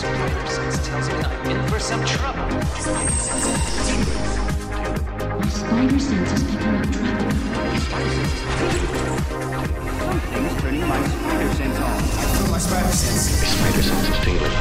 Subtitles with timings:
[0.00, 0.28] Tingling.
[0.30, 2.62] Spider sense tells me I'm in for some trouble.
[2.76, 3.46] Spider sense
[3.88, 4.40] tingling.
[5.38, 8.10] My spider sense is picking up trouble.
[10.10, 12.50] Something's turning my spider sense on.
[12.50, 13.40] My spider sense.
[13.40, 14.52] My spider sense is tingling.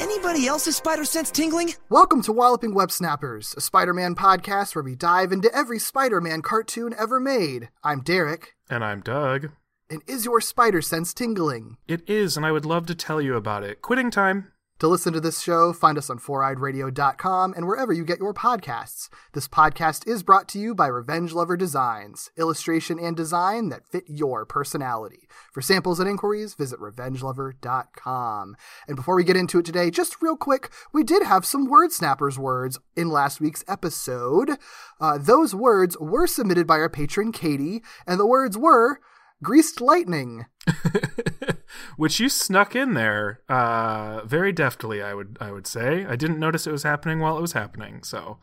[0.00, 1.74] Anybody else's spider sense tingling?
[1.88, 6.20] Welcome to Walloping Web Snappers, a Spider Man podcast where we dive into every Spider
[6.20, 7.68] Man cartoon ever made.
[7.84, 9.50] I'm Derek, And I'm Doug.
[9.90, 11.76] And is your spider sense tingling?
[11.88, 13.82] It is, and I would love to tell you about it.
[13.82, 14.52] Quitting time.
[14.80, 19.10] To listen to this show, find us on foureyedradio.com and wherever you get your podcasts.
[19.34, 24.04] This podcast is brought to you by Revenge Lover Designs, illustration and design that fit
[24.06, 25.28] your personality.
[25.52, 28.56] For samples and inquiries, visit revengelover.com.
[28.88, 31.92] And before we get into it today, just real quick, we did have some Word
[31.92, 34.52] Snappers words in last week's episode.
[34.98, 38.98] Uh, those words were submitted by our patron Katie, and the words were
[39.42, 40.46] greased lightning.
[41.96, 46.04] Which you snuck in there uh, very deftly, I would I would say.
[46.04, 48.38] I didn't notice it was happening while it was happening, so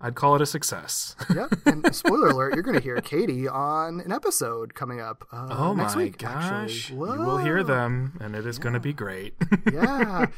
[0.00, 1.14] I'd call it a success.
[1.34, 1.52] yep.
[1.66, 5.74] And spoiler alert, you're going to hear Katie on an episode coming up uh, oh
[5.74, 6.18] next my week.
[6.18, 6.44] gosh.
[6.90, 7.18] Actually.
[7.18, 9.34] You will hear them, and it is going to be great.
[9.72, 10.26] Yeah.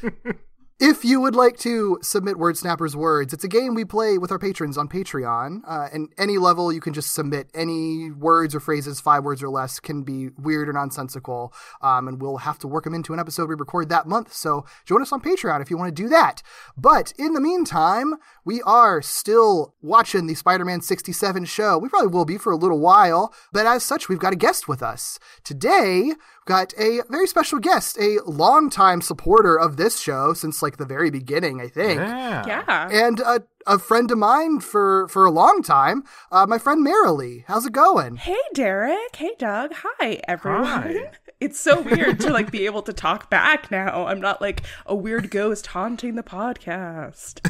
[0.79, 4.31] If you would like to submit Word Snappers words, it's a game we play with
[4.31, 5.61] our patrons on Patreon.
[5.67, 9.49] Uh, and any level, you can just submit any words or phrases, five words or
[9.49, 11.51] less, can be weird or nonsensical.
[11.81, 14.33] Um, and we'll have to work them into an episode we record that month.
[14.33, 16.43] So join us on Patreon if you want to do that.
[16.77, 18.13] But in the meantime,
[18.45, 21.79] we are still watching the Spider Man 67 show.
[21.79, 23.33] We probably will be for a little while.
[23.51, 25.17] But as such, we've got a guest with us.
[25.43, 26.11] Today,
[26.47, 31.11] got a very special guest, a longtime supporter of this show since like the very
[31.11, 31.99] beginning, I think.
[31.99, 32.43] yeah.
[32.47, 32.89] Yeah.
[32.91, 37.43] And a, a friend of mine for, for a long time, uh, my friend Marilee.
[37.47, 38.15] How's it going?
[38.15, 39.15] Hey, Derek.
[39.15, 39.73] Hey, Doug.
[39.75, 40.65] Hi, everyone.
[40.65, 41.11] Hi.
[41.39, 44.07] It's so weird to like be able to talk back now.
[44.07, 47.41] I'm not like a weird ghost haunting the podcast.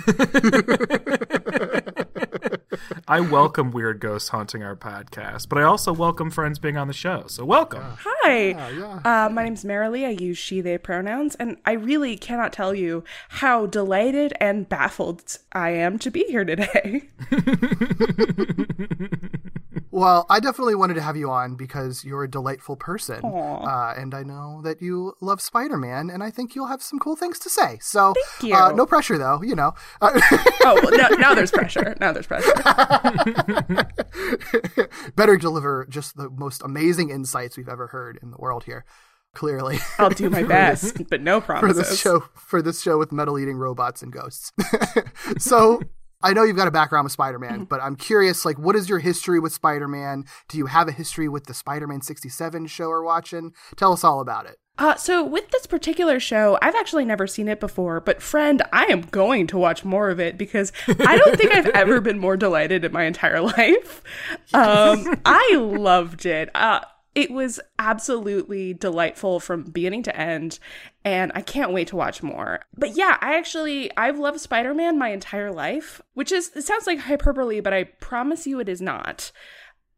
[3.08, 6.94] I welcome weird ghosts haunting our podcast, but I also welcome friends being on the
[6.94, 7.26] show.
[7.28, 7.84] So welcome.
[8.00, 8.50] Hi.
[8.50, 9.02] yeah.
[9.04, 10.06] Uh, my name's Marilee.
[10.06, 15.38] I use she, they pronouns, and I really cannot tell you how delighted and baffled
[15.52, 17.04] I am to be here today.
[19.97, 23.19] Well, I definitely wanted to have you on because you're a delightful person.
[23.66, 27.00] Uh, and I know that you love Spider Man, and I think you'll have some
[27.00, 27.80] cool things to say.
[27.81, 29.74] So, Thank Uh, no pressure, though, you know.
[30.00, 30.12] Uh,
[30.62, 31.96] oh, well, no, now there's pressure.
[32.00, 32.53] Now there's pressure.
[35.16, 38.86] better deliver just the most amazing insights we've ever heard in the world here.
[39.34, 43.40] Clearly, I'll do my best, but no for this show, for this show with metal
[43.40, 44.52] eating robots and ghosts.
[45.40, 45.81] so,
[46.22, 48.90] I know you've got a background with Spider Man, but I'm curious, like, what is
[48.90, 50.26] your history with Spider Man?
[50.48, 53.54] Do you have a history with the Spider Man '67 show or watching?
[53.76, 54.58] Tell us all about it.
[54.80, 58.86] Uh, so with this particular show, I've actually never seen it before, but friend, I
[58.86, 62.38] am going to watch more of it because I don't think I've ever been more
[62.38, 64.04] delighted in my entire life.
[64.54, 66.50] Um, I loved it.
[66.54, 66.82] Uh,
[67.18, 70.60] it was absolutely delightful from beginning to end,
[71.04, 72.60] and I can't wait to watch more.
[72.78, 77.00] But yeah, I actually I've loved Spider-Man my entire life, which is it sounds like
[77.00, 79.32] hyperbole, but I promise you it is not.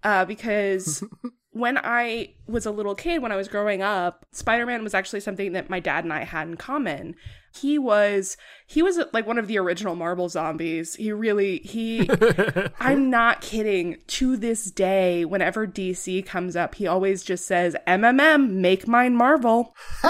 [0.04, 1.04] Uh, because
[1.52, 5.20] when I was a little kid, when I was growing up, Spider Man was actually
[5.20, 7.16] something that my dad and I had in common.
[7.52, 10.96] He was he was like one of the original Marvel zombies.
[10.96, 12.08] He really he
[12.80, 13.98] I'm not kidding.
[14.08, 19.76] To this day, whenever DC comes up, he always just says MMM, make mine Marvel.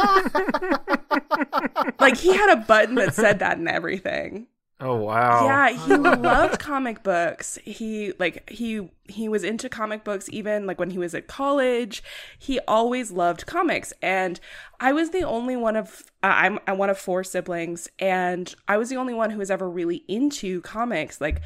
[1.99, 4.47] like he had a button that said that and everything.
[4.81, 5.45] Oh wow.
[5.45, 7.59] Yeah, he loved comic books.
[7.65, 12.01] He like he he was into comic books even like when he was at college.
[12.37, 14.39] He always loved comics and
[14.79, 18.77] I was the only one of uh, I'm I'm one of four siblings and I
[18.77, 21.19] was the only one who was ever really into comics.
[21.19, 21.41] Like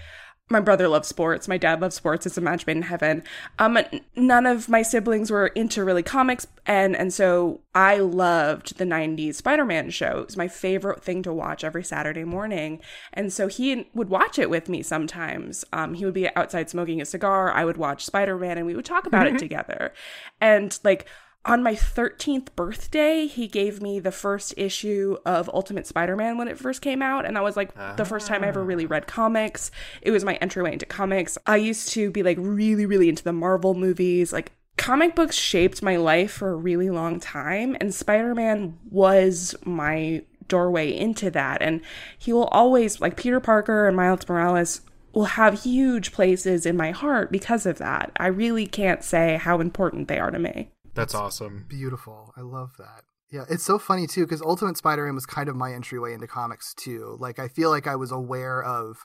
[0.50, 1.48] my brother loves sports.
[1.48, 2.26] My dad loves sports.
[2.26, 3.24] It's a match made in heaven.
[3.60, 3.78] Um,
[4.16, 9.36] none of my siblings were into really comics, and and so I loved the '90s
[9.36, 10.20] Spider-Man show.
[10.20, 12.82] It was my favorite thing to watch every Saturday morning,
[13.14, 15.64] and so he would watch it with me sometimes.
[15.72, 17.52] Um, he would be outside smoking a cigar.
[17.52, 19.94] I would watch Spider-Man, and we would talk about it together.
[20.42, 21.08] And like
[21.46, 26.48] on my 13th birthday, he gave me the first issue of Ultimate Spider Man when
[26.48, 27.26] it first came out.
[27.26, 29.70] And that was like the first time I ever really read comics.
[30.02, 31.38] It was my entryway into comics.
[31.46, 34.32] I used to be like really, really into the Marvel movies.
[34.32, 37.76] Like, comic books shaped my life for a really long time.
[37.82, 41.62] And Spider Man was my doorway into that.
[41.62, 41.82] And
[42.18, 44.82] he will always, like Peter Parker and Miles Morales,
[45.14, 48.12] will have huge places in my heart because of that.
[48.18, 50.70] I really can't say how important they are to me.
[50.96, 51.66] That's awesome.
[51.68, 52.34] Beautiful.
[52.38, 53.04] I love that.
[53.32, 56.74] Yeah, it's so funny too because Ultimate Spider-Man was kind of my entryway into comics
[56.76, 57.18] too.
[57.20, 58.98] Like I feel like I was aware of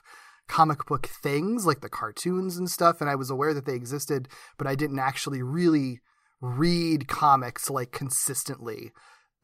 [0.47, 4.27] comic book things like the cartoons and stuff and I was aware that they existed,
[4.57, 5.99] but I didn't actually really
[6.41, 8.91] read comics like consistently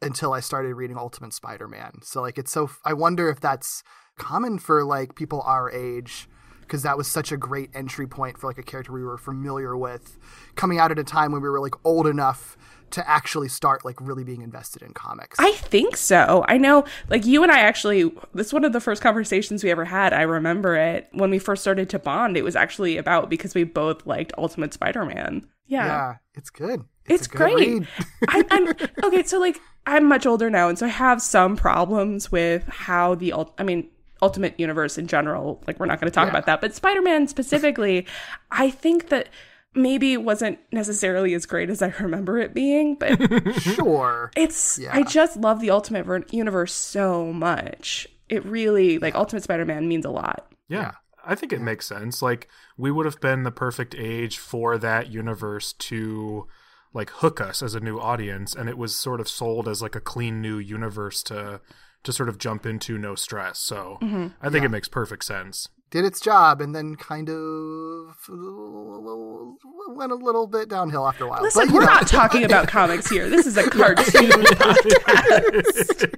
[0.00, 2.02] until I started reading Ultimate Spider-Man.
[2.02, 3.82] So like it's so I wonder if that's
[4.18, 6.28] common for like people our age
[6.66, 9.76] because that was such a great entry point for like a character we were familiar
[9.76, 10.18] with
[10.56, 12.56] coming out at a time when we were like old enough
[12.90, 15.36] to actually start like really being invested in comics.
[15.38, 16.44] I think so.
[16.48, 18.04] I know, like you and I actually,
[18.34, 20.12] this is one of the first conversations we ever had.
[20.12, 22.36] I remember it when we first started to bond.
[22.36, 25.46] It was actually about because we both liked Ultimate Spider-Man.
[25.66, 26.84] Yeah, yeah, it's good.
[27.06, 27.82] it's, good great.
[28.28, 28.68] I, I'm
[29.02, 29.24] okay.
[29.24, 33.34] So like, I'm much older now, and so I have some problems with how the.
[33.58, 33.88] I mean,
[34.26, 35.62] Ultimate Universe in general.
[35.66, 36.30] Like, we're not going to talk Yeah.
[36.30, 38.06] about that, but Spider-Man specifically,
[38.50, 39.28] I think that
[39.74, 43.16] maybe it wasn't necessarily as great as I remember it being, but
[43.60, 44.30] sure.
[44.36, 44.90] it's Yeah.
[44.94, 48.08] I just love the Ultimate Ver- Universe so much.
[48.28, 50.50] It really like Ultimate Spider-Man means a lot.
[50.68, 50.92] Yeah.
[51.28, 52.22] I think it makes sense.
[52.22, 56.46] Like we would have been the perfect age for that universe to
[56.94, 59.94] like hook us as a new audience and it was sort of sold as like
[59.96, 61.60] a clean new universe to
[62.06, 63.58] to sort of jump into no stress.
[63.58, 64.28] So Mm-hmm.
[64.42, 65.68] I think it makes perfect sense.
[65.90, 71.40] Did its job and then kind of went a little bit downhill after a while.
[71.42, 71.86] Listen, but, we're know.
[71.86, 73.28] not talking about comics here.
[73.30, 74.02] This is a cartoon
[74.42, 76.12] podcast.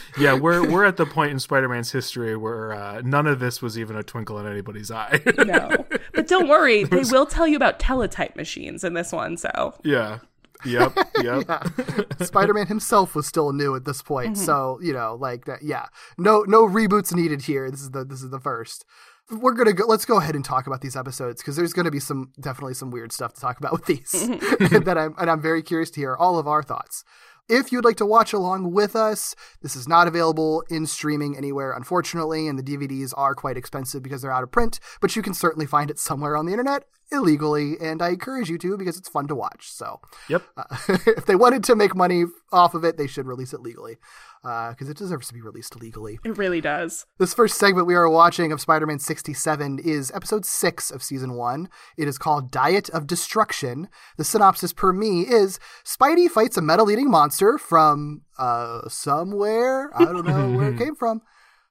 [0.18, 3.78] Yeah, we're we're at the point in Spider-Man's history where uh, none of this was
[3.78, 5.18] even a twinkle in anybody's eye.
[5.38, 9.38] No, but don't worry, they will tell you about teletype machines in this one.
[9.38, 10.18] So yeah.
[10.64, 10.98] Yep.
[11.22, 12.22] Yep.
[12.22, 14.44] Spider-Man himself was still new at this point, Mm-hmm.
[14.44, 15.62] so you know, like that.
[15.62, 15.86] Yeah,
[16.16, 17.70] no, no reboots needed here.
[17.70, 18.84] This is the this is the first.
[19.30, 19.84] We're gonna go.
[19.86, 22.90] Let's go ahead and talk about these episodes because there's gonna be some definitely some
[22.90, 24.10] weird stuff to talk about with these
[24.40, 27.04] that I'm and I'm very curious to hear all of our thoughts.
[27.48, 31.72] If you'd like to watch along with us, this is not available in streaming anywhere,
[31.72, 35.34] unfortunately, and the DVDs are quite expensive because they're out of print, but you can
[35.34, 39.08] certainly find it somewhere on the internet illegally, and I encourage you to because it's
[39.08, 39.70] fun to watch.
[39.72, 40.42] So, Yep.
[40.56, 40.64] uh,
[41.06, 43.96] if they wanted to make money off of it, they should release it legally
[44.42, 46.18] because it deserves to be released legally.
[46.24, 47.04] it really does.
[47.18, 51.34] This first segment we are watching of Spider Man 67 is episode 6 of season
[51.34, 51.68] 1.
[51.98, 53.88] It is called Diet of Destruction.
[54.16, 59.90] The synopsis per me is Spidey fights a metal eating monster from uh, somewhere.
[59.94, 61.20] I don't know where it came from.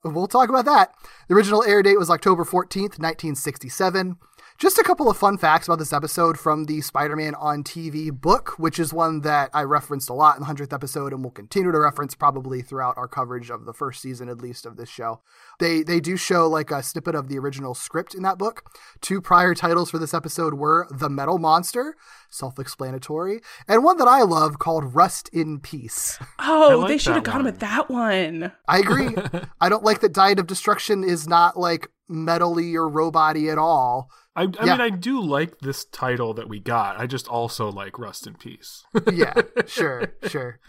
[0.03, 0.93] We'll talk about that.
[1.27, 4.15] The original air date was October 14th, 1967.
[4.59, 8.11] Just a couple of fun facts about this episode from the Spider Man on TV
[8.11, 11.31] book, which is one that I referenced a lot in the 100th episode and will
[11.31, 14.89] continue to reference probably throughout our coverage of the first season, at least, of this
[14.89, 15.21] show.
[15.61, 18.69] They, they do show like a snippet of the original script in that book.
[18.99, 21.95] Two prior titles for this episode were The Metal Monster,
[22.29, 26.19] self explanatory, and one that I love called Rust in Peace.
[26.41, 27.45] Oh, like they should have that gone one.
[27.45, 28.51] with that one.
[28.67, 29.15] I agree.
[29.61, 34.09] I don't like that Diet of Destruction is not like metally or robot-y at all.
[34.39, 34.71] I, I Yeah.
[34.73, 36.99] mean, I do like this title that we got.
[36.99, 38.83] I just also like Rust in Peace.
[39.13, 39.33] yeah,
[39.67, 40.59] sure, sure.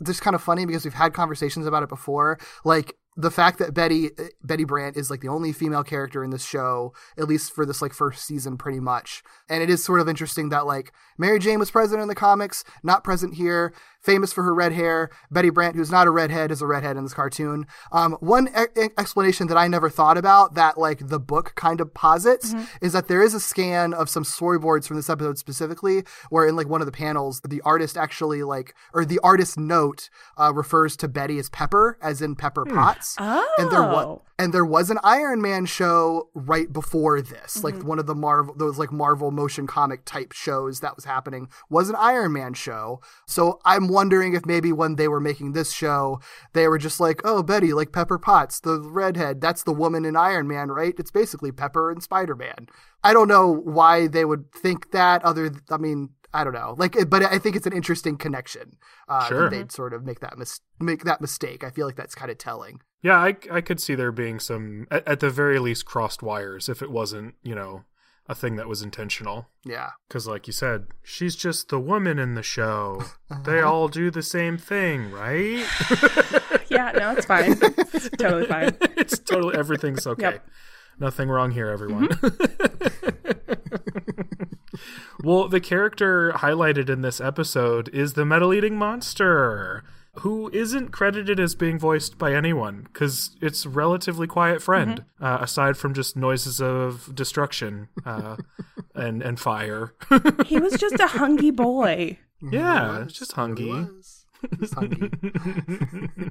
[0.00, 2.38] It's kind of funny because we've had conversations about it before.
[2.64, 4.08] Like the fact that Betty
[4.42, 7.82] Betty Brant is like the only female character in this show, at least for this
[7.82, 9.22] like first season, pretty much.
[9.48, 12.64] And it is sort of interesting that like Mary Jane was present in the comics,
[12.82, 13.74] not present here.
[14.02, 15.10] Famous for her red hair.
[15.30, 17.66] Betty Brant, who's not a redhead, is a redhead in this cartoon.
[17.92, 21.94] Um, one e- explanation that I never thought about that like the book kind of
[21.94, 26.46] posits is that there is a scan of some storyboards from this episode specifically, where
[26.48, 30.52] in like one of the panels, the artist actually like or the artist note uh,
[30.52, 33.16] refers to Betty as Pepper, as in Pepper Potts.
[33.58, 34.22] And there was Oh.
[34.42, 37.86] And there was an Iron Man show right before this, like mm-hmm.
[37.86, 41.88] one of the Marvel those like Marvel motion comic type shows that was happening was
[41.88, 43.00] an Iron Man show.
[43.24, 46.18] So I'm wondering if maybe when they were making this show,
[46.54, 50.16] they were just like, "Oh, Betty, like Pepper Potts, the redhead, that's the woman in
[50.16, 50.94] Iron Man, right?
[50.98, 52.66] It's basically Pepper and Spider Man."
[53.04, 55.24] I don't know why they would think that.
[55.24, 56.10] Other, th- I mean.
[56.34, 58.76] I don't know, like, but I think it's an interesting connection.
[59.08, 59.42] Uh, Sure.
[59.42, 61.62] that they'd sort of make that mis- make that mistake.
[61.64, 62.80] I feel like that's kind of telling.
[63.02, 66.68] Yeah, I, I could see there being some, at, at the very least, crossed wires
[66.68, 67.84] if it wasn't, you know,
[68.28, 69.48] a thing that was intentional.
[69.64, 69.90] Yeah.
[70.08, 73.02] Because, like you said, she's just the woman in the show.
[73.44, 73.68] They Uh-huh.
[73.70, 75.66] all do the same thing, right?
[76.70, 77.58] Yeah, no, it's fine.
[77.60, 78.74] It's totally fine.
[78.96, 80.22] it's totally everything's okay.
[80.22, 80.46] Yep.
[81.00, 82.08] Nothing wrong here, everyone.
[85.24, 89.84] well, the character highlighted in this episode is the metal eating monster,
[90.16, 95.38] who isn't credited as being voiced by anyone because it's a relatively quiet friend, uh,
[95.40, 98.36] aside from just noises of destruction uh,
[98.94, 99.94] and and fire.
[100.46, 102.18] He was just a hungry boy.
[102.42, 103.86] yeah, it's just hungry.
[104.74, 105.10] Hungry.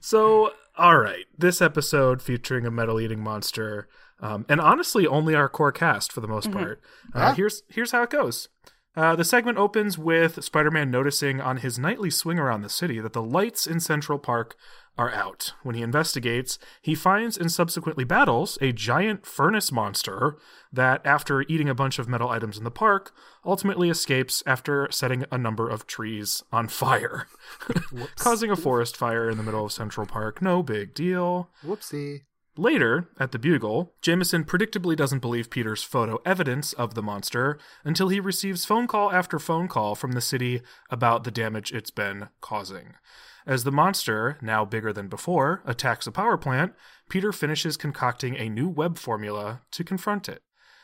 [0.00, 3.88] So, all right, this episode featuring a metal eating monster,
[4.20, 6.80] um, and honestly, only our core cast for the most part.
[7.14, 7.34] Uh, Yeah.
[7.34, 8.48] Here's here's how it goes.
[8.96, 13.12] Uh, the segment opens with Spider-Man noticing on his nightly swing around the city that
[13.12, 14.56] the lights in Central Park
[14.96, 15.52] are out.
[15.62, 20.36] When he investigates, he finds and subsequently battles a giant furnace monster
[20.72, 23.12] that, after eating a bunch of metal items in the park,
[23.46, 27.28] ultimately escapes after setting a number of trees on fire,
[28.16, 30.42] causing a forest fire in the middle of Central Park.
[30.42, 31.50] No big deal.
[31.64, 32.22] Whoopsie.
[32.58, 38.08] Later, at the Bugle, Jameson predictably doesn't believe Peter's photo evidence of the monster until
[38.08, 42.30] he receives phone call after phone call from the city about the damage it's been
[42.40, 42.94] causing.
[43.46, 46.74] As the monster, now bigger than before, attacks a power plant,
[47.08, 50.42] Peter finishes concocting a new web formula to confront it.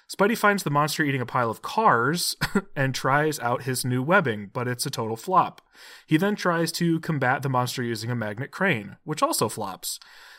[0.09, 2.37] Spidey finds the monster eating a pile of cars
[2.76, 5.61] and tries out his new webbing, but it's a total flop.
[6.07, 9.99] He then tries to combat the monster using a magnet crane, which also flops.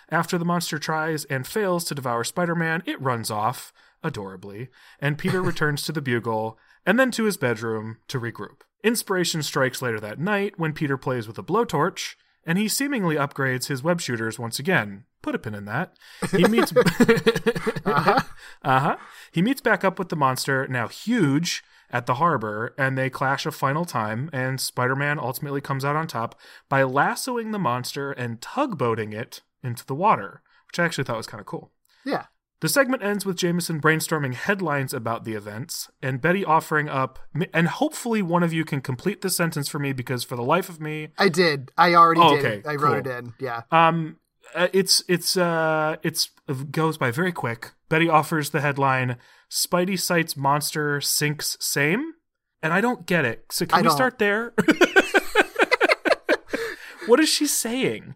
[0.10, 4.70] After the monster tries and fails to devour Spider Man, it runs off, adorably,
[5.00, 8.62] and Peter returns to the Bugle and then to his bedroom to regroup.
[8.84, 13.68] Inspiration strikes later that night when Peter plays with a blowtorch, and he seemingly upgrades
[13.68, 15.06] his web shooters once again.
[15.24, 15.98] Put a pin in that.
[16.32, 16.72] He meets.
[17.86, 18.22] uh
[18.64, 18.98] huh.
[19.32, 23.46] He meets back up with the monster, now huge, at the harbor, and they clash
[23.46, 28.12] a final time, and Spider Man ultimately comes out on top by lassoing the monster
[28.12, 31.72] and tugboating it into the water, which I actually thought was kind of cool.
[32.06, 32.26] Yeah.
[32.62, 37.20] The segment ends with Jameson brainstorming headlines about the events and Betty offering up,
[37.54, 40.70] and hopefully one of you can complete this sentence for me because for the life
[40.70, 41.72] of me, I did.
[41.78, 42.46] I already Oh, did.
[42.46, 42.66] okay, it.
[42.68, 43.34] I wrote it in.
[43.40, 43.64] Yeah.
[43.72, 44.18] um,
[44.56, 47.72] uh, it's it's uh it's it goes by very quick.
[47.90, 49.18] Betty offers the headline:
[49.52, 52.14] "Spidey sights monster sinks same,"
[52.64, 53.46] and I don't get it.
[53.52, 53.96] So can I we don't.
[53.98, 54.54] start there?
[57.08, 58.16] what is she saying?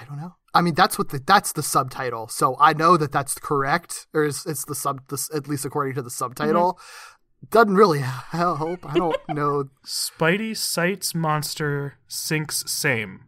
[0.00, 0.34] I don't know.
[0.54, 2.28] I mean, that's what the that's the subtitle.
[2.28, 5.94] So I know that that's correct, or is it's the sub, the, at least according
[5.94, 6.74] to the subtitle.
[6.74, 7.46] Mm-hmm.
[7.50, 8.00] Doesn't really
[8.30, 8.86] help.
[8.86, 9.64] I don't know.
[9.84, 13.24] Spidey sights monster sinks same.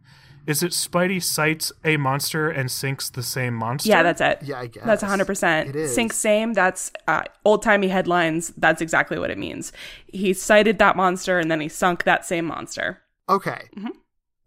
[0.47, 3.89] Is it Spidey sights a monster and sinks the same monster?
[3.89, 4.39] Yeah, that's it.
[4.41, 5.69] Yeah, I guess That's 100%.
[5.69, 5.93] It is.
[5.93, 8.51] Sink same, that's uh, old timey headlines.
[8.57, 9.71] That's exactly what it means.
[10.07, 12.99] He sighted that monster and then he sunk that same monster.
[13.29, 13.69] Okay.
[13.77, 13.89] Mm-hmm.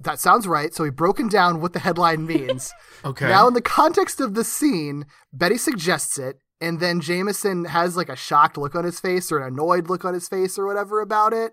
[0.05, 0.75] That sounds right.
[0.75, 2.73] So we've broken down what the headline means.
[3.05, 3.29] Okay.
[3.29, 8.09] Now, in the context of the scene, Betty suggests it, and then Jameson has like
[8.09, 11.01] a shocked look on his face or an annoyed look on his face or whatever
[11.01, 11.53] about it,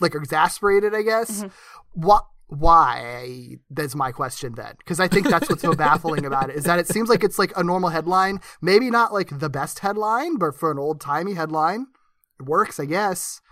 [0.00, 1.42] like exasperated, I guess.
[1.42, 1.48] Mm-hmm.
[1.92, 2.26] What?
[2.48, 3.56] Why?
[3.68, 6.78] That's my question then, because I think that's what's so baffling about it is that
[6.78, 10.54] it seems like it's like a normal headline, maybe not like the best headline, but
[10.54, 11.88] for an old timey headline,
[12.40, 13.42] it works, I guess.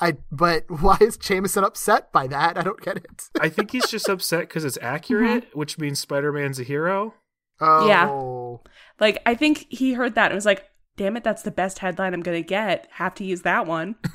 [0.00, 2.58] I but why is Jameson upset by that?
[2.58, 3.28] I don't get it.
[3.40, 5.58] I think he's just upset because it's accurate, Mm-hmm.
[5.58, 7.14] which means Spider Man's a hero.
[7.60, 8.60] Oh, Yeah.
[9.00, 10.64] Like, I think he heard that and was like,
[10.96, 12.88] damn it, that's the best headline I'm going to get.
[12.92, 13.96] Have to use that one.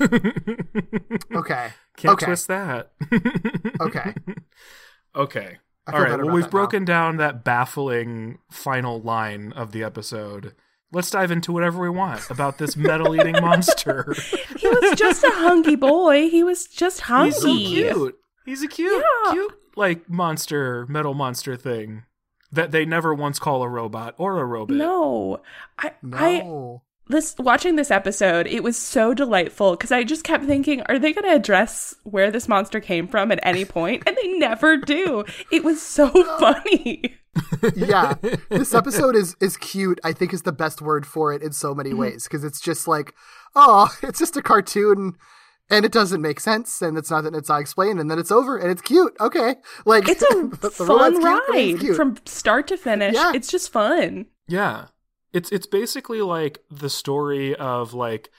[1.34, 1.68] Okay.
[1.96, 2.26] Can't okay.
[2.26, 2.92] twist that.
[3.80, 4.14] Okay.
[5.16, 5.58] okay.
[5.86, 6.10] I All feel right.
[6.10, 6.50] better Well, we've that now.
[6.50, 10.54] broken down that baffling final line of the episode.
[10.92, 14.12] Let's dive into whatever we want about this metal eating monster.
[14.58, 16.28] He was just a hungry boy.
[16.28, 17.30] He was just hungry.
[17.34, 18.18] He's so cute.
[18.44, 19.32] He's a cute, Yeah.
[19.32, 22.04] cute, like monster, metal monster thing
[22.50, 24.76] that they never once call a robot or a robot.
[24.76, 25.40] No.
[25.78, 26.82] I, I No.
[27.10, 31.12] This watching this episode, it was so delightful because I just kept thinking, are they
[31.12, 34.02] going to address where this monster came from at any point?
[34.06, 35.24] And they never do.
[35.52, 37.16] It was so funny.
[37.76, 38.14] yeah
[38.48, 41.68] this episode is is cute i think is the best word for it in so
[41.68, 41.76] Mm-hmm.
[41.76, 43.14] many ways because it's just like
[43.54, 45.14] oh it's just a cartoon
[45.70, 48.32] and it doesn't make sense and it's not that it's not explained and then it's
[48.32, 49.54] over and it's cute okay
[49.86, 51.96] like It's a the- the fun cute, it's ride cute.
[51.96, 53.14] from start to finish.
[53.14, 53.30] Yeah.
[53.32, 54.26] It's just fun.
[54.48, 54.86] Yeah.
[55.32, 58.30] It's it's basically like the story of like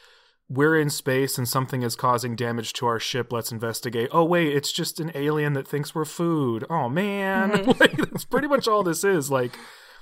[0.50, 3.31] we're in space and something is causing damage to our ship.
[3.31, 4.10] Let's investigate.
[4.12, 6.65] Oh wait, it's just an alien that thinks we're food.
[6.69, 7.51] Oh man.
[7.51, 7.71] Mm-hmm.
[7.79, 9.31] like that's pretty much all this is.
[9.31, 9.57] Like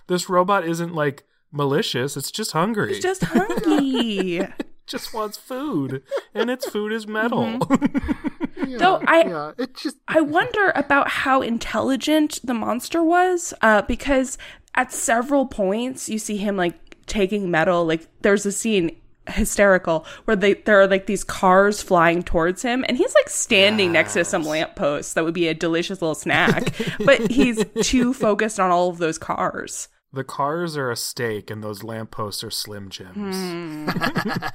[0.08, 2.94] this robot isn't like malicious, it's just hungry.
[2.94, 4.48] It's just hungry.
[4.90, 6.02] just wants food,
[6.34, 7.44] and its food is metal.
[7.44, 8.78] Mm-hmm.
[8.78, 14.38] Though I yeah, it just I wonder about how intelligent the monster was, uh, because
[14.76, 17.86] at several points you see him like taking metal.
[17.86, 18.96] Like there's a scene
[19.28, 23.92] hysterical where they there are like these cars flying towards him and he's like standing
[23.92, 26.74] next to some lampposts that would be a delicious little snack
[27.06, 31.64] but he's too focused on all of those cars the cars are a steak, and
[31.64, 33.36] those lampposts are Slim Jims.
[33.36, 33.90] Hmm.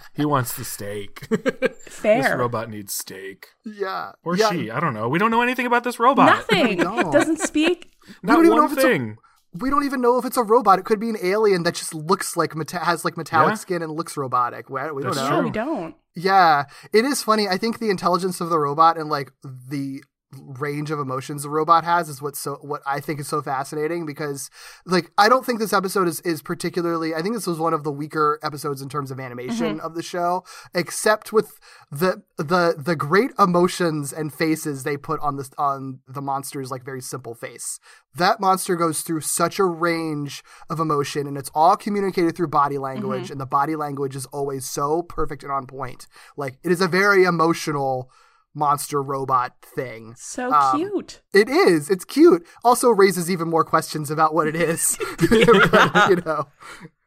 [0.17, 1.29] he wants the steak.
[1.29, 4.13] this robot needs steak, yeah.
[4.25, 4.51] or yeah.
[4.51, 4.71] she.
[4.73, 5.09] I don't know.
[5.09, 6.27] We don't know anything about this robot.
[6.27, 7.13] nothing don't.
[7.13, 7.93] doesn't speak
[8.25, 9.19] Not don't even know one if it's a- thing.
[9.59, 10.79] We don't even know if it's a robot.
[10.81, 13.55] It could be an alien that just looks like meta- has like metallic Yeah.
[13.55, 14.69] skin and looks robotic.
[14.69, 15.37] We, we don't That's know.
[15.37, 17.47] yeah we don't Yeah, it is funny.
[17.49, 20.03] I think the intelligence of the robot and like the
[20.39, 24.07] range of emotions the robot has is what's so what I think is so fascinating
[24.07, 24.51] because
[24.85, 27.85] like I don't think this episode is is particularly I think this was one of
[27.85, 29.87] the weaker episodes in terms of animation mm-hmm.
[29.87, 31.59] of the show except with
[31.91, 36.85] the the the great emotions and faces they put on this on the monster's like
[36.85, 37.79] very simple face.
[38.17, 42.79] That monster goes through such a range of emotion and it's all communicated through body
[42.79, 43.33] language mm-hmm.
[43.33, 46.07] and the body language is always so perfect and on point.
[46.37, 48.11] Like it is a very emotional
[48.55, 50.15] monster robot thing.
[50.17, 51.91] so Um, cute It is.
[51.91, 52.47] It's cute.
[52.63, 54.97] Also raises even more questions about what it is.
[55.19, 56.47] But, you know.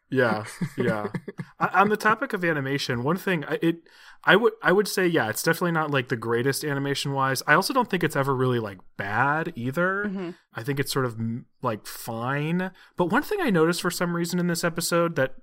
[0.09, 0.45] Yeah,
[0.77, 1.07] yeah.
[1.59, 3.77] O- On the topic of animation, one thing I- it
[4.23, 7.43] I would I would say yeah, it's definitely not like the greatest animation wise.
[7.47, 10.33] I also don't think it's ever really like bad either.
[10.53, 11.17] I think it's sort of
[11.61, 12.71] like fine.
[12.95, 15.35] But one thing I noticed for some reason in this episode that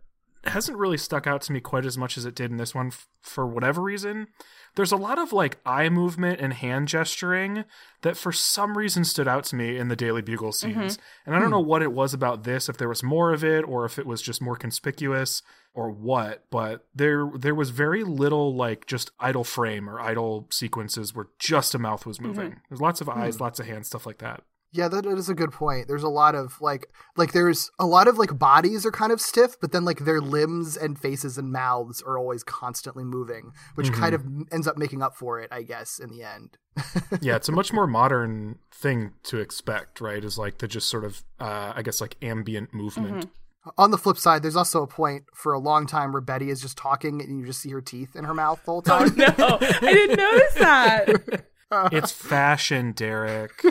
[0.45, 2.89] hasn't really stuck out to me quite as much as it did in this one
[2.89, 4.29] f- for whatever reason.
[4.77, 7.65] There's a lot of like eye movement and hand gesturing
[8.03, 10.81] that for some reason stood out to me in the Daily Bugle mm-hmm.
[10.81, 10.99] scenes.
[11.25, 11.53] And I don't hmm.
[11.53, 14.07] know what it was about this, if there was more of it or if it
[14.07, 15.43] was just more conspicuous
[15.75, 21.15] or what, but there there was very little like just idle frame or idle sequences
[21.15, 22.29] where just a mouth was mm-hmm.
[22.29, 22.61] moving.
[22.69, 23.19] There's lots of hmm.
[23.19, 24.43] eyes, lots of hands, stuff like that.
[24.75, 25.87] Yeah, that is a good point.
[25.87, 29.21] There's a lot of like like there's a lot of like bodies are kind of
[29.21, 33.93] stiff, but then like their limbs and faces and mouths are always constantly moving, which
[33.93, 36.59] kind of ends up making up for it, I guess, in the end.
[37.21, 40.25] yeah, it's a much more modern thing to expect, right?
[40.25, 43.31] Is like the just sort of, uh, I guess, like ambient movement.
[43.79, 46.61] On the flip side, there's also a point for a long time where Betty is
[46.61, 49.17] just talking and you just see her teeth in her mouth the whole oh time.
[49.17, 51.47] no i didn't notice that
[51.93, 53.65] It's fashion, Derek.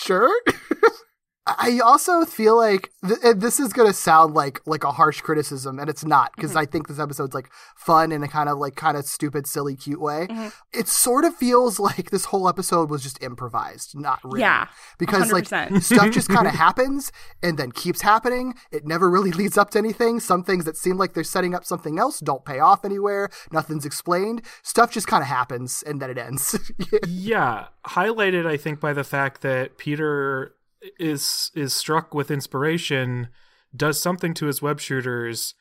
[0.00, 0.32] Sure.
[1.58, 5.88] I also feel like th- this is gonna sound like like a harsh criticism, and
[5.88, 8.96] it's not because I think this episode's like fun in a kind of like kind
[8.96, 10.28] of stupid, silly, cute way.
[10.72, 14.40] It sort of feels like this whole episode was just improvised, not written.
[14.40, 15.82] Yeah, because like 100%.
[15.82, 18.54] stuff just kind of happens and then keeps happening.
[18.70, 20.20] It never really leads up to anything.
[20.20, 23.30] Some things that seem like they're setting up something else don't pay off anywhere.
[23.52, 24.42] Nothing's explained.
[24.62, 26.72] Stuff just kind of happens and then it ends.
[27.06, 30.54] yeah, highlighted, I think, by the fact that Peter
[30.98, 33.28] is is struck with inspiration,
[33.74, 35.54] does something to his web shooters.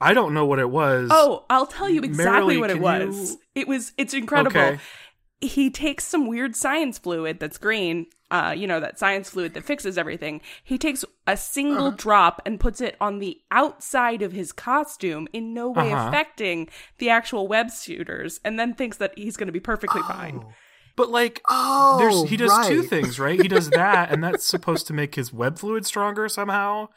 [0.00, 1.08] I don't know what it was.
[1.12, 3.32] Oh, I'll tell you exactly Marilee, what it was.
[3.32, 4.60] you- It was it's incredible.
[4.60, 4.78] Okay.
[5.40, 9.64] He takes some weird science fluid that's green, uh, you know, that science fluid that
[9.64, 10.40] fixes everything.
[10.62, 11.96] He takes a single Uh-huh.
[11.98, 16.08] drop and puts it on the outside of his costume, in no way Uh-huh.
[16.08, 20.44] affecting the actual web shooters, and then thinks that he's going to be perfectly fine.
[20.96, 23.40] But like, Oh, there's he does two things, right?
[23.40, 26.88] He does that, and that's supposed to make his web fluid stronger somehow.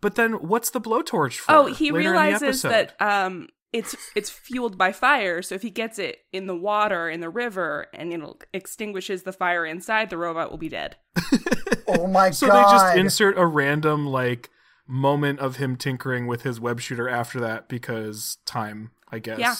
[0.00, 1.52] But then, what's the blowtorch for?
[1.52, 5.62] Oh, he later in the realizes that um it's it's fueled by fire, so if
[5.62, 10.10] he gets it in the water in the river and it extinguishes the fire inside,
[10.10, 10.96] the robot will be dead.
[11.88, 12.34] oh my god.
[12.34, 14.50] So they just insert a random like
[14.86, 19.38] moment of him tinkering with his web shooter after that because time, I guess.
[19.38, 19.54] Yeah.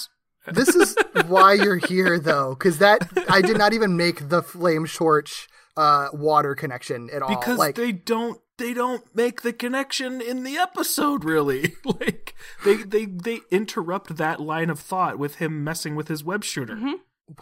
[0.53, 4.85] This is why you're here though because that i did not even make the flame
[4.85, 10.23] shorch uh water connection at all Because like they don't they don't make the connection
[10.23, 11.75] in the episode really.
[11.85, 16.43] like they they they interrupt that line of thought with him messing with his web
[16.43, 16.79] shooter.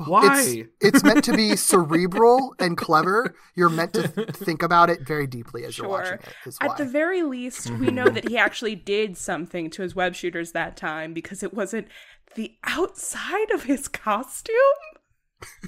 [0.06, 0.42] Why?
[0.42, 5.02] it's, it's meant to be cerebral and clever you're meant to th- think about it
[5.06, 6.32] very deeply as you're watching Sure.
[6.44, 6.68] it is why.
[6.68, 10.52] At the very least, we know that he actually did something to his web shooters
[10.52, 11.86] that time because it wasn't
[12.34, 14.54] the outside of his costume.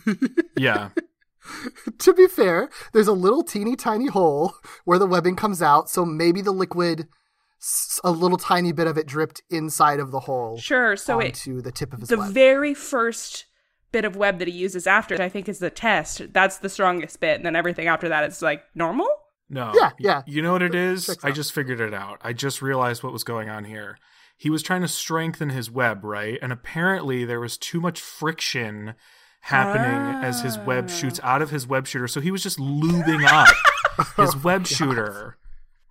[0.57, 0.91] yeah.
[1.99, 6.05] to be fair there's a little teeny tiny hole where the webbing comes out so
[6.05, 7.07] maybe the liquid
[8.03, 11.61] a little tiny bit of it dripped inside of the hole Sure, so it onto
[11.61, 12.33] the tip of his the web.
[12.33, 13.47] very first
[13.93, 16.33] bit of web that he uses after, I think, is the test.
[16.33, 19.09] That's the strongest bit, and then everything after that is like normal.
[19.49, 19.73] No.
[19.75, 20.23] Yeah, yeah.
[20.27, 21.17] You know what it is?
[21.23, 22.19] I just figured it out.
[22.23, 23.97] I just realized what was going on here.
[24.37, 26.39] He was trying to strengthen his web, right?
[26.43, 28.95] And apparently there was too much friction
[29.43, 30.93] happening as his web ah.
[30.93, 32.09] shoots out of his web shooter.
[32.09, 33.55] So he was just lubing up
[34.17, 35.39] his oh, web shooter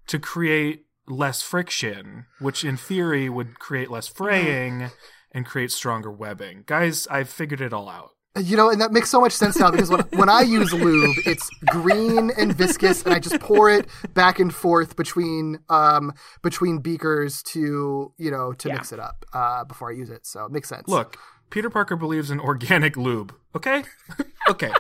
[0.08, 4.16] to create less friction, which in theory would create less mm.
[4.16, 4.92] fraying
[5.32, 6.64] and create stronger webbing.
[6.66, 8.15] Guys, I've figured it all out.
[8.38, 11.16] You know, and that makes so much sense now because when, when I use lube,
[11.26, 16.80] it's green and viscous, and I just pour it back and forth between um between
[16.80, 20.26] beakers to you know to mix it up uh, before I use it.
[20.26, 20.88] So it makes sense.
[20.88, 21.18] Look,
[21.50, 23.34] Peter Parker believes in organic lube.
[23.56, 23.84] Okay?
[24.50, 24.72] okay.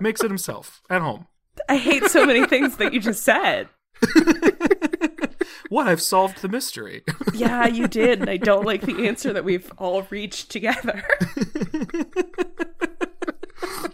[0.00, 1.26] Makes it himself at home.
[1.68, 3.68] I hate so many things that you just said.
[5.70, 5.86] What?
[5.86, 7.04] I've solved the mystery.
[7.32, 8.20] Yeah, you did.
[8.20, 11.04] And I don't like the answer that we've all reached together.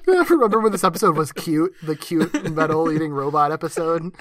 [0.06, 1.74] Remember when this episode was cute?
[1.82, 4.14] The cute metal eating robot episode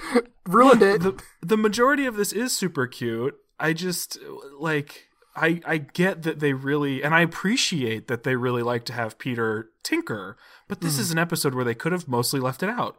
[0.46, 1.02] ruined it.
[1.02, 3.36] the the majority of this is super cute.
[3.58, 4.18] I just
[4.58, 8.92] like I I get that they really and I appreciate that they really like to
[8.92, 10.36] have Peter tinker,
[10.68, 11.02] but this hmm.
[11.02, 12.96] is an episode where they could have mostly left it out.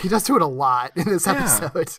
[0.00, 1.70] He does do it a lot in this Yeah.
[1.72, 1.98] episode.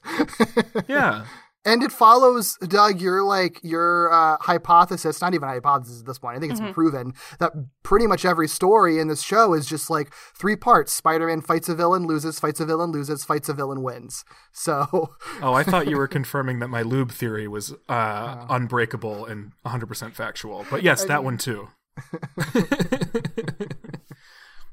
[0.87, 1.25] yeah.
[1.65, 6.17] And it follows, Doug, your like your uh, hypothesis, not even a hypothesis at this
[6.17, 6.37] point.
[6.37, 7.51] I think it's been proven that
[7.83, 10.93] pretty much every story in this show is just like three parts.
[10.93, 14.23] Spider-Man fights a villain, loses, fights a villain, loses, fights a villain, wins.
[14.51, 19.53] So Oh, I thought you were confirming that my lube theory was uh, unbreakable and
[19.65, 20.65] 100% factual.
[20.69, 21.69] But yes, that one too.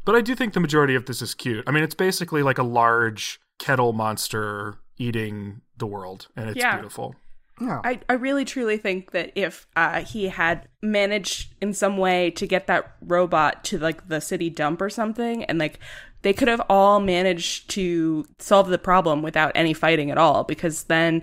[0.05, 1.65] but I do think the majority of this is cute.
[1.67, 6.77] I mean, it's basically like a large kettle monster eating the world, and it's Yeah.
[6.77, 7.15] beautiful.
[7.59, 12.47] I, I really truly think that if uh, he had managed in some way to
[12.47, 15.79] get that robot to like the city dump or something, and like
[16.21, 20.85] they could have all managed to solve the problem without any fighting at all, because
[20.85, 21.23] then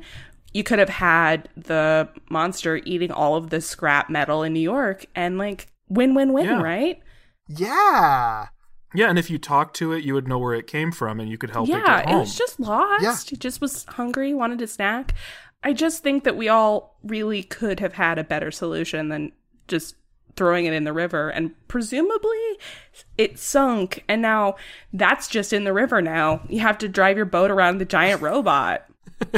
[0.54, 5.06] you could have had the monster eating all of the scrap metal in New York
[5.14, 6.62] and like win win win, Yeah.
[6.64, 7.00] right?
[7.48, 8.48] yeah,
[8.94, 11.30] Yeah, and if you talk to it, you would know where it came from, and
[11.30, 13.04] you could help it yeah, get it was just lost.
[13.04, 13.16] Yeah.
[13.26, 15.14] He just was hungry, wanted a snack.
[15.64, 19.32] I just think that we all really could have had a better solution than
[19.68, 19.96] just
[20.36, 21.30] throwing it in the river.
[21.30, 22.58] And presumably
[23.18, 24.04] it sunk.
[24.08, 24.56] And now
[24.92, 26.42] that's just in the river now.
[26.50, 28.86] You have to drive your boat around the giant robot.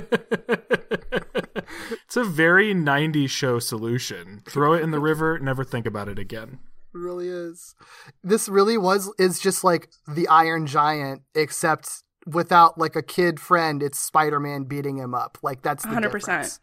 [2.06, 4.42] It's a very 90s show solution.
[4.48, 6.60] Throw it in the river, never think about it again.
[6.96, 7.76] It really is.
[8.24, 13.84] This really was is just like the Iron Giant, except without like a kid friend.
[13.84, 15.38] It's Spider-Man beating him up.
[15.44, 16.60] Like that's 100%.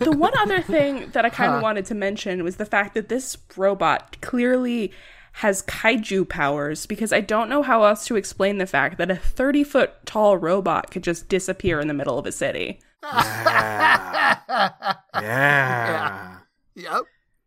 [0.00, 3.08] the one other thing that I kind of wanted to mention was the fact that
[3.08, 4.92] this robot clearly
[5.34, 9.16] has kaiju powers because I don't know how else to explain the fact that a
[9.16, 12.80] 30 foot tall robot could just disappear in the middle of a city.
[13.02, 14.36] Yeah.
[15.20, 16.38] Yeah.
[16.74, 17.02] Yep.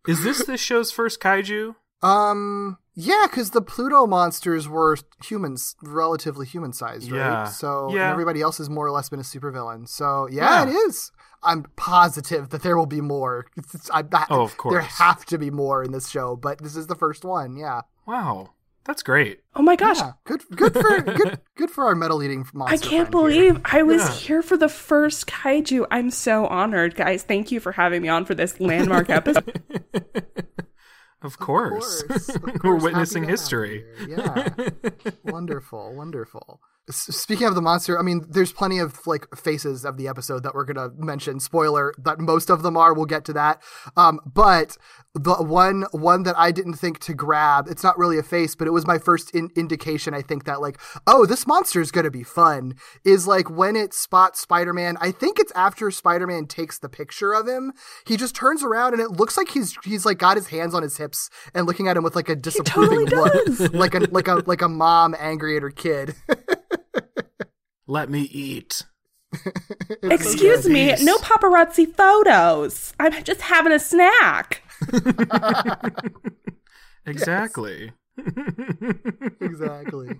[0.07, 1.75] Is this this show's first kaiju?
[2.01, 2.77] Um.
[2.93, 7.17] Yeah, because the Pluto monsters were humans, relatively human sized, right?
[7.19, 7.45] Yeah.
[7.45, 8.11] So Yeah.
[8.11, 9.87] everybody else has more or less been a supervillain.
[9.87, 10.69] So yeah, Yeah.
[10.69, 11.11] it is.
[11.41, 13.45] I'm positive that there will be more.
[13.93, 14.73] I, I- Oh, of course.
[14.73, 17.55] There have to be more in this show, but this is the first one.
[17.55, 17.81] Yeah.
[18.05, 18.49] Wow.
[18.85, 19.41] That's great.
[19.55, 19.97] Oh my gosh.
[19.99, 20.13] Yeah.
[20.23, 20.41] Good.
[20.55, 21.39] Good for good.
[21.55, 22.73] Good for our metal eating monster.
[22.73, 23.53] I can't friend here.
[23.53, 24.11] believe I was Yeah.
[24.13, 25.85] here for the first kaiju.
[25.91, 27.21] I'm so honored, guys.
[27.23, 29.61] Thank you for having me on for this landmark episode.
[31.21, 32.01] Of course.
[32.03, 33.85] course, of We're witnessing happy to have history.
[34.07, 34.49] Yeah.
[35.23, 36.59] wonderful, wonderful.
[36.89, 40.55] Speaking of the monster, I mean, there's plenty of like faces of the episode that
[40.55, 41.39] we're gonna mention.
[41.39, 42.93] Spoiler that most of them are.
[42.93, 43.61] We'll get to that.
[43.95, 44.77] Um, but
[45.13, 48.67] the one one that I didn't think to grab, it's not really a face, but
[48.67, 50.15] it was my first in- indication.
[50.15, 52.73] I think that like, oh, this monster is gonna be fun.
[53.05, 54.97] Is like when it spots Spider-Man.
[54.99, 57.73] I think it's after Spider-Man takes the picture of him.
[58.07, 60.81] He just turns around and it looks like he's he's like got his hands on
[60.81, 64.27] his hips and looking at him with like a disapproving totally look, like a like
[64.27, 66.15] a like a mom angry at her kid.
[67.87, 68.83] Let me eat.
[70.03, 72.93] Excuse me, no paparazzi photos.
[72.99, 74.63] I'm just having a snack.
[77.05, 77.91] Exactly.
[79.41, 80.19] exactly.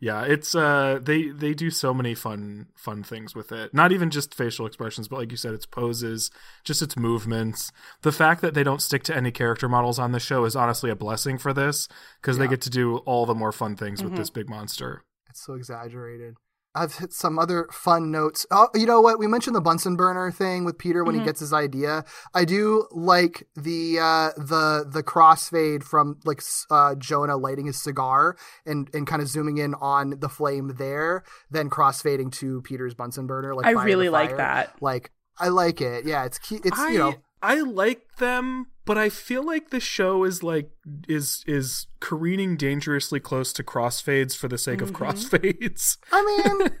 [0.00, 3.72] Yeah, it's uh they they do so many fun fun things with it.
[3.72, 6.30] Not even just facial expressions, but like you said, its poses,
[6.64, 7.72] just its movements.
[8.02, 10.90] The fact that they don't stick to any character models on the show is honestly
[10.90, 11.88] a blessing for this
[12.20, 15.02] because they get to do all the more fun things with this big monster.
[15.36, 16.36] It's so exaggerated.
[16.74, 18.46] I've hit some other fun notes.
[18.50, 19.18] Oh, you know what?
[19.18, 22.06] We mentioned the Bunsen burner thing with Peter when he gets his idea.
[22.34, 28.38] I do like the uh, the the crossfade from like uh, Jonah lighting his cigar
[28.64, 33.26] and and kind of zooming in on the flame there, then crossfading to Peter's Bunsen
[33.26, 33.54] burner.
[33.54, 34.74] Like I really like that.
[34.80, 36.06] Like I like it.
[36.06, 36.60] Yeah, it's key.
[36.64, 40.70] It's I, you know I like them, but I feel like the show is like
[41.08, 45.04] is is careening dangerously close to crossfades for the sake of mm-hmm.
[45.04, 45.98] crossfades.
[46.12, 46.70] I mean,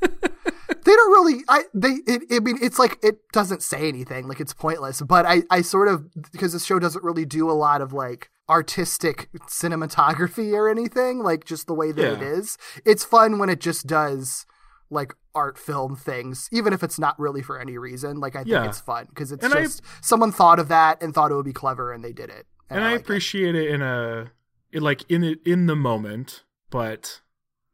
[0.84, 1.42] they don't really.
[1.48, 1.98] I they.
[2.06, 4.28] It, I mean, it's like it doesn't say anything.
[4.28, 5.02] Like it's pointless.
[5.02, 8.30] But I, I sort of because this show doesn't really do a lot of like
[8.48, 11.18] artistic cinematography or anything.
[11.18, 12.28] Like just the way that it Yeah.
[12.38, 12.56] is.
[12.84, 14.46] It's fun when it just does
[14.90, 18.20] like art film things, even if it's not really for any reason.
[18.20, 18.66] Like I think Yeah.
[18.68, 21.44] it's fun because it's And I- just someone thought of that and thought it would
[21.44, 22.46] be clever and they did it.
[22.70, 24.30] and I like appreciate it in a
[24.72, 27.20] like in it in the moment, but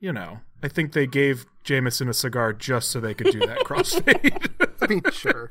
[0.00, 3.58] you know, I think they gave Jameson a cigar just so they could do that
[3.64, 4.48] crossfade.
[4.80, 5.48] I mean, sure.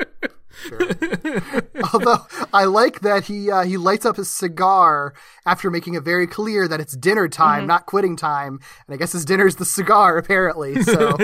[0.53, 0.79] Sure.
[1.93, 5.13] Although I like that he uh, he lights up his cigar
[5.45, 9.11] after making it very clear that it's dinner time, not quitting time, and I guess
[9.11, 10.81] his dinner's the cigar apparently.
[10.83, 11.17] So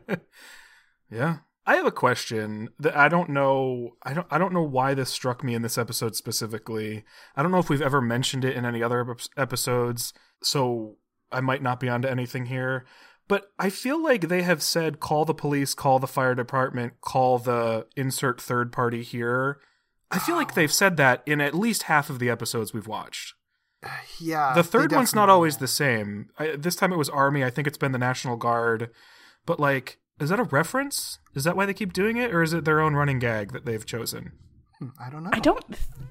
[1.10, 1.38] yeah.
[1.68, 5.10] I have a question that I don't know I don't I don't know why this
[5.10, 7.04] struck me in this episode specifically.
[7.34, 10.98] I don't know if we've ever mentioned it in any other episodes, so
[11.32, 12.86] I might not be onto anything here.
[13.28, 17.38] But I feel like they have said call the police, call the fire department, call
[17.38, 19.58] the insert third party here.
[20.10, 23.34] I feel like they've said that in at least half of the episodes we've watched.
[24.20, 26.30] yeah, The third one's not always the same.
[26.38, 27.44] I, this time it was Army.
[27.44, 28.90] I think it's been the National Guard.
[29.44, 31.18] But, like, is that a reference?
[31.34, 32.32] Is that why they keep doing it?
[32.34, 34.32] Or is it their own running gag that they've chosen?
[34.78, 35.30] Hmm, I don't know.
[35.32, 35.64] I don't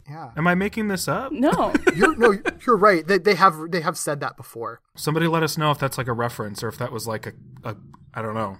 [0.09, 1.31] Yeah, Am I making this up?
[1.31, 1.73] No.
[1.95, 3.05] you're no, you're right.
[3.05, 4.81] They, they have they have said that before.
[4.95, 7.33] Somebody let us know if that's like a reference or if that was like a,
[7.63, 7.75] a
[8.13, 8.57] I don't know,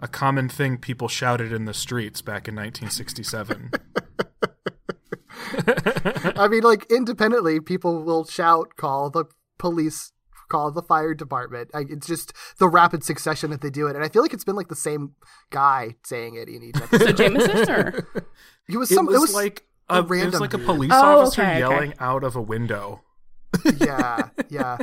[0.00, 3.72] a common thing people shouted in the streets back in 1967.
[6.36, 9.24] I mean, like independently, people will shout, "Call the
[9.58, 10.12] police."
[10.50, 11.72] Call the fire department.
[11.72, 14.44] Like, it's just the rapid succession that they do it, and I feel like it's
[14.44, 15.12] been like the same
[15.48, 17.06] guy saying it in each episode.
[17.06, 18.06] So Jameson or
[18.68, 19.06] It was it, some.
[19.06, 21.50] was It was like a a, it was random like a police Oh, officer okay,
[21.52, 21.58] okay.
[21.60, 23.02] yelling out of a window.
[23.80, 24.78] yeah, yeah,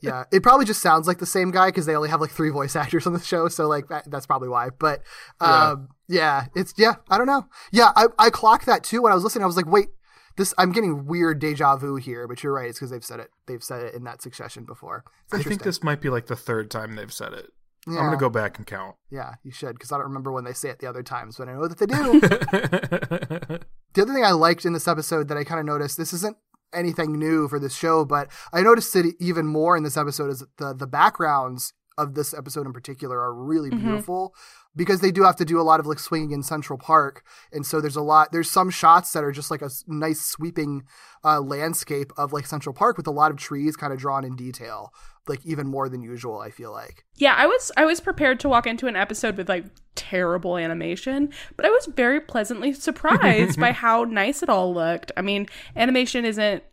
[0.00, 0.24] yeah.
[0.32, 2.76] It probably just sounds like the same guy because they only have like three voice
[2.82, 4.68] actors on the show, so like that, that's probably why.
[4.70, 5.02] But
[5.40, 6.46] um, yeah.
[6.54, 6.94] it's yeah.
[7.10, 7.46] I don't know.
[7.72, 9.42] Yeah, I I clocked that too when I was listening.
[9.42, 9.88] I was like, wait,
[10.36, 10.54] this.
[10.58, 12.68] I'm getting weird deja vu here, but you're right.
[12.68, 13.30] It's because they've said it.
[13.46, 15.04] They've said it in that succession before.
[15.32, 17.52] I think this might be like the third time they've said it.
[17.86, 17.98] Yeah.
[17.98, 18.96] I'm gonna go back and count.
[19.10, 21.48] Yeah, you should because I don't remember when they say it the other times, but
[21.48, 22.20] I know that they do.
[23.94, 26.36] the other thing I liked in this episode that I kind of noticed this isn't
[26.72, 30.40] anything new for this show, but I noticed it even more in this episode is
[30.40, 33.86] that the the backgrounds of this episode in particular are really mm-hmm.
[33.86, 34.34] beautiful
[34.76, 37.64] because they do have to do a lot of like swinging in Central Park, and
[37.64, 38.32] so there's a lot.
[38.32, 40.84] There's some shots that are just like a nice sweeping
[41.24, 44.36] uh, landscape of like Central Park with a lot of trees kind of drawn in
[44.36, 44.92] detail,
[45.28, 46.40] like even more than usual.
[46.40, 47.04] I feel like.
[47.16, 51.32] Yeah, I was I was prepared to walk into an episode with like terrible animation,
[51.56, 55.12] but I was very pleasantly surprised by how nice it all looked.
[55.16, 56.64] I mean, animation isn't,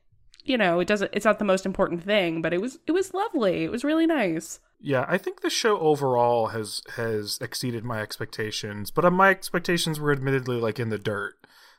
[0.44, 3.14] you know, it doesn't it's not the most important thing, but it was it was
[3.14, 3.64] lovely.
[3.64, 4.60] It was really nice.
[4.84, 10.00] Yeah, I think the show overall has has exceeded my expectations, but uh, my expectations
[10.00, 11.36] were admittedly like in the dirt,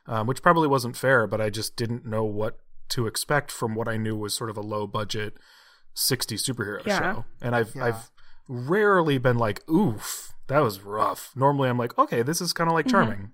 [0.07, 1.27] um, which probably wasn't fair.
[1.27, 4.57] But I just didn't know what to expect from what I knew was sort of
[4.57, 5.35] a low budget
[5.95, 6.99] '60s superhero Yeah.
[6.99, 7.85] show, and I've Yeah.
[7.85, 8.11] I've
[8.47, 12.73] rarely been like, "Oof, that was rough." Normally, I'm like, "Okay, this is kind of
[12.73, 13.31] like charming."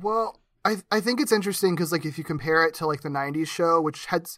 [0.00, 3.08] Well, I I think it's interesting because like if you compare it to like the
[3.08, 4.28] '90s show, which had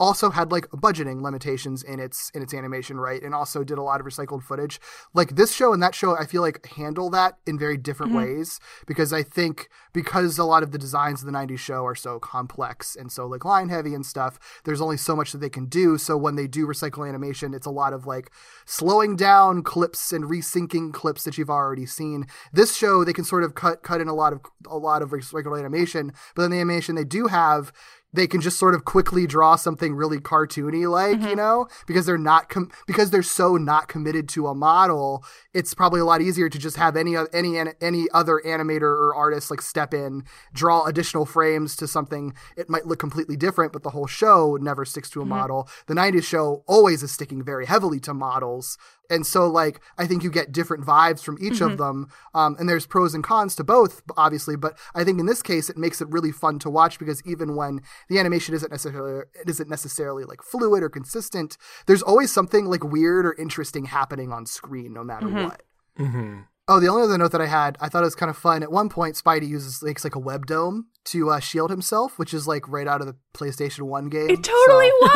[0.00, 3.82] also had like budgeting limitations in its in its animation, right, and also did a
[3.82, 4.80] lot of recycled footage.
[5.12, 8.38] Like this show and that show, I feel like handle that in very different mm-hmm.
[8.38, 11.94] ways because I think because a lot of the designs of the '90s show are
[11.94, 15.50] so complex and so like line heavy and stuff, there's only so much that they
[15.50, 15.98] can do.
[15.98, 18.30] So when they do recycle animation, it's a lot of like
[18.64, 22.26] slowing down clips and resyncing clips that you've already seen.
[22.54, 25.10] This show they can sort of cut cut in a lot of a lot of
[25.10, 27.70] recycled animation, but then the animation they do have
[28.12, 31.36] they can just sort of quickly draw something really cartoony like you mm-hmm.
[31.36, 31.68] know?
[31.86, 36.04] Because they're not com- because they're so not committed to a model it's probably a
[36.04, 40.24] lot easier to just have any any any other animator or artist like step in
[40.52, 42.34] draw additional frames to something.
[42.56, 45.30] It might look completely different but the whole show never sticks to a mm-hmm.
[45.30, 45.68] model.
[45.86, 48.78] The 90s show always is sticking very heavily to models
[49.10, 52.68] and so like i think you get different vibes from each of them um, and
[52.68, 56.00] there's pros and cons to both obviously but i think in this case it makes
[56.00, 60.24] it really fun to watch because even when the animation isn't necessarily it isn't necessarily
[60.24, 65.04] like fluid or consistent there's always something like weird or interesting happening on screen no
[65.04, 65.62] matter what
[65.98, 66.40] Mm-hmm.
[66.68, 68.62] Oh, the only other note that I had, I thought it was kind of fun.
[68.62, 72.32] At one point, Spidey uses makes like a web dome to uh, shield himself, which
[72.32, 74.30] is like right out of the PlayStation One game.
[74.30, 75.06] It totally So-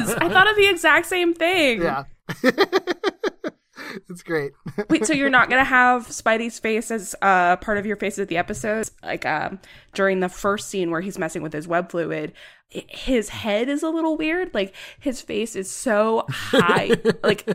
[0.00, 0.14] was.
[0.18, 1.82] I thought of the exact same thing.
[1.82, 2.04] Yeah.
[4.08, 4.52] it's great.
[4.90, 8.28] Wait, so you're not gonna have Spidey's face as uh, part of your face of
[8.28, 8.88] the episode?
[9.02, 9.60] Like um,
[9.94, 12.32] during the first scene where he's messing with his web fluid,
[12.68, 14.52] his head is a little weird.
[14.54, 16.90] Like his face is so high,
[17.22, 17.48] like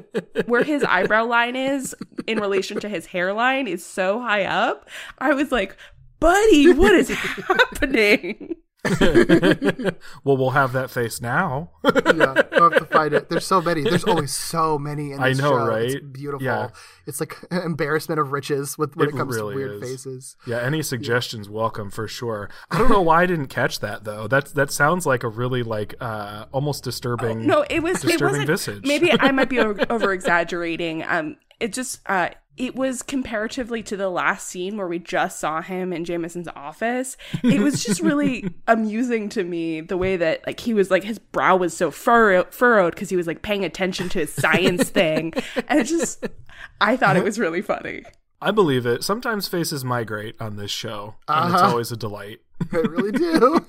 [0.45, 1.95] where his eyebrow line is
[2.27, 4.89] in relation to his hairline is so high up.
[5.17, 5.75] I was like,
[6.19, 8.55] buddy, what is happening?
[10.23, 11.71] well, we'll have that face now.
[11.83, 13.29] yeah, I'll have to find it.
[13.29, 13.83] There's so many.
[13.83, 15.75] There's always so many in I know, show.
[15.75, 16.13] It's right?
[16.13, 16.45] beautiful.
[16.45, 16.69] Yeah.
[17.05, 19.89] It's like an embarrassment of riches with when it, It comes really to weird is.
[19.89, 20.37] faces.
[20.45, 22.49] yeah, any suggestions welcome for sure.
[22.71, 24.27] I don't know why I didn't catch that though.
[24.27, 27.45] That's that sounds like a really like uh almost disturbing.
[27.47, 28.47] No, it was it disturbing wasn't.
[28.47, 28.85] visage.
[28.85, 31.03] Maybe I might be over exaggerating.
[31.03, 35.61] Um, it just uh, it was comparatively to the last scene where we just saw
[35.61, 37.17] him in Jameson's office.
[37.43, 41.17] It was just really amusing to me the way that like he was like his
[41.17, 45.33] brow was so furrow- furrowed because he was like paying attention to his science thing,
[45.67, 46.27] and it just
[46.81, 48.03] I thought it was really funny.
[48.41, 49.03] I believe it.
[49.03, 51.71] Sometimes faces migrate on this show, and it's Uh-huh.
[51.71, 52.39] always a delight.
[52.73, 53.65] I really do.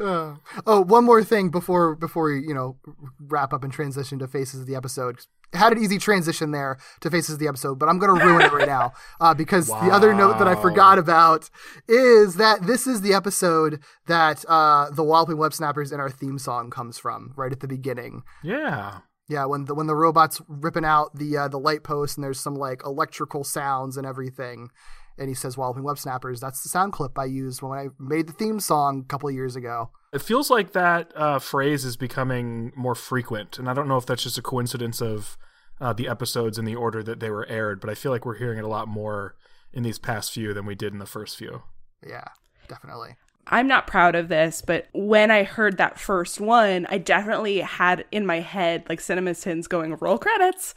[0.00, 0.34] Uh,
[0.66, 2.76] oh, one more thing before before we you know
[3.18, 5.18] wrap up and transition to faces of the episode.
[5.54, 8.42] Had an easy transition there to faces of the episode, but I'm going to ruin
[8.42, 11.48] it right now uh, because the other note that I forgot about
[11.88, 16.38] is that this is the episode that uh, the Walloping Web Snappers in our theme
[16.38, 18.22] song comes from right at the beginning.
[18.42, 19.00] Yeah.
[19.26, 22.38] Yeah, when the when the robot's ripping out the uh, the light post and there's
[22.38, 24.68] some like electrical sounds and everything,
[25.18, 28.26] and he says "Walloping Web Snappers." That's the sound clip I used when I made
[28.26, 29.90] the theme song a couple of years ago.
[30.12, 34.06] It feels like that uh, phrase is becoming more frequent, and I don't know if
[34.06, 35.36] that's just a coincidence of
[35.80, 38.38] uh, the episodes in the order that they were aired, but I feel like we're
[38.38, 39.34] hearing it a lot more
[39.72, 41.62] in these past few than we did in the first few.
[42.06, 42.24] Yeah,
[42.68, 43.16] definitely.
[43.46, 48.06] I'm not proud of this, but when I heard that first one, I definitely had
[48.10, 50.74] in my head like Cinema Sins going roll credits.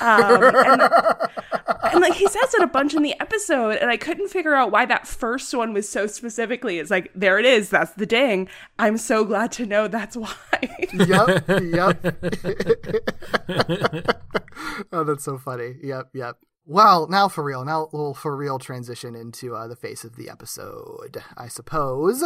[0.00, 0.82] Um, and,
[1.92, 4.70] and like he says it a bunch in the episode, and I couldn't figure out
[4.70, 6.78] why that first one was so specifically.
[6.78, 8.48] It's like, there it is, that's the ding.
[8.78, 10.34] I'm so glad to know that's why.
[10.92, 12.16] Yep, yep.
[14.92, 15.74] oh, that's so funny.
[15.82, 16.36] Yep, yep.
[16.66, 17.64] Well, now for real.
[17.64, 22.22] Now we'll for real transition into uh, the face of the episode, I suppose.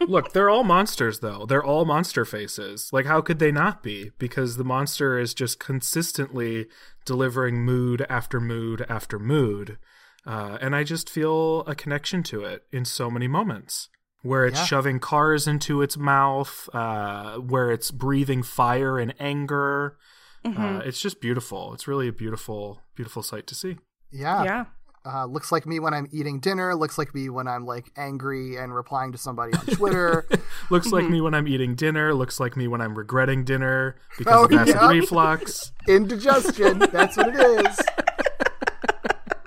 [0.00, 1.44] Look, they're all monsters, though.
[1.46, 2.90] They're all monster faces.
[2.92, 4.12] Like, how could they not be?
[4.18, 6.66] Because the monster is just consistently
[7.04, 9.78] delivering mood after mood after mood.
[10.26, 13.88] Uh, and I just feel a connection to it in so many moments.
[14.22, 14.64] Where it's Yeah.
[14.64, 19.98] shoving cars into its mouth, uh, where it's breathing fire and anger.
[20.46, 21.72] Uh, it's just beautiful.
[21.74, 23.76] It's really a beautiful, beautiful sight to see.
[24.10, 24.44] Yeah.
[24.44, 24.64] yeah.
[25.06, 26.74] Uh, looks like me when I'm eating dinner.
[26.74, 30.26] Looks like me when I'm like angry and replying to somebody on Twitter.
[30.70, 32.14] Looks like me when I'm eating dinner.
[32.14, 34.88] Looks like me when I'm regretting dinner because Oh, of acid yeah.
[34.88, 35.72] reflux.
[35.88, 36.78] Indigestion.
[36.78, 37.78] That's what it is.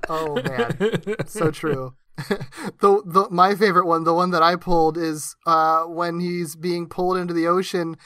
[0.10, 1.96] Oh man, so true.
[2.80, 6.88] the, the my favorite one, the one that I pulled, is uh, when he's being
[6.88, 7.98] pulled into the ocean.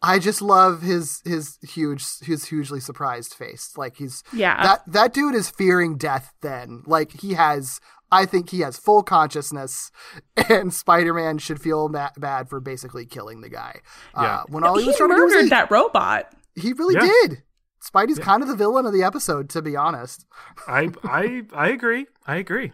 [0.00, 3.72] I just love his his huge his hugely surprised face.
[3.76, 4.62] Like he's Yeah.
[4.62, 6.34] that that dude is fearing death.
[6.40, 7.80] Then like he has.
[8.10, 9.90] I think he has full consciousness,
[10.48, 13.80] and Spider-Man should feel ma- bad for basically killing the guy.
[14.16, 14.22] Yeah.
[14.22, 15.50] Uh, when all he, he was trying to do was murdered eat.
[15.50, 16.32] that robot.
[16.54, 17.00] He really Yeah.
[17.28, 17.42] did.
[17.84, 20.24] Spidey's kind of the villain of the episode, to be honest.
[20.66, 22.06] I I I agree.
[22.26, 22.72] I agree.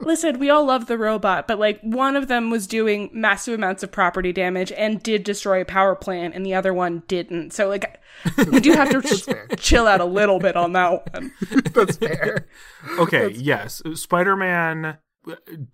[0.00, 3.82] Listen, we all love the robot, but like one of them was doing massive amounts
[3.82, 7.52] of property damage and did destroy a power plant, and the other one didn't.
[7.52, 8.00] So like,
[8.50, 9.00] we do have to
[9.56, 11.32] ch- chill out a little bit on that one.
[11.72, 12.46] That's fair.
[12.98, 14.96] Okay, yes, Spider-Man uh,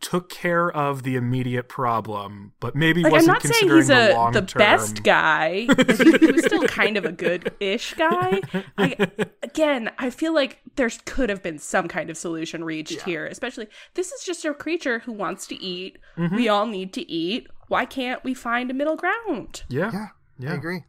[0.01, 3.89] took care of the immediate problem, but maybe Like, I'm wasn't not saying considering he's
[3.89, 4.59] the a long the term.
[4.59, 5.67] best guy.
[5.79, 8.41] Like, he, he was still kind of a good-ish guy.
[8.77, 9.09] I,
[9.43, 13.27] again, I feel like there could have been some kind of solution reached here.
[13.27, 15.99] Especially, this is just a creature who wants to eat.
[16.17, 16.37] Mm-hmm.
[16.37, 17.47] We all need to eat.
[17.69, 19.63] Why can't we find a middle ground?
[19.69, 20.07] Yeah, Yeah,
[20.39, 20.53] yeah.
[20.53, 20.85] I agree.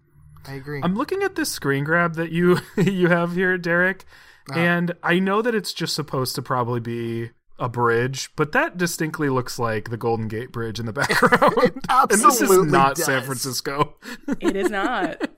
[0.47, 0.81] I agree.
[0.83, 4.05] I'm looking at this screen grab that you you have here, Derek,
[4.49, 4.59] Uh-huh.
[4.59, 9.29] and I know that it's just supposed to probably be a bridge, but that distinctly
[9.29, 11.53] looks like the Golden Gate Bridge in the background.
[11.89, 13.05] and this is absolutely not does.
[13.05, 13.95] San Francisco.
[14.39, 15.29] It is not.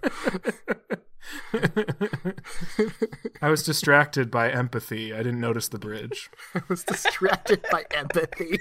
[3.42, 5.14] I was distracted by empathy.
[5.14, 6.30] I didn't notice the bridge.
[6.56, 8.60] I was distracted by empathy.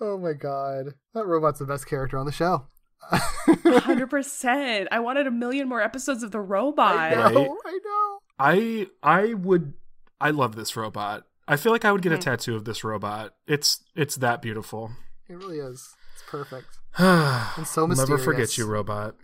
[0.00, 0.94] oh my god.
[1.14, 2.66] That robot's the best character on the show.
[3.02, 4.88] Hundred percent.
[4.92, 6.96] I wanted a million more episodes of the robot.
[6.96, 7.50] I know, Right.
[7.66, 8.18] I know.
[8.42, 9.74] I I would
[10.20, 11.24] I love this robot.
[11.46, 12.22] I feel like I would get a Hmm.
[12.22, 13.34] tattoo of this robot.
[13.46, 14.92] It's it's that beautiful.
[15.28, 15.94] It really is.
[16.14, 16.66] It's perfect.
[16.98, 19.14] And so never forget you, robot.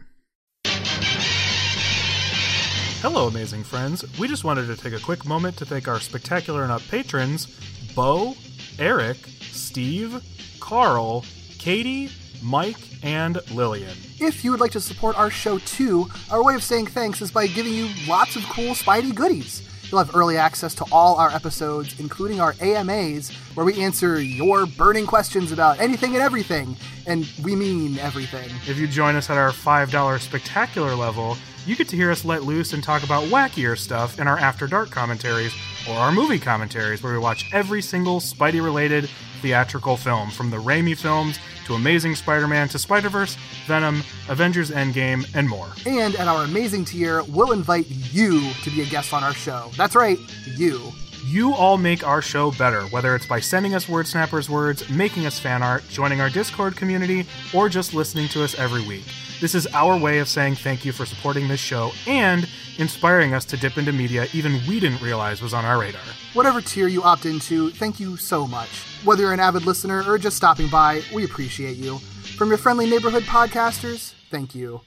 [3.03, 4.05] Hello, amazing friends.
[4.19, 7.47] We just wanted to take a quick moment to thank our spectacular and up patrons
[7.95, 8.35] Bo,
[8.79, 10.23] Eric, Steve,
[10.61, 11.25] Carl,
[11.59, 12.11] Katie,
[12.43, 13.97] Mike, and Lillian.
[14.19, 17.31] If you would like to support our show too, our way of saying thanks is
[17.31, 19.63] by giving you lots of cool Spidey goodies.
[19.91, 24.67] You'll have early access to all our episodes, including our AMAs, where we answer your
[24.67, 26.77] burning questions about anything and everything.
[27.07, 28.51] And we mean everything.
[28.69, 32.43] If you join us at our $5 spectacular level, you get to hear us let
[32.43, 35.55] loose and talk about wackier stuff in our After Dark commentaries
[35.89, 39.09] or our movie commentaries, where we watch every single Spidey related
[39.43, 44.71] theatrical film, from the Raimi films to Amazing Spider Man to Spider Verse, Venom, Avengers
[44.71, 45.69] Endgame, and more.
[45.85, 49.71] And at our amazing tier, we'll invite you to be a guest on our show.
[49.77, 50.19] That's right,
[50.57, 50.81] you.
[51.27, 55.27] You all make our show better, whether it's by sending us Word Snappers words, making
[55.27, 59.03] us fan art, joining our Discord community, or just listening to us every week.
[59.41, 62.49] This is our way of saying thank you for supporting this show and
[62.79, 66.01] inspiring us to dip into media even we didn't realize was on our radar.
[66.35, 68.85] Whatever tier you opt into, thank you so much.
[69.03, 71.99] Whether you're an avid listener or just stopping by, we appreciate you.
[72.39, 74.81] From your friendly neighborhood podcasters, thank you.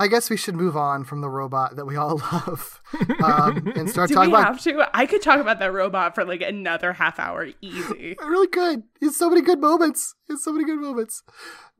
[0.00, 2.80] I guess we should move on from the robot that we all love
[3.22, 4.46] um, and start Do talking we about.
[4.54, 4.88] have to?
[4.94, 8.14] I could talk about that robot for like another half hour, easy.
[8.20, 8.84] really good.
[9.00, 10.14] It's so many good moments.
[10.28, 11.24] It's so many good moments.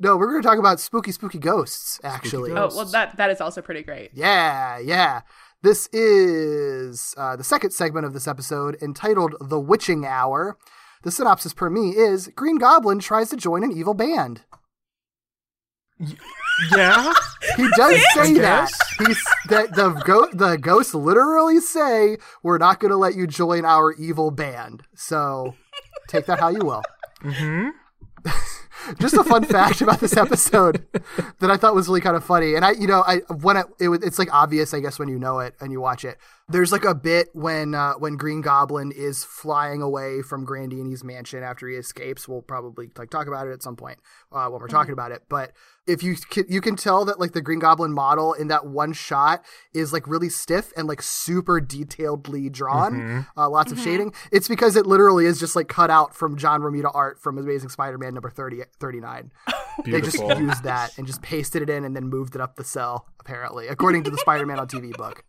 [0.00, 2.00] No, we're going to talk about spooky, spooky ghosts.
[2.02, 4.10] Actually, oh well, that that is also pretty great.
[4.12, 5.22] Yeah, yeah.
[5.62, 10.56] This is uh, the second segment of this episode entitled The Witching Hour.
[11.02, 14.42] The synopsis per me is Green Goblin tries to join an evil band.
[16.76, 17.12] Yeah?
[17.56, 18.68] He does say that.
[18.70, 18.98] guess.
[19.06, 23.64] He's that the go- the ghosts literally say we're not going to let you join
[23.64, 24.82] our evil band.
[24.94, 25.54] So
[26.08, 26.82] take that how you will.
[27.22, 27.68] hmm
[29.00, 30.86] Just a fun fact about this episode
[31.40, 33.64] that I thought was really kind of funny, and I, you know, I when I,
[33.80, 36.16] it, was- it's like obvious, I guess, when you know it and you watch it.
[36.48, 41.42] There's like a bit when uh, when Green Goblin is flying away from Grandini's mansion
[41.42, 42.26] after he escapes.
[42.28, 43.98] We'll probably like talk about it at some point
[44.32, 45.22] uh, when we're talking about it.
[45.28, 45.52] But
[45.88, 48.92] if you can, you can tell that like the Green Goblin model in that one
[48.92, 53.40] shot is like really stiff and like super detailedly drawn, mm-hmm.
[53.40, 53.84] uh, lots of mm-hmm.
[53.84, 54.14] shading.
[54.30, 57.70] It's because it literally is just like cut out from John Romita art from Amazing
[57.70, 59.32] Spider-Man number 30, 39.
[59.84, 62.64] They just used that and just pasted it in and then moved it up the
[62.64, 63.06] cel.
[63.20, 65.24] Apparently, according to the Spider-Man on TV book.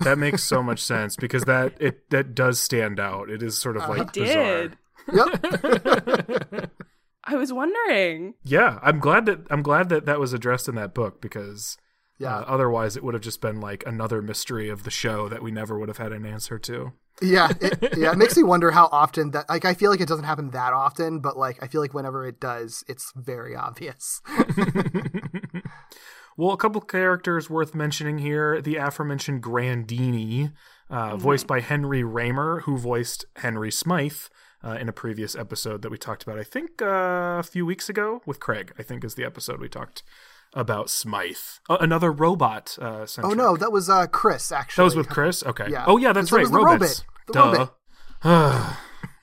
[0.00, 3.30] That makes so much sense because that it that does stand out.
[3.30, 3.92] It is sort of uh-huh.
[3.94, 4.68] like bizarre.
[4.68, 4.76] Did
[5.12, 6.70] Yep.
[7.26, 8.34] I was wondering?
[8.44, 11.76] Yeah, I'm glad that I'm glad that that was addressed in that book because
[12.18, 12.36] Yeah.
[12.38, 15.50] uh, otherwise it would have just been like another mystery of the show that we
[15.50, 16.92] never would have had an answer to.
[17.22, 18.12] yeah, it, yeah.
[18.12, 19.48] It makes me wonder how often that.
[19.48, 22.26] Like, I feel like it doesn't happen that often, but like, I feel like whenever
[22.26, 24.20] it does, it's very obvious.
[26.36, 30.52] Well, a couple characters worth mentioning here: the aforementioned Grandini,
[30.90, 34.16] uh, voiced by Henry Ramer, who voiced Henry Smythe
[34.64, 36.38] uh, in a previous episode that we talked about.
[36.38, 38.72] I think uh, a few weeks ago with Craig.
[38.78, 40.02] I think is the episode we talked
[40.54, 41.36] about Smythe,
[41.68, 42.78] uh, another robot.
[42.80, 44.82] Uh, Oh no, that was uh Chris actually.
[44.82, 45.42] That was with Chris.
[45.42, 45.68] Okay.
[45.68, 45.84] Yeah.
[45.86, 46.46] Oh yeah, that's that right.
[46.46, 47.04] the Robots.
[47.34, 47.74] robot.
[48.22, 48.72] The Duh.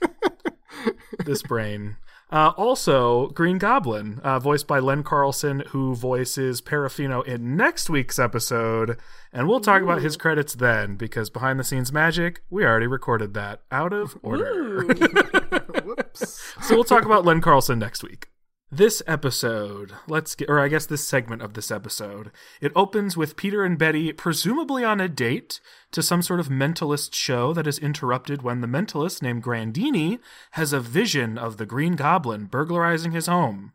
[1.25, 1.97] this brain.
[2.31, 8.17] Uh, also, Green Goblin, uh, voiced by Len Carlson, who voices Parafino in next week's
[8.17, 8.97] episode,
[9.33, 13.33] and we'll talk about his credits then because behind the scenes magic, we already recorded
[13.33, 14.83] that out of order.
[15.83, 16.53] Whoops.
[16.61, 18.29] so we'll talk about Len Carlson next week.
[18.73, 23.35] This episode, let's get, or I guess this segment of this episode, it opens with
[23.35, 25.59] Peter and Betty presumably on a date
[25.91, 30.19] to some sort of mentalist show that is interrupted when the mentalist named Grandini
[30.51, 33.73] has a vision of the Green Goblin burglarizing his home.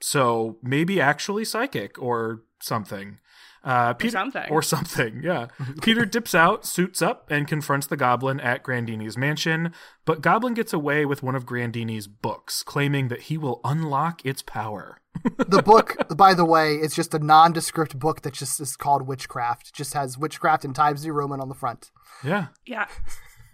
[0.00, 3.18] So maybe actually psychic or something.
[3.66, 4.48] Uh, Peter, something.
[4.48, 5.48] Or something, yeah.
[5.82, 9.72] Peter dips out, suits up, and confronts the goblin at Grandini's mansion,
[10.04, 14.40] but Goblin gets away with one of Grandini's books, claiming that he will unlock its
[14.40, 15.00] power.
[15.48, 19.74] the book, by the way, is just a nondescript book that just is called Witchcraft.
[19.74, 21.90] Just has Witchcraft and Times New Roman on the front.
[22.22, 22.48] Yeah.
[22.64, 22.86] Yeah.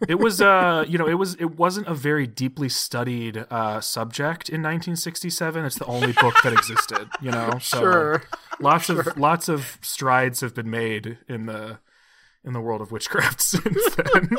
[0.09, 4.48] It was uh you know, it was it wasn't a very deeply studied uh subject
[4.48, 5.64] in 1967.
[5.64, 7.50] It's the only book that existed, you know.
[7.61, 8.22] So Sure.
[8.61, 11.78] lots of lots of strides have been made in the
[12.44, 14.30] in the world of witchcraft since then.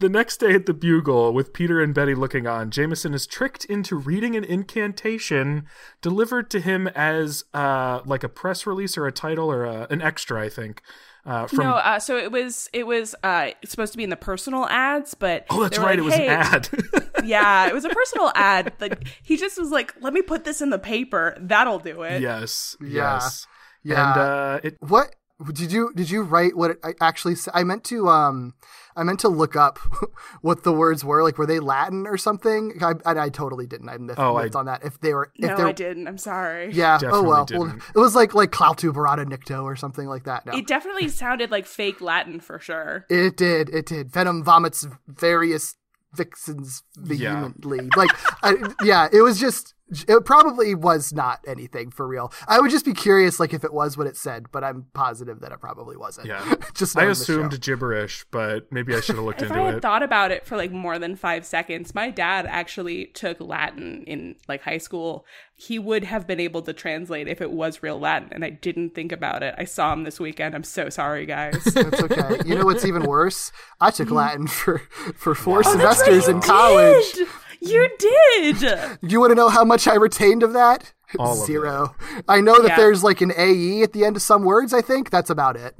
[0.00, 3.64] The next day at the Bugle, with Peter and Betty looking on, Jameson is tricked
[3.66, 5.66] into reading an incantation
[6.02, 10.02] delivered to him as uh, like a press release or a title or a, an
[10.02, 10.82] extra, I think.
[11.26, 14.16] Uh, from no, uh, so it was it was uh supposed to be in the
[14.16, 16.68] personal ads, but oh, that's right, like, it was "Hey," an ad.
[17.24, 18.72] yeah, it was a personal ad.
[18.78, 21.34] Like he just was like, "Let me put this in the paper.
[21.40, 23.14] That'll do it." yes, Yeah.
[23.14, 23.46] yes.
[23.82, 24.10] Yeah.
[24.10, 25.14] And uh, it What
[25.52, 26.56] did you did you write?
[26.56, 27.36] What it I actually?
[27.52, 28.54] I meant to um
[28.96, 29.78] I meant to look up
[30.40, 31.22] what the words were.
[31.22, 32.78] Like were they Latin or something?
[32.80, 33.88] I I, I totally didn't.
[33.88, 34.84] I miffed, Oh, I- on that.
[34.84, 36.06] If they were, if No, they I didn't.
[36.08, 36.70] I'm sorry.
[36.72, 36.96] Yeah.
[36.96, 37.46] Oh, definitely oh well.
[37.52, 37.78] well.
[37.94, 40.46] It was like like Klaatu Barada Nikto or something like that.
[40.46, 40.52] No.
[40.56, 43.06] It definitely sounded like fake Latin for sure.
[43.10, 43.68] It did.
[43.70, 44.10] It did.
[44.10, 45.74] Venom vomits various
[46.14, 47.88] vixens vehemently.
[47.96, 48.10] Like,
[48.44, 49.73] I, yeah, it was just.
[50.08, 52.32] It probably was not anything for real.
[52.48, 55.40] I would just be curious, like, if it was what it said, but I'm positive
[55.40, 56.26] that it probably wasn't.
[56.28, 56.54] Yeah.
[56.74, 57.22] just I knowing the show.
[57.22, 59.82] assumed gibberish, but maybe I should have looked If into I had it.
[59.82, 64.36] thought about it for like more than five seconds, my dad actually took Latin in
[64.48, 65.26] like high school.
[65.54, 68.94] He would have been able to translate if it was real Latin, and I didn't
[68.94, 69.54] think about it.
[69.58, 70.54] I saw him this weekend.
[70.54, 71.62] I'm so sorry, guys.
[71.74, 72.38] That's okay.
[72.46, 73.52] You know what's even worse?
[73.80, 74.16] I took mm-hmm.
[74.16, 74.78] Latin for
[75.14, 77.12] for four Oh, that's right, semesters you in college.
[77.12, 77.28] did!
[77.64, 78.98] You did.
[79.02, 80.92] You want to know how much I retained of that?
[81.18, 81.94] All of Zero.
[82.28, 82.76] I know that Yeah.
[82.76, 84.74] there's like an AE at the end of some words.
[84.74, 85.74] I think that's about it.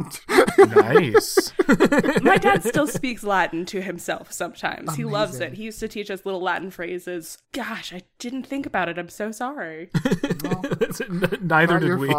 [0.76, 1.52] nice.
[2.22, 4.94] My dad still speaks Latin to himself sometimes.
[4.94, 5.54] He loves it.
[5.54, 7.38] He used to teach us little Latin phrases.
[7.52, 8.96] Gosh, I didn't think about it.
[8.98, 9.90] I'm so sorry.
[11.40, 12.14] Neither did we.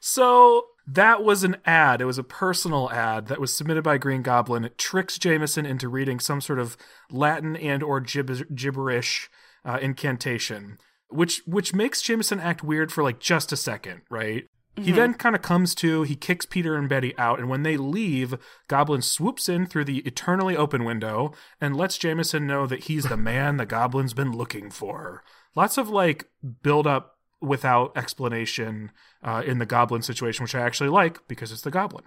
[0.00, 2.00] So that was an ad.
[2.00, 4.64] It was a personal ad that was submitted by Green Goblin.
[4.64, 6.76] It tricks Jameson into reading some sort of
[7.10, 9.28] Latin and or gibber- gibberish
[9.64, 10.78] uh, incantation,
[11.08, 14.44] which which makes Jameson act weird for like just a second, right?
[14.78, 17.78] He then kind of comes to, he kicks Peter and Betty out, and when they
[17.78, 18.34] leave,
[18.68, 21.32] Goblin swoops in through the eternally open window
[21.62, 25.22] and lets Jameson know that he's the man the Goblin's been looking for.
[25.54, 26.26] Lots of like
[26.62, 28.90] build up without explanation
[29.22, 32.04] uh, in the Goblin situation, which I actually like because it's the Goblin.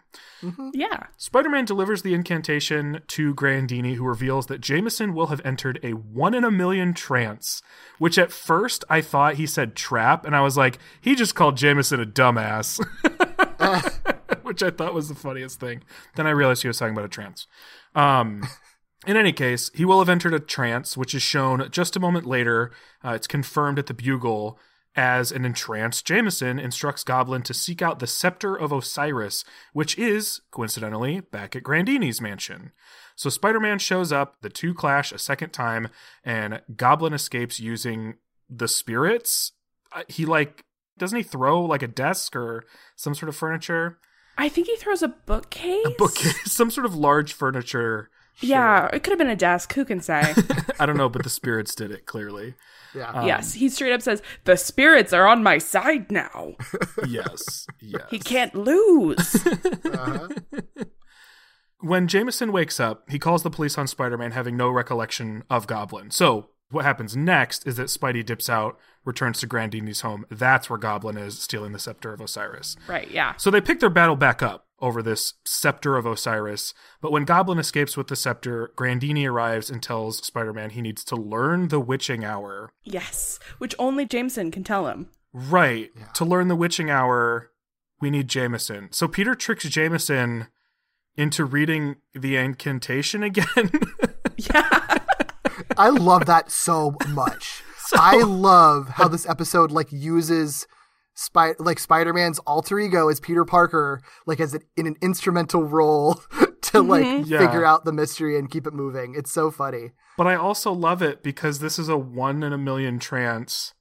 [0.74, 1.08] Yeah.
[1.18, 5.92] Spider Man delivers the incantation to Grandini, who reveals that Jameson will have entered a
[5.92, 7.62] one in a million trance,
[7.98, 11.58] which at first I thought he said trap, and I was like, he just called
[11.58, 12.80] Jameson a dumbass,
[14.44, 15.84] which I thought was the funniest thing.
[16.16, 17.48] Then I realized he was talking about a trance.
[17.96, 18.44] Um,
[19.08, 22.26] in any case, he will have entered a trance, which is shown just a moment
[22.26, 22.72] later.
[23.04, 24.60] Uh, it's confirmed at the Bugle
[25.00, 30.42] as an entranced Jameson instructs Goblin to seek out the Scepter of Osiris, which is,
[30.52, 32.74] coincidentally, back at Grandini's mansion.
[33.16, 35.88] So Spider Man shows up, the two clash a second time,
[36.26, 38.16] and Goblin escapes using
[38.50, 39.54] the spirits.
[39.94, 40.66] Uh, He, like,
[40.98, 42.66] doesn't he throw, like, a desk or
[42.98, 44.00] some sort of furniture?
[44.38, 45.86] I think he throws a bookcase.
[45.86, 48.10] A bookcase, some sort of large furniture.
[48.42, 49.72] Yeah, it could have been a desk.
[49.74, 50.34] Who can say?
[50.80, 52.56] I don't know, but the spirits did it clearly.
[52.96, 53.10] Yeah.
[53.12, 56.54] Um, yes, he straight up says, The spirits are on my side now.
[57.08, 58.04] Yes, yes.
[58.10, 59.38] He can't lose.
[61.82, 65.66] When Jameson wakes up, he calls the police on Spider Man, having no recollection of
[65.66, 66.12] Goblin.
[66.12, 70.26] So, what happens next is that Spidey dips out, returns to Grandini's home.
[70.30, 72.76] That's where Goblin is, stealing the Scepter of Osiris.
[72.90, 73.36] right, yeah.
[73.38, 76.74] So, they pick their battle back up over this Scepter of Osiris.
[77.02, 81.04] But when Goblin escapes with the Scepter, Grandini arrives and tells Spider Man he needs
[81.06, 82.72] to learn the Witching Hour.
[82.84, 85.10] Yes, which only Jameson can tell him.
[85.34, 85.92] Right.
[86.16, 87.52] To learn the witching hour,
[88.02, 88.90] we need Jameson.
[88.92, 90.48] So Peter tricks Jameson
[91.16, 93.46] into reading the incantation again.
[94.38, 95.00] Yeah.
[95.78, 97.62] I love that so much.
[97.94, 100.66] I love how this episode like uses
[101.20, 106.22] Spy- like Spider-Man's alter ego as Peter Parker, like as an, in an instrumental role
[106.62, 107.32] to like mm-hmm.
[107.32, 107.40] Yeah.
[107.40, 109.16] figure out the mystery and keep it moving.
[109.18, 109.92] It's so funny.
[110.18, 113.74] but I also love it because this is a one in a million trance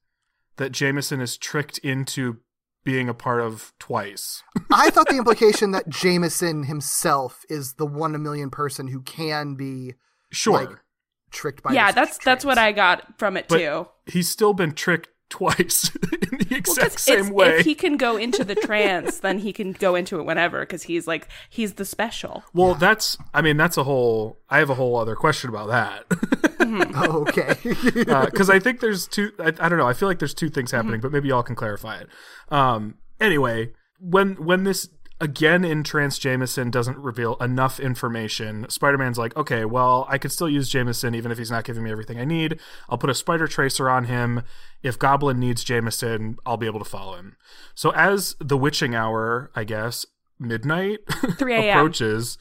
[0.56, 2.38] that Jameson is tricked into
[2.82, 4.42] being a part of twice.
[4.72, 9.02] I thought the implication that Jameson himself is the one in a million person who
[9.02, 9.94] can be
[10.30, 10.54] Sure.
[10.54, 10.70] Like,
[11.30, 11.72] tricked by.
[11.72, 13.86] yeah, this that's that's what I got from it but too.
[14.06, 17.58] he's still been tricked twice in the Well, same way.
[17.58, 20.84] If he can go into the trance, then he can go into it whenever because
[20.84, 22.44] he's like he's the special.
[22.54, 26.08] well, that's I mean that's a whole I have a whole other question about that.
[26.08, 26.92] Mm-hmm.
[26.98, 27.54] Oh, okay.
[28.08, 29.32] Uh, because I think there's two.
[29.38, 29.86] I, I don't know.
[29.88, 31.02] I feel like there's two things happening, mm-hmm.
[31.02, 32.08] but maybe y'all can clarify it.
[32.50, 34.88] Um, anyway, when when this
[35.20, 40.32] again in Trans Jameson doesn't reveal enough information, Spider Man's like, okay, well, I could
[40.32, 42.58] still use Jameson even if he's not giving me everything I need.
[42.88, 44.42] I'll put a spider tracer on him.
[44.82, 47.36] If Goblin needs Jameson, I'll be able to follow him.
[47.74, 50.06] So as the witching hour, I guess
[50.38, 51.00] midnight
[51.38, 51.78] 3 a.m..
[51.78, 52.38] approaches.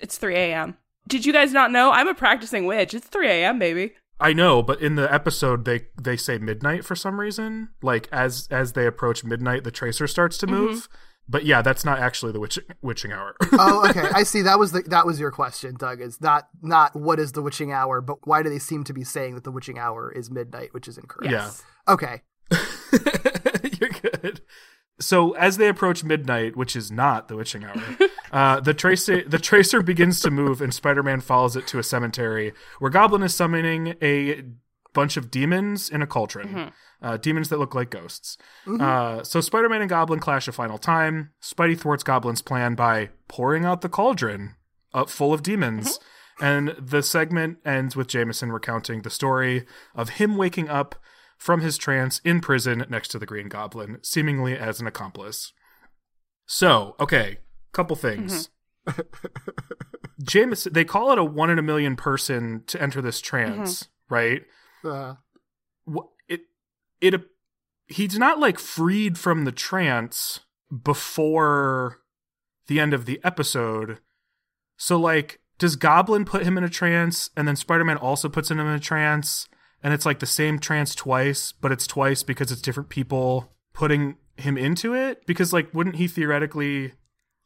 [0.00, 0.76] It's 3 a.m.
[1.06, 1.90] Did you guys not know?
[1.90, 2.94] I'm a practicing witch.
[2.94, 3.92] It's 3 a.m., baby.
[4.20, 7.68] I know, but in the episode they they say midnight for some reason.
[7.82, 10.56] Like as as they approach midnight, the tracer starts to mm-hmm.
[10.56, 10.88] move.
[11.28, 13.36] But yeah, that's not actually the witching witching hour.
[13.52, 14.08] oh, okay.
[14.14, 14.42] I see.
[14.42, 16.00] That was the that was your question, Doug.
[16.00, 19.04] Is not not what is the witching hour, but why do they seem to be
[19.04, 21.30] saying that the witching hour is midnight, which is incorrect?
[21.30, 21.50] Yeah.
[21.86, 22.22] Okay.
[23.78, 24.20] You're good.
[24.22, 24.40] good.
[25.00, 27.82] So as they approach midnight, which is not the witching hour,
[28.32, 32.52] uh, the tracer the tracer begins to move, and Spider-Man follows it to a cemetery
[32.78, 34.42] where Goblin is summoning a
[34.94, 36.72] bunch of demons in a cauldron,
[37.02, 38.36] uh, demons that look like ghosts.
[38.66, 41.30] Uh, so Spider-Man and Goblin clash a final time.
[41.42, 44.56] Spidey thwarts Goblin's plan by pouring out the cauldron
[44.92, 45.98] up full of demons.
[46.40, 50.94] And the segment ends with Jameson recounting the story of him waking up
[51.36, 55.52] from his trance in prison next to the Green Goblin, seemingly as an accomplice.
[56.46, 57.38] So, okay,
[57.72, 58.50] couple things.
[60.22, 64.42] Jameson, they call it a one in a million person to enter this trance, right?
[64.84, 65.14] Uh,
[65.88, 66.08] Wh-
[67.00, 67.14] It,
[67.86, 70.40] he's not like freed from the trance
[70.82, 72.00] before
[72.66, 73.98] the end of the episode.
[74.76, 78.50] So, like, does Goblin put him in a trance and then Spider Man also puts
[78.50, 79.48] him in a trance?
[79.82, 84.16] And it's like the same trance twice, but it's twice because it's different people putting
[84.36, 85.26] him into it?
[85.26, 86.92] Because, like, wouldn't he theoretically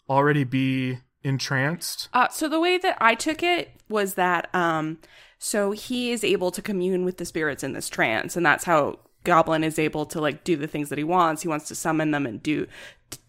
[0.08, 2.08] already be entranced?
[2.12, 4.98] Uh, so the way that I took it was that um,
[5.38, 8.98] so he is able to commune with the spirits in this trance, and that's how
[9.24, 11.42] Goblin is able to like do the things that he wants.
[11.42, 12.66] He wants to summon them and do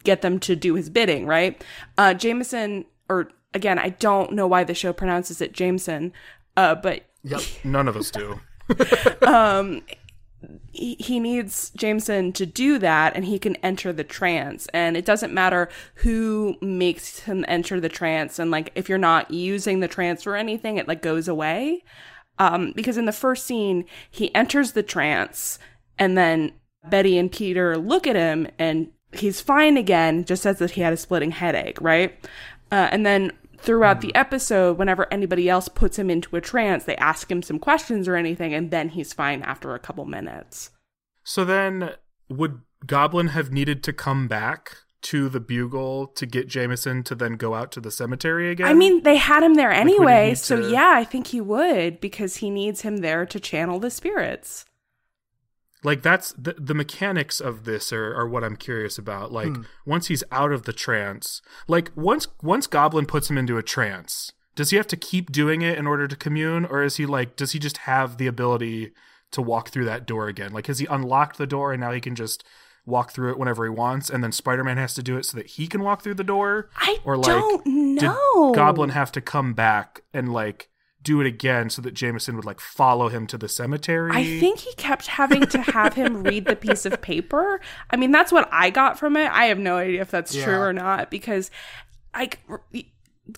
[0.03, 1.61] get them to do his bidding, right?
[1.97, 6.13] Uh, Jameson, or again, I don't know why the show pronounces it Jameson,
[6.57, 7.03] uh, but
[7.63, 8.39] None of us do.
[10.71, 14.67] he, he needs Jameson to do that and he can enter the trance.
[14.73, 18.39] And it doesn't matter who makes him enter the trance.
[18.39, 21.83] And like, if you're not using the trance or anything, it like goes away.
[22.39, 25.59] Um, because in the first scene, he enters the trance
[25.99, 26.53] and then
[26.89, 30.93] Betty and Peter look at him and he's fine again, just says that he had
[30.93, 32.13] a splitting headache, right?
[32.71, 36.95] Uh, and then throughout the episode, whenever anybody else puts him into a trance, they
[36.97, 40.71] ask him some questions or anything, and then he's fine after a couple minutes.
[41.23, 41.91] So then,
[42.29, 47.33] would Goblin have needed to come back to the Bugle to get Jameson to then
[47.33, 48.67] go out to the cemetery again?
[48.67, 52.01] I mean, they had him there anyway, need so to- yeah, I think he would
[52.01, 54.65] because he needs him there to channel the spirits.
[55.83, 59.31] Like that's the the mechanics of this are, are what I'm curious about.
[59.31, 59.63] Like hmm.
[59.85, 64.31] once he's out of the trance, like once once Goblin puts him into a trance,
[64.55, 67.35] does he have to keep doing it in order to commune, or is he like
[67.35, 68.91] does he just have the ability
[69.31, 70.53] to walk through that door again?
[70.53, 72.43] Like has he unlocked the door and now he can just
[72.85, 75.37] walk through it whenever he wants, and then Spider Man has to do it so
[75.37, 76.69] that he can walk through the door?
[76.75, 78.51] I or like don't did know.
[78.53, 80.69] Goblin have to come back and like
[81.03, 84.11] do it again so that Jameson would like follow him to the cemetery?
[84.13, 87.59] I think he kept having to have him read the piece of paper.
[87.89, 89.31] I mean, that's what I got from it.
[89.31, 91.51] I have no idea if that's true or not because
[92.15, 92.39] like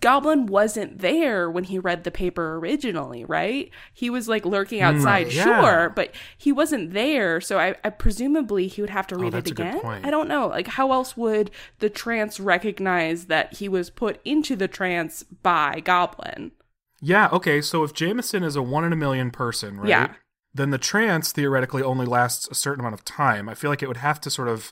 [0.02, 3.70] Goblin wasn't there when he read the paper originally, right?
[3.94, 5.62] He was like lurking outside, Mm, yeah.
[5.62, 7.40] sure, but he wasn't there.
[7.40, 10.02] So I, I presumably he would have to read it Oh, that's a good again.
[10.04, 10.48] I don't know.
[10.48, 15.82] Like, how else would the trance recognize that he was put into the trance by
[15.82, 16.52] Goblin?
[17.08, 19.90] Yeah, okay, so if Jameson is a one in a million person, right?
[19.90, 20.14] Yeah.
[20.54, 23.48] Then the trance theoretically only lasts a certain amount of time.
[23.48, 24.72] I feel like it would have to sort of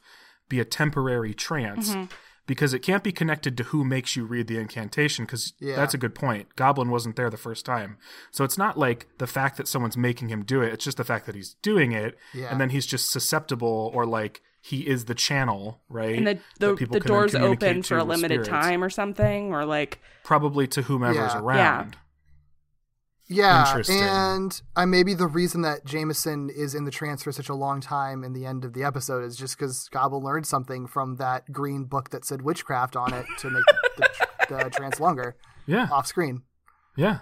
[0.49, 2.05] be a temporary trance Mm-hmm.
[2.47, 5.75] because it can't be connected to who makes you read the incantation because Yeah.
[5.75, 6.55] that's a good point.
[6.55, 7.97] Goblin wasn't there the first time.
[8.31, 11.03] So it's not like the fact that someone's making him do it, it's just the
[11.03, 12.47] fact that he's doing it Yeah.
[12.49, 16.17] and then he's just susceptible or like he is the channel, right?
[16.17, 18.49] And the that the, people the can doors open for a limited spirits.
[18.49, 21.39] time or something, or like Probably to whomever's Yeah.
[21.39, 21.97] around.
[23.29, 23.99] Yeah, Interesting.
[24.01, 27.79] and uh, maybe the reason that Jameson is in the trance for such a long
[27.81, 31.49] time in the end of the episode is just because Goblin learned something from that
[31.51, 33.63] green book that said witchcraft on it to make
[33.97, 34.09] the,
[34.49, 35.87] the trance longer Yeah.
[35.91, 36.41] off screen.
[36.95, 37.19] Yeah.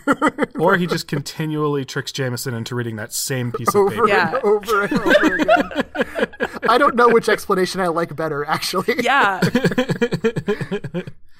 [0.58, 4.08] or he just continually tricks Jameson into reading that same piece of Over paper.
[4.08, 4.34] Yeah.
[4.34, 5.70] and over and over again.
[6.68, 8.94] I don't know which explanation I like better, actually.
[9.02, 9.40] yeah.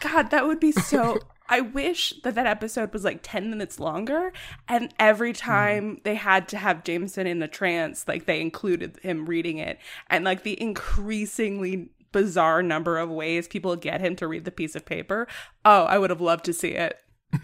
[0.04, 1.18] God, that would be so.
[1.48, 4.32] I wish that that episode was like 10 minutes longer.
[4.66, 5.50] And every mm-hmm.
[5.50, 9.78] time they had to have Jameson in the trance, like they included him reading it.
[10.08, 14.74] And like the increasingly bizarre number of ways people get him to read the piece
[14.74, 15.26] of paper.
[15.64, 16.98] Oh, I would have loved to see it.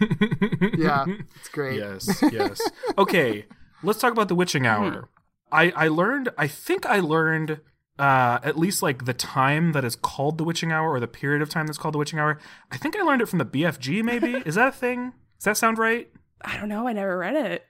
[0.77, 1.05] yeah,
[1.35, 1.77] it's great.
[1.77, 2.61] Yes, yes.
[2.97, 3.45] Okay,
[3.83, 4.83] let's talk about the witching mm-hmm.
[4.83, 5.09] hour.
[5.51, 6.29] I I learned.
[6.37, 7.59] I think I learned
[8.01, 11.43] uh, at least like the time that is called the witching hour, or the period
[11.43, 12.39] of time that's called the witching hour.
[12.71, 14.03] I think I learned it from the BFG.
[14.03, 15.13] Maybe is that a thing?
[15.37, 16.09] Does that sound right?
[16.41, 16.87] I don't know.
[16.87, 17.65] I never read it.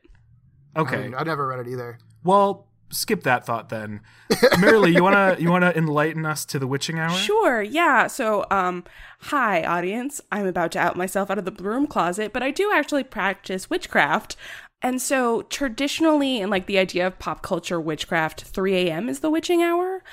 [0.77, 1.13] Okay.
[1.13, 1.99] I, I never read it either.
[2.23, 3.99] Well, skip that thought then.
[4.31, 7.09] Marilee, you wanna you wanna enlighten us to the witching hour?
[7.09, 8.07] Sure, yeah.
[8.07, 8.85] So, um,
[9.19, 10.21] hi, audience.
[10.31, 13.69] I'm about to out myself out of the broom closet, but I do actually practice
[13.69, 14.37] witchcraft.
[14.83, 19.09] And so, traditionally, in like the idea of pop culture witchcraft, 3 a.m.
[19.09, 20.03] is the witching hour.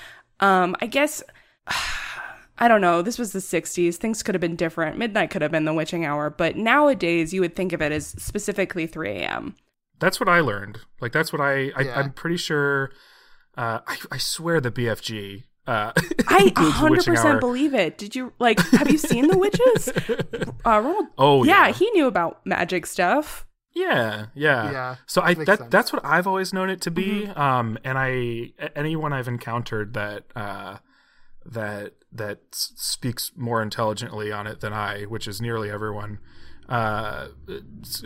[0.41, 1.23] Um, I guess
[2.59, 3.03] I don't know.
[3.03, 3.97] This was the 60s.
[3.97, 4.99] Things could have been different.
[4.99, 8.09] Midnight could have been the witching hour, but nowadays you would think of it as
[8.09, 9.55] specifically 3 a.m.
[10.01, 10.81] That's what I learned.
[11.01, 11.99] Like that's what I, I Yeah.
[11.99, 12.91] I'm pretty sure.
[13.57, 15.45] Uh, I, I swear the BFG.
[15.67, 15.93] Uh,
[16.29, 17.39] I includes the witching 100% hour.
[17.41, 17.99] believe it.
[17.99, 19.89] Did you like have you seen The Witches?
[20.65, 23.47] Uh, Ronald Oh yeah, yeah, he knew about magic stuff.
[23.79, 24.71] Yeah, yeah.
[24.73, 25.71] Yeah, So I that sense.
[25.71, 27.27] that's what I've always known it to be.
[27.27, 27.41] Mm-hmm.
[27.41, 30.79] Um, and I anyone I've encountered that uh
[31.47, 36.19] that that speaks more intelligently on it than I, which is nearly everyone,
[36.69, 37.29] uh,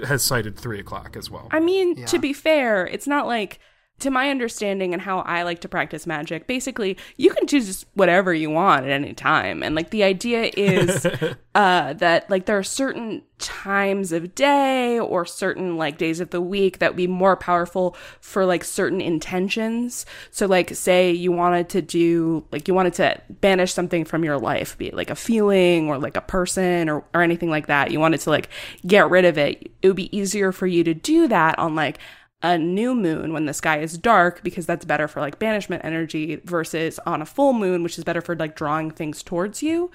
[0.07, 1.49] has cited three o'clock as well.
[1.51, 2.07] I mean, Yeah.
[2.07, 3.59] to be fair, it's not like
[4.03, 8.35] to my understanding and how I like to practice magic, basically you can choose whatever
[8.35, 9.63] you want at any time.
[9.63, 11.07] And like the idea is
[11.55, 16.41] uh that like there are certain times of day or certain like days of the
[16.41, 20.07] week that would be more powerful for like certain intentions.
[20.31, 24.39] So like say you wanted to do like you wanted to banish something from your
[24.39, 27.91] life, be it like a feeling or like a person or or anything like that.
[27.91, 28.49] You wanted to like
[28.87, 29.71] get rid of it.
[29.83, 31.99] It would be easier for you to do that on like
[32.43, 36.41] a new moon when the sky is dark because that's better for like banishment energy
[36.45, 39.91] versus on a full moon which is better for like drawing things towards you.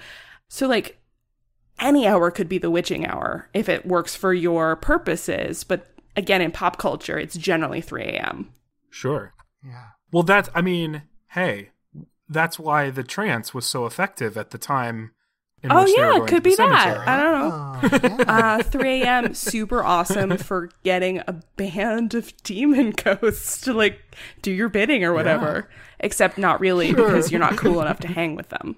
[0.48, 0.98] So like
[1.78, 5.86] any hour could be the witching hour if it works for your purposes, but
[6.16, 8.50] again in pop culture it's generally 3 a.m.
[8.90, 9.34] Sure.
[9.64, 9.88] Yeah.
[10.10, 11.70] Well, that's, I mean, hey,
[12.28, 15.12] that's why the trance was so effective at the time.
[15.62, 17.08] In Oh which yeah, going it could be that.
[17.08, 17.80] I don't know.
[17.82, 18.56] Oh, yeah.
[18.58, 19.34] Uh, 3 a.m.
[19.34, 24.00] super awesome for getting a band of demon ghosts to like
[24.42, 25.68] do your bidding or whatever.
[26.00, 28.76] Except not really because you're not cool enough to hang with them.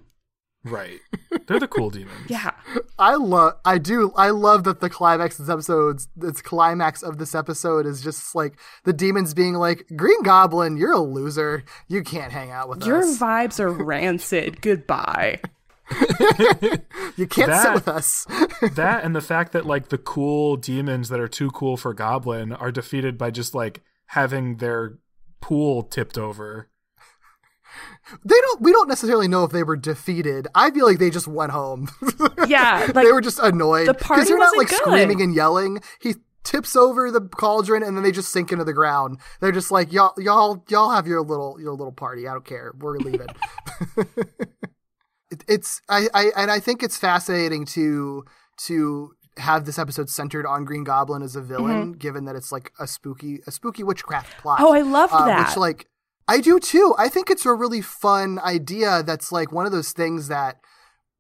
[0.63, 1.01] Right.
[1.47, 2.29] They're the cool demons.
[2.29, 2.51] Yeah.
[2.99, 7.17] I love, I do, I love that the climax of this episode, this climax of
[7.19, 11.65] this episode is just like the demons being like, Green Goblin, you're a loser.
[11.89, 13.19] You can't hang out with Your us.
[13.19, 14.61] Your vibes are rancid.
[14.63, 15.41] Goodbye.
[17.17, 18.27] you can't sit That- with us.
[18.75, 22.53] that and the fact that like the cool demons that are too cool for goblin
[22.53, 24.99] are defeated by just like having their
[25.41, 26.69] pool tipped over
[28.25, 30.49] they don't, we don't necessarily know if they were defeated.
[30.55, 31.89] I feel like they just went home.
[32.49, 33.87] Yeah, like they were just annoyed.
[33.87, 35.81] the party they're not like wasn't screaming and yelling.
[36.01, 39.19] He tips over the cauldron and then they just sink into the ground.
[39.41, 42.27] They're just like, y'all, y'all, y'all have your little, your little party.
[42.27, 42.73] I don't care.
[42.79, 43.29] We're leaving.
[45.31, 48.25] It, it's, I, I, and I think it's fascinating to,
[48.67, 52.73] to have this episode centered on Green Goblin as a villain, given that it's like
[52.79, 54.59] a spooky, a spooky witchcraft plot.
[54.59, 54.67] Mm-hmm.
[54.67, 55.49] Oh, I loved Uh, that.
[55.49, 55.87] Which like
[56.29, 56.95] I do too.
[56.99, 59.03] I think it's a really fun idea.
[59.03, 60.57] That's like one of those things that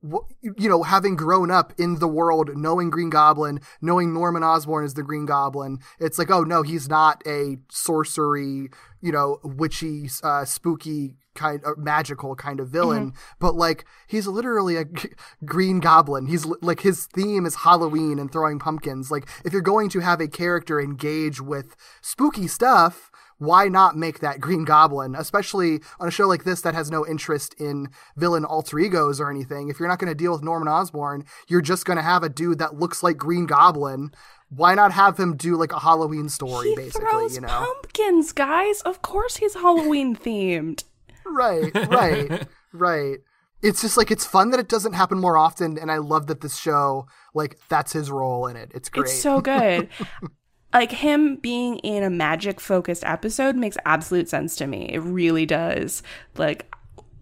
[0.03, 4.95] you know, having grown up in the world, knowing Green Goblin, knowing Norman Osborn is
[4.95, 8.71] the Green Goblin, it's like, oh no, he's not a sorcery,
[9.03, 14.77] you know, witchy, uh, spooky kind of magical kind of villain, but like he's literally
[14.77, 15.11] a g-
[15.45, 16.27] Green Goblin.
[16.27, 19.11] He's li- like his theme is Halloween and throwing pumpkins.
[19.11, 23.10] Like if you're going to have a character engage with spooky stuff,
[23.41, 27.07] why not make that Green Goblin, especially on a show like this that has no
[27.07, 29.71] interest in villain alter egos or anything?
[29.71, 32.29] If you're not going to deal with Norman Osborn, you're just going to have a
[32.29, 34.13] dude that looks like Green Goblin.
[34.51, 37.33] Why not have him do like a Halloween story, he basically?
[37.33, 38.83] you know, pumpkins, guys.
[38.83, 40.85] Of course he's Halloween themed.
[41.25, 43.19] right, right, right.
[43.63, 46.43] It's just like it's fun that it doesn't happen more often, and I love that
[46.43, 48.71] this show like that's his role in it.
[48.75, 49.05] It's great.
[49.05, 49.89] It's so good.
[50.73, 54.91] like him being in a magic focused episode makes absolute sense to me.
[54.93, 56.03] It really does.
[56.37, 56.73] Like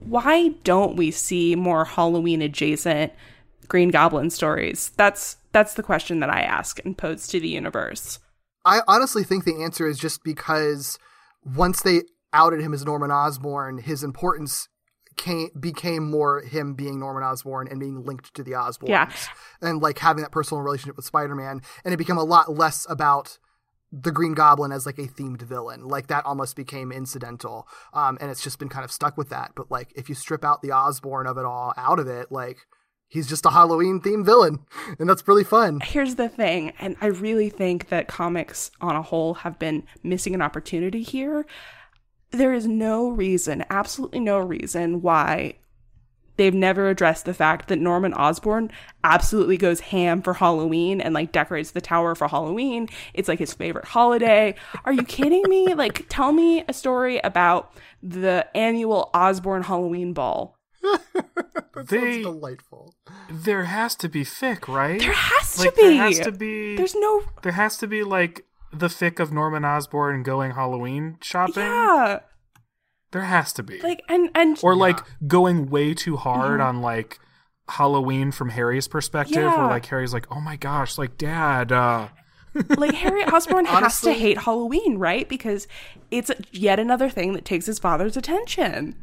[0.01, 3.13] why don't we see more Halloween adjacent
[3.67, 4.93] Green Goblin stories?
[4.97, 8.19] That's that's the question that I ask and pose to the universe.
[8.65, 10.99] I honestly think the answer is just because
[11.45, 14.69] once they outed him as Norman Osborn, his importance
[15.19, 18.89] came became more him being Norman Osborn and being linked to the Osborns.
[18.89, 19.13] Yeah.
[19.61, 23.39] And like having that personal relationship with Spider-Man and it became a lot less about
[23.91, 25.87] the Green Goblin as like a themed villain.
[25.87, 27.69] Like that almost became incidental.
[27.93, 29.53] Um and it's just been kind of stuck with that.
[29.55, 32.59] But like if you strip out the Osborn of it all out of it, like
[33.09, 34.61] he's just a Halloween themed villain.
[34.99, 35.81] And that's really fun.
[35.81, 40.35] Here's the thing, and I really think that comics on a whole have been missing
[40.35, 41.47] an opportunity here.
[42.31, 45.55] There is no reason, absolutely no reason why
[46.37, 48.71] they've never addressed the fact that Norman Osborn
[49.03, 52.89] absolutely goes ham for Halloween and like decorates the tower for Halloween.
[53.13, 54.55] It's like his favorite holiday.
[54.85, 55.75] Are you kidding me?
[55.75, 57.73] Like tell me a story about
[58.03, 60.57] the annual Osborn Halloween ball.
[61.77, 62.95] they delightful.
[63.31, 65.83] there has to be fic right There has to be.
[65.83, 69.65] there has to be There's no there has to be like the fic of norman
[69.65, 72.21] osborn going halloween shopping Yeah.
[73.11, 73.81] There has to be.
[73.81, 77.19] Like and and or like going way too hard on like
[77.71, 79.57] Halloween from Harry's perspective, Yeah.
[79.57, 82.09] where like Harry's like, "Oh my gosh, like Dad." uh
[82.77, 85.27] like Harry Osborn has Honestly- to hate Halloween, right?
[85.27, 85.67] Because
[86.11, 88.95] it's yet another thing that takes his father's attention.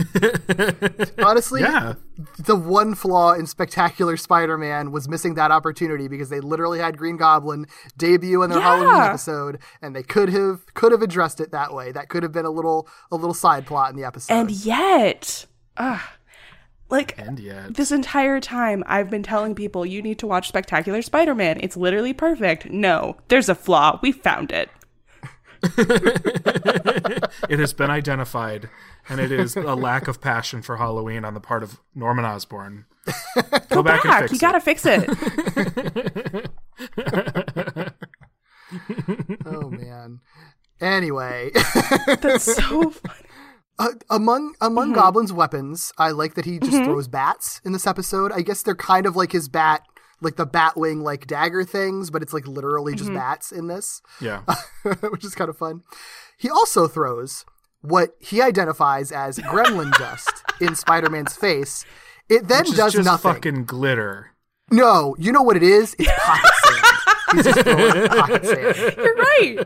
[1.18, 1.94] Honestly, Yeah,
[2.38, 7.16] the one flaw in Spectacular Spider-Man was missing that opportunity because they literally had Green
[7.16, 8.76] Goblin debut in their Yeah.
[8.76, 11.92] Halloween episode, and they could have could have addressed it that way.
[11.92, 14.32] That could have been a little a little side plot in the episode.
[14.34, 15.46] And yet,
[15.76, 16.00] ugh,
[16.88, 21.02] like and yet, this entire time I've been telling people you need to watch Spectacular
[21.02, 21.60] Spider-Man.
[21.62, 22.70] It's literally perfect.
[22.70, 23.98] No, there's a flaw.
[24.02, 24.70] We found it.
[25.76, 28.70] it has been identified,
[29.10, 32.86] and it is a lack of passion for Halloween on the part of Norman Osborn.
[33.70, 34.40] Go, back, and fix you it.
[34.40, 36.50] gotta fix it.
[39.46, 40.20] oh man.
[40.80, 41.50] Anyway,
[42.06, 43.20] That's so funny.
[43.78, 44.94] uh, among among Mm-hmm.
[44.94, 48.32] Goblin's weapons, I like that he just throws bats in this episode.
[48.32, 49.82] I guess they're kind of like his bat,
[50.22, 52.98] like the bat wing, like dagger things, but it's like literally Mm-hmm.
[52.98, 54.00] just bats in this.
[54.20, 54.42] Yeah,
[55.10, 55.82] which is kind of fun.
[56.38, 57.44] He also throws
[57.82, 61.84] what he identifies as gremlin dust in Spider-Man's face.
[62.28, 63.32] It then Which is does just nothing.
[63.34, 64.32] fucking glitter.
[64.70, 65.96] No, you know what it is?
[65.98, 66.86] It's pocket sand.
[67.32, 68.94] He's just throwing pocket sand.
[68.96, 69.58] You're right.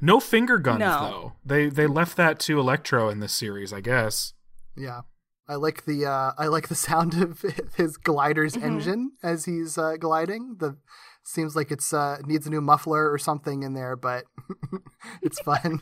[0.00, 1.00] No finger guns No.
[1.00, 1.32] though.
[1.44, 4.32] They they left that to Electro in this series, I guess.
[4.76, 5.02] Yeah.
[5.48, 7.44] I like the uh, I like the sound of
[7.76, 8.66] his glider's Mm-hmm.
[8.66, 10.56] engine as he's uh, gliding.
[10.58, 10.76] The
[11.22, 14.24] seems like it's uh, needs a new muffler or something in there, but
[15.22, 15.80] it's fun.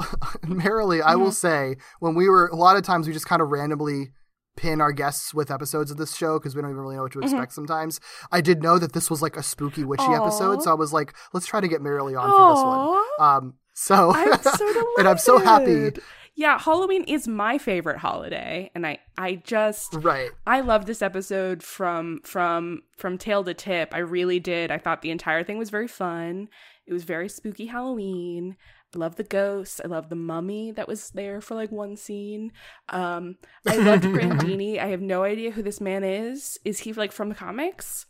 [0.46, 1.22] Merrily, I Mm-hmm.
[1.22, 4.12] will say when we were a lot of times we just kind of randomly
[4.56, 7.12] pin our guests with episodes of this show because we don't even really know what
[7.12, 7.28] to Mm-hmm.
[7.28, 8.00] expect sometimes.
[8.30, 10.22] I did know that this was like a spooky witchy Aw.
[10.22, 13.26] episode, so I was like, let's try to get Merrily on for this one.
[13.46, 15.90] Um, so I'm so and I'm so happy.
[16.34, 20.30] Yeah, Halloween is my favorite holiday, and I I just Right.
[20.46, 23.90] I love this episode from from from tail to tip.
[23.94, 24.70] I really did.
[24.70, 26.48] I thought the entire thing was very fun.
[26.86, 28.56] It was very spooky Halloween.
[28.94, 29.80] I love the ghosts.
[29.82, 32.52] I love the mummy that was there for like one scene.
[32.88, 33.36] Um,
[33.66, 34.78] I loved Grandini.
[34.78, 36.58] I have no idea who this man is.
[36.64, 38.06] Is he like from the comics?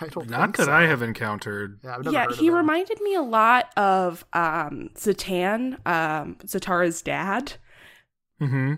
[0.00, 0.72] I don't Not that so.
[0.72, 1.80] I have encountered.
[1.84, 7.54] Yeah, I've never yeah, he reminded me a lot of um Zatan, um, Zatara's dad.
[8.38, 8.74] hmm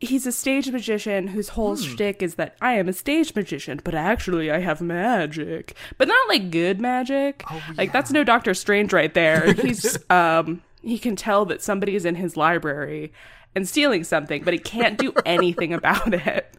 [0.00, 1.82] He's a stage magician whose whole Hmm.
[1.82, 6.28] shtick is that I am a stage magician, but actually I have magic, but not
[6.28, 7.42] like good magic.
[7.50, 9.52] Oh, Like that's no Doctor Strange right there.
[9.54, 13.12] He's um he can tell that somebody is in his library
[13.56, 16.54] and stealing something, but he can't do anything about it.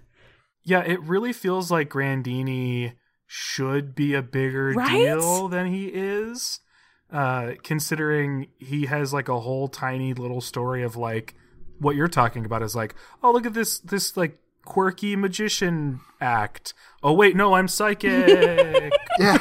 [0.65, 2.93] Yeah, it really feels like Grandini
[3.25, 4.89] should be a bigger Right?
[4.91, 6.59] deal than he is.
[7.11, 11.33] Uh, considering he has like a whole tiny little story of like
[11.79, 16.73] what you're talking about is like, oh look at this this like quirky magician act.
[17.01, 18.27] Oh wait, no, I'm psychic.
[19.19, 19.37] Yeah.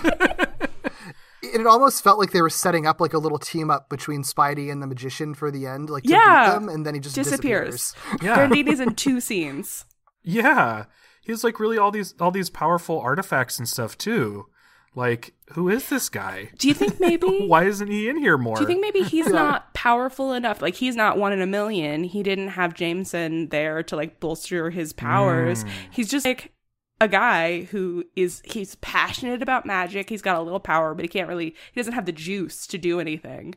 [1.43, 4.71] it almost felt like they were setting up like a little team up between Spidey
[4.73, 6.47] and the magician for the end, like to Yeah.
[6.47, 7.93] beat them, and then he just Disappears.
[7.93, 8.23] disappears.
[8.23, 8.37] yeah.
[8.49, 9.85] Grandini's in two scenes.
[10.25, 10.85] Yeah.
[11.23, 14.47] He has like really all these all these powerful artifacts and stuff too.
[14.95, 16.51] Like, who is this guy?
[16.59, 18.57] Do you think maybe Why isn't he in here more?
[18.57, 20.61] Do you think maybe he's not powerful enough?
[20.61, 22.05] Like he's not one in a million.
[22.05, 25.65] He didn't have Jameson there to like bolster his powers.
[25.65, 25.71] Mm.
[25.91, 26.53] He's just like
[27.01, 30.09] a guy who is he's passionate about magic.
[30.09, 32.79] He's got a little power, but he can't really he doesn't have the juice to
[32.79, 33.55] do anything.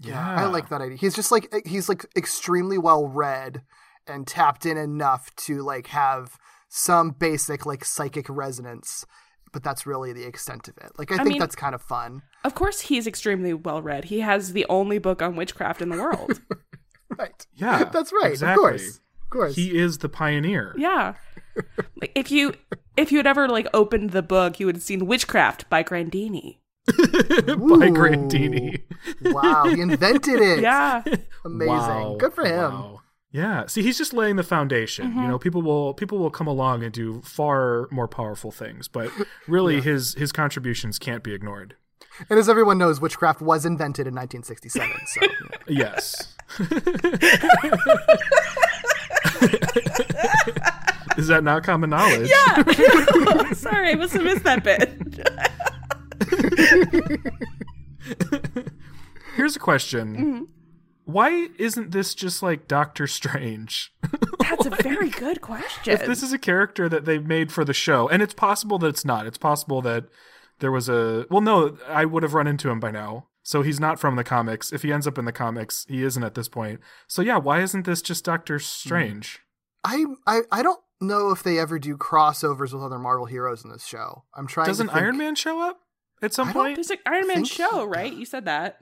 [0.00, 0.98] Yeah, I like that idea.
[0.98, 3.62] He's just like he's like extremely well read
[4.06, 6.36] and tapped in enough to like have
[6.68, 9.06] some basic like psychic resonance,
[9.54, 10.90] but that's really the extent of it.
[10.98, 12.20] Like I, think mean- that's kind of fun.
[12.44, 14.04] Of course he's extremely well read.
[14.06, 16.42] He has the only book on witchcraft in the world.
[17.16, 17.46] Right.
[17.54, 18.32] Yeah, That's right.
[18.32, 18.54] exactly.
[18.64, 19.00] Of course.
[19.22, 19.54] Of course.
[19.54, 20.74] He is the pioneer.
[20.76, 21.14] yeah.
[22.00, 22.54] Like if you
[22.96, 26.58] if you had ever like opened the book, you would have seen Witchcraft by Grandini.
[26.86, 28.82] by Grandini.
[29.22, 30.60] wow, he invented it.
[30.60, 31.04] Yeah.
[31.44, 31.68] Amazing.
[31.68, 32.16] Wow.
[32.18, 32.72] Good for him.
[32.72, 33.00] Wow.
[33.34, 33.66] Yeah.
[33.66, 35.10] See, he's just laying the foundation.
[35.10, 35.22] Mm-hmm.
[35.22, 39.10] You know, people will people will come along and do far more powerful things, but
[39.48, 41.74] really his his contributions can't be ignored.
[42.30, 44.88] And as everyone knows, witchcraft was invented in 1967.
[45.06, 45.20] So.
[45.66, 46.36] Yes.
[51.16, 52.30] Is that not common knowledge?
[52.30, 52.62] Yeah.
[53.54, 54.92] Sorry, I must have missed that bit.
[59.36, 60.16] Here's a question.
[60.16, 60.44] Mm-hmm.
[61.04, 63.92] Why isn't this just like Doctor Strange?
[64.38, 65.92] That's a very good question.
[65.92, 68.88] if this is a character that they've made for the show, and it's possible that
[68.88, 69.26] it's not.
[69.26, 70.04] It's possible that
[70.60, 73.26] there was a well, no, I would have run into him by now.
[73.42, 74.72] So he's not from the comics.
[74.72, 76.80] If he ends up in the comics, he isn't at this point.
[77.06, 78.62] So yeah, why isn't this just Doctor hmm.
[78.62, 79.40] Strange?
[79.84, 83.70] I, I I don't know if they ever do crossovers with other Marvel heroes in
[83.70, 84.24] this show.
[84.34, 84.66] I'm trying.
[84.66, 85.02] Doesn't to think.
[85.02, 85.80] Iron Man show up
[86.22, 86.76] at some I point?
[86.76, 87.84] There's an Iron Man show, so.
[87.84, 88.12] right?
[88.12, 88.78] You said that.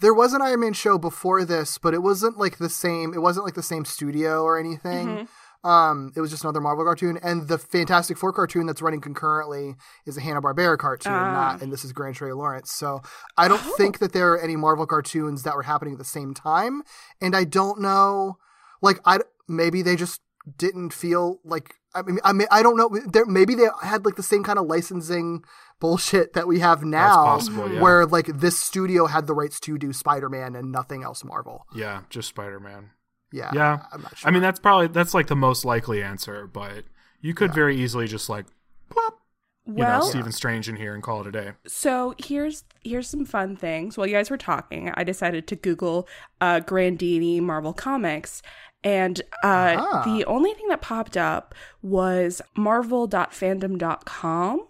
[0.00, 3.12] There was an Iron Man show before this, but it wasn't like the same.
[3.14, 5.08] It wasn't like the same studio or anything.
[5.08, 5.68] Mm-hmm.
[5.68, 9.74] Um, it was just another Marvel cartoon, and the Fantastic Four cartoon that's running concurrently
[10.06, 11.32] is a Hanna Barbera cartoon, Ah.
[11.32, 12.70] not, and this is Grantray-Lawrence.
[12.70, 13.02] So
[13.36, 13.74] I don't Oh.
[13.76, 16.82] think that there are any Marvel cartoons that were happening at the same time,
[17.20, 18.38] and I don't know,
[18.80, 19.18] like I
[19.48, 20.20] maybe they just
[20.56, 22.88] didn't feel like I mean I mean I don't know.
[23.06, 25.42] There maybe they had like the same kind of licensing
[25.80, 27.80] bullshit that we have now, possible, yeah.
[27.80, 31.66] where like this studio had the rights to do Spider Man and nothing else Marvel.
[31.74, 32.90] Yeah, just Spider Man.
[33.32, 33.80] Yeah, Yeah.
[33.92, 34.28] I'm not sure.
[34.28, 36.84] I mean, that's probably that's like the most likely answer, but
[37.20, 38.46] you could very easily just like
[38.90, 39.18] plop,
[39.66, 41.52] you know, Stephen Strange in here and call it a day.
[41.66, 43.98] So here's here's some fun things.
[43.98, 46.08] While you guys were talking, I decided to Google
[46.40, 48.40] uh, Grandini Marvel Comics,
[48.82, 50.02] and uh, Ah.
[50.06, 54.66] the only thing that popped up was Marvel.fandom.com.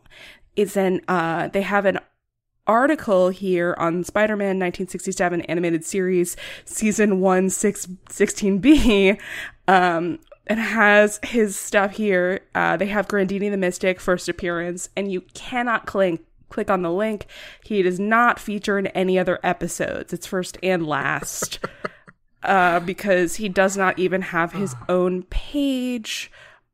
[0.59, 2.01] It's an uh, they have an
[2.67, 6.37] article here on Spider-Man 1967 animated series
[6.67, 9.19] season 1 6 16b
[9.69, 12.41] um and has his stuff here.
[12.57, 16.91] Uh they have Grandini the Mystic first appearance and you cannot click click on the
[16.91, 17.27] link.
[17.63, 20.13] He does not feature in any other episodes.
[20.13, 21.61] It's first and last.
[22.41, 26.31] Uh because he does not even have his own page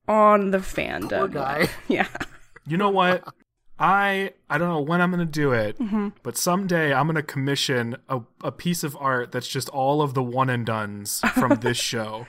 [0.07, 1.18] on the fandom.
[1.18, 1.68] Poor guy.
[1.89, 2.09] yeah.
[2.66, 3.24] You know what?
[3.79, 6.09] I I don't know when I'm gonna do it, mm-hmm.
[6.22, 10.22] but someday I'm gonna commission a, a piece of art that's just all of the
[10.22, 12.27] one and duns from this show.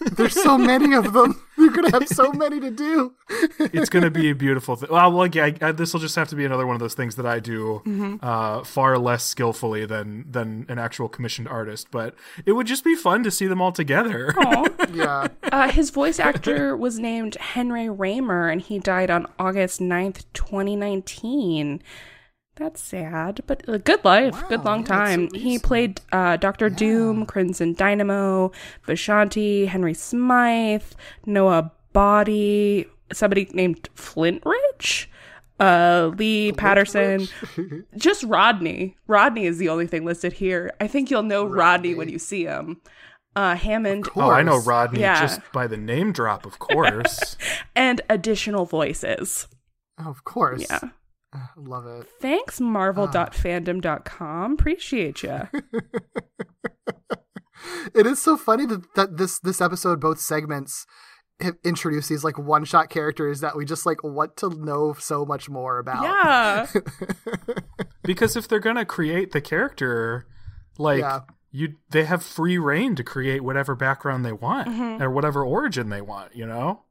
[0.00, 1.40] There's so many of them.
[1.64, 3.14] You're gonna have so many to do.
[3.58, 4.88] It's gonna be a beautiful thing.
[4.90, 6.94] Well, well yeah, I, I, this will just have to be another one of those
[6.94, 11.88] things that I do uh, far less skillfully than than an actual commissioned artist.
[11.90, 14.34] But it would just be fun to see them all together.
[14.92, 20.24] Yeah, Uh, his voice actor was named Henry Ramer, and he died on August 9th,
[20.34, 21.82] 2019.
[22.56, 25.28] That's sad, but a good life, good long yeah, time.
[25.34, 28.52] he played uh, Doctor Doom, Crimson Dynamo,
[28.86, 30.84] Vishanti, Henry Smythe,
[31.26, 35.06] Noah Body, somebody named Flintridge,
[35.58, 37.26] uh, Lee Patterson,
[37.96, 38.96] just Rodney.
[39.08, 40.72] Rodney is the only thing listed here.
[40.80, 42.80] I think you'll know Rodney, when you see him.
[43.36, 44.58] Uh, Hammond oh, I know.
[44.60, 45.20] Rodney Yeah.
[45.20, 47.36] just by the name drop, of course.
[47.74, 49.48] and additional voices.
[49.98, 50.66] Of course.
[50.70, 50.90] Yeah.
[51.56, 52.06] love it.
[52.20, 54.52] Thanks, marvel.fandom.com.
[54.52, 55.40] Appreciate you.
[57.94, 60.86] It is so funny that, that this this episode, both segments,
[61.64, 65.48] introduce these like one shot characters that we just like want to know so much
[65.48, 66.02] more about.
[66.02, 66.66] yeah.
[68.02, 70.26] because if they're gonna create the character,
[70.78, 71.20] like Yeah.
[71.52, 75.02] you, they have free reign to create whatever background they want Mm-hmm.
[75.02, 76.36] or whatever origin they want.
[76.36, 76.82] You know.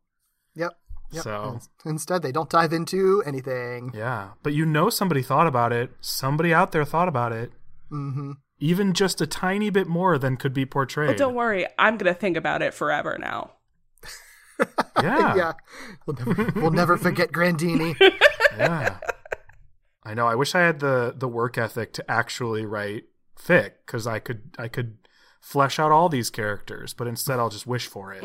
[1.13, 1.23] Yep.
[1.23, 1.23] Yep.
[1.23, 3.91] So Instead, they don't dive into anything.
[3.93, 5.91] yeah, but you know somebody thought about it.
[6.01, 7.51] Somebody out there thought about it.
[7.91, 8.31] Mm-hmm.
[8.59, 11.09] Even just a tiny bit more than could be portrayed.
[11.09, 13.51] But don't worry, I'm going to think about it forever now.
[15.01, 15.35] Yeah.
[15.35, 15.53] Yeah.
[16.05, 17.95] We'll never, we'll never forget Grandini.
[18.57, 18.99] yeah.
[20.03, 20.27] I know.
[20.27, 23.05] I wish I had the the work ethic to actually write
[23.37, 24.97] fic because I could I could
[25.41, 28.23] flesh out all these characters, but instead I'll just wish for it.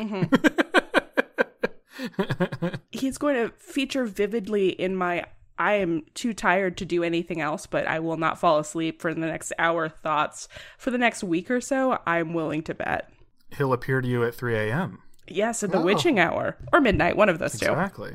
[2.91, 5.25] He's going to feature vividly in my
[5.57, 9.13] I am too tired to do anything else, but I will not fall asleep for
[9.13, 10.47] the next hour thoughts.
[10.77, 13.11] For the next week or so, I'm willing to bet.
[13.57, 14.99] He'll appear to you at 3 a.m.
[15.27, 15.83] Yes, at the Oh.
[15.83, 17.65] witching hour or midnight, one of those two.
[17.69, 18.11] Exactly.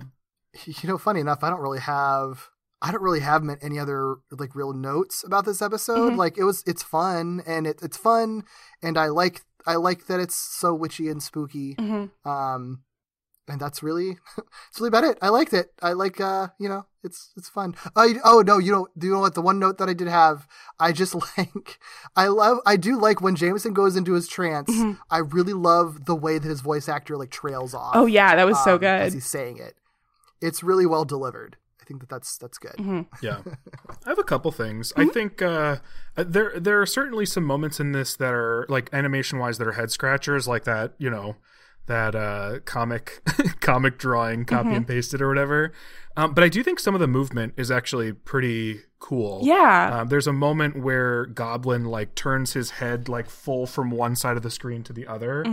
[0.66, 2.50] you know, funny enough, I don't really have
[2.82, 6.16] I don't really have any other like real notes about this episode.
[6.16, 8.44] Like it was, it's fun and it, it's fun,
[8.82, 11.76] and I like I like that it's so witchy and spooky.
[12.26, 12.82] Um,
[13.48, 14.18] and that's really
[14.70, 15.18] it's really about it.
[15.22, 15.72] I liked it.
[15.82, 17.76] I like uh, you know, it's it's fun.
[17.96, 19.36] Oh, you, oh no, you know, do you know what?
[19.36, 20.48] The one note that I did have,
[20.80, 21.80] I just like,
[22.16, 24.72] I love, I do like when Jameson goes into his trance.
[25.10, 27.92] I really love the way that his voice actor like trails off.
[27.96, 29.02] Oh yeah, that was so good.
[29.02, 29.76] as he's saying it.
[30.42, 31.58] It's really well delivered.
[31.82, 33.06] I think that that's that's good.
[33.22, 33.40] Yeah,
[34.06, 34.94] I have a couple things.
[34.96, 35.78] I think uh,
[36.16, 39.74] there there are certainly some moments in this that are like animation wise that are
[39.74, 41.36] head scratchers, like that you know
[41.88, 43.22] that uh, comic
[43.60, 45.74] comic drawing copy and pasted or whatever.
[46.16, 49.42] Um, but I do think some of the movement is actually pretty cool.
[49.44, 50.02] Yeah.
[50.02, 54.38] Um, there's a moment where Goblin like turns his head like full from one side
[54.38, 55.44] of the screen to the other,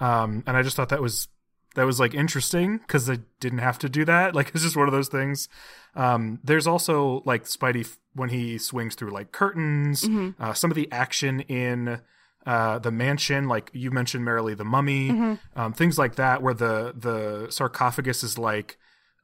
[0.00, 1.28] um, and I just thought that was
[1.74, 4.34] that was like interesting because they didn't have to do that.
[4.34, 5.48] Like it's just one of those things.
[5.94, 10.08] Um, there's also like Spidey f- when he swings through like curtains.
[10.40, 12.00] Uh, some of the action in
[12.46, 16.94] uh, the mansion, like you mentioned, merrily the mummy, um, things like that, where the
[16.96, 18.76] the sarcophagus is like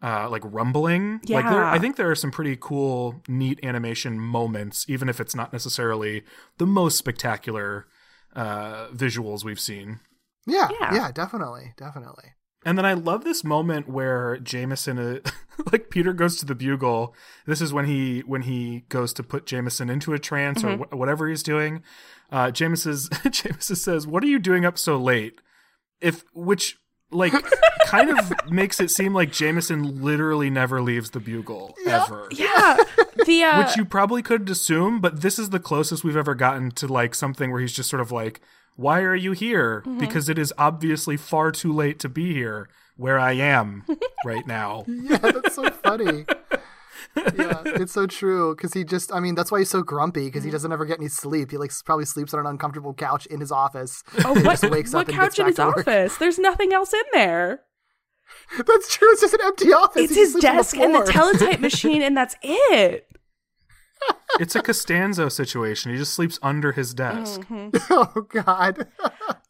[0.03, 1.21] uh, like rumbling.
[1.29, 1.71] Like there, Yeah.
[1.73, 6.23] I think there are some pretty cool, neat animation moments, even if it's not necessarily
[6.59, 7.87] the most spectacular
[8.35, 10.01] uh, visuals we've seen.
[10.47, 10.95] Yeah, Yeah.
[10.95, 12.31] yeah, definitely, definitely.
[12.65, 15.19] And then I love this moment where Jameson, uh,
[15.73, 17.15] like Peter goes to the bugle.
[17.47, 20.93] This is when he when he goes to put Jameson into a trance or wh-
[20.93, 21.83] whatever he's doing.
[22.31, 22.97] Uh, Jameson
[23.31, 25.41] Jameson says, "What are you doing up so late?"
[26.01, 26.79] If which
[27.11, 27.33] like
[27.87, 32.29] kind of makes it seem like Jameson literally never leaves the bugle ever.
[32.31, 32.77] Yeah.
[33.27, 36.71] The uh, Which you probably could assume, but this is the closest we've ever gotten
[36.73, 38.41] to like something where he's just sort of like,
[38.77, 39.99] "Why are you here?" Mm-hmm.
[39.99, 43.85] Because it is obviously far too late to be here where I am
[44.25, 44.85] right now.
[44.87, 46.27] Yeah, that's so funny.
[47.17, 50.45] Yeah, it's so true because he just, I mean, that's why he's so grumpy because
[50.45, 51.51] he doesn't ever get any sleep.
[51.51, 54.03] He like probably sleeps on an uncomfortable couch in his office.
[54.25, 56.17] oh, and what, just wakes what up and couch in his office?
[56.17, 57.63] There's nothing else in there.
[58.57, 59.11] That's true.
[59.13, 60.05] It's just an empty office.
[60.05, 63.07] It's He his sleeps on the desk and the teletype machine, and that's it.
[64.39, 65.93] It's a Costanza situation.
[65.93, 67.41] He just sleeps under his desk.
[67.43, 67.77] Mm-hmm.
[67.91, 68.87] oh God.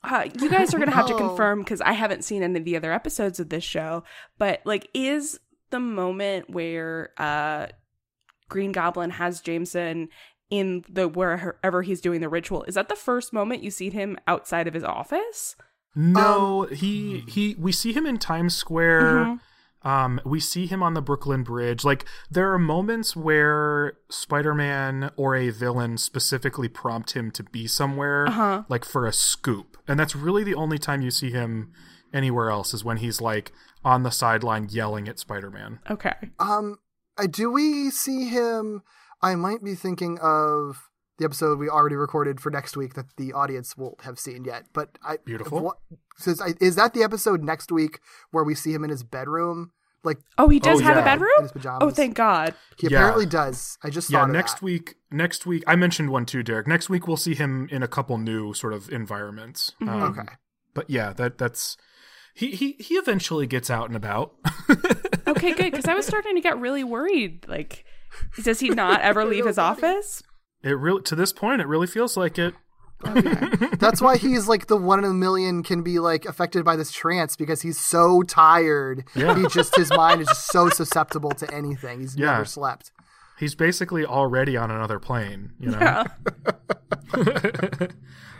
[0.02, 2.76] Uh, you guys are gonna have to confirm because I haven't seen any of the
[2.76, 4.02] other episodes of this show.
[4.38, 5.38] But like, is
[5.70, 7.66] the moment where uh,
[8.48, 10.08] Green Goblin has Jameson
[10.50, 12.64] in the wherever he's doing the ritual?
[12.64, 15.56] Is that the first moment you see him outside of his office?
[15.94, 17.56] No, he he.
[17.58, 19.38] We see him in Times Square.
[19.82, 21.84] Um, we see him on the Brooklyn Bridge.
[21.84, 28.64] Like there are moments where Spider-Man or a villain specifically prompt him to be somewhere,
[28.68, 31.72] like for a scoop, and that's really the only time you see him
[32.12, 33.52] anywhere else is when he's like
[33.84, 35.80] on the sideline yelling at Spider-Man.
[35.90, 36.14] Okay.
[36.38, 36.78] Um,
[37.30, 38.82] do we see him?
[39.22, 43.32] I might be thinking of the episode we already recorded for next week that the
[43.34, 44.64] audience won't have seen yet.
[44.72, 45.60] But I Beautiful.
[45.60, 45.76] What,
[46.16, 48.00] says I, is that the episode next week
[48.30, 49.72] where we see him in his bedroom?
[50.02, 51.02] Like Oh, he does Oh, have yeah.
[51.02, 51.30] a bedroom.
[51.36, 51.78] In his pajamas.
[51.82, 52.54] Oh, thank God.
[52.78, 52.96] he Yeah.
[53.00, 53.76] apparently does.
[53.84, 54.62] I just Yeah, of next that.
[54.62, 54.94] week.
[55.10, 56.66] Next week, I mentioned one too, Derek.
[56.66, 59.72] Next week we'll see him in a couple new sort of environments.
[59.82, 60.22] Um, Okay.
[60.72, 61.76] but yeah, that that's
[62.34, 64.34] he he he eventually gets out and about.
[65.26, 65.70] Okay, good.
[65.70, 67.46] Because I was starting to get really worried.
[67.46, 67.84] Like,
[68.42, 70.24] does he not ever leave his office?
[70.64, 72.52] It really to this point, it really feels like it.
[73.78, 76.90] That's why he's like the one in a million can be like affected by this
[76.90, 79.04] trance because he's so tired.
[79.14, 79.36] Yeah.
[79.38, 82.00] He just his mind is just so susceptible to anything.
[82.00, 82.32] He's Yeah.
[82.32, 82.90] never slept.
[83.38, 85.52] He's basically already on another plane.
[85.60, 85.78] You know.
[85.78, 86.04] Yeah.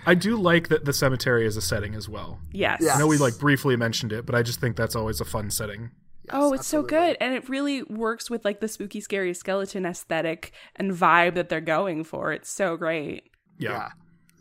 [0.07, 2.41] I do like that the cemetery is a setting as well.
[2.53, 2.81] Yes.
[2.83, 2.95] Yeah.
[2.95, 5.51] I know we like briefly mentioned it, but I just think that's always a fun
[5.51, 5.91] setting.
[6.31, 7.17] oh, it's so good.
[7.21, 11.61] And it really works with like the spooky, scary skeleton aesthetic and vibe that they're
[11.61, 12.33] going for.
[12.33, 13.25] It's so great.
[13.59, 13.71] Yeah.
[13.73, 13.89] Yeah.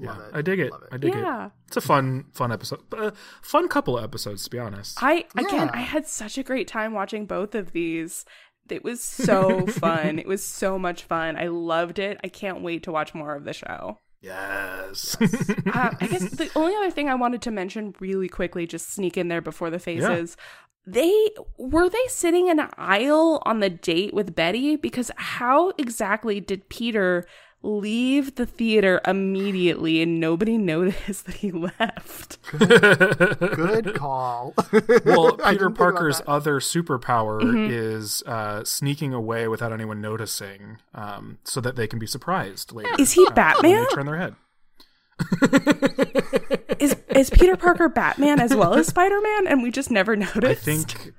[0.01, 0.31] Yeah, Love it.
[0.33, 0.67] I dig it.
[0.67, 0.73] It.
[0.93, 1.17] I dig it.
[1.19, 1.47] Yeah.
[1.47, 1.51] it.
[1.67, 2.79] It's a fun, fun episode.
[2.97, 4.97] Uh, fun couple of episodes, to be honest.
[5.03, 5.71] I, again, Yeah.
[5.73, 8.23] I had such a great time watching both of these.
[8.69, 10.17] It was so fun.
[10.17, 11.35] It was so much fun.
[11.35, 12.17] I loved it.
[12.23, 13.99] I can't wait to watch more of the show.
[14.21, 15.17] Yes.
[15.19, 15.27] uh,
[15.99, 19.27] I guess the only other thing I wanted to mention really quickly, just sneak in
[19.27, 20.37] there before the faces.
[20.85, 24.75] They were they sitting in an aisle on the date with Betty?
[24.75, 27.27] Because how exactly did Peter
[27.61, 32.37] leave the theater immediately and nobody noticed that he left?
[32.57, 34.53] Good call.
[34.55, 37.71] well, Peter didn't think about Parker's other superpower Mm-hmm.
[37.71, 42.89] is uh, sneaking away without anyone noticing, um, so that they can be surprised later.
[42.99, 43.85] Is he uh, when Batman?
[43.89, 44.35] They turn their head.
[46.79, 49.47] Is is Peter Parker Batman as well as Spider Man?
[49.47, 50.45] And we just never noticed.
[50.45, 51.13] I think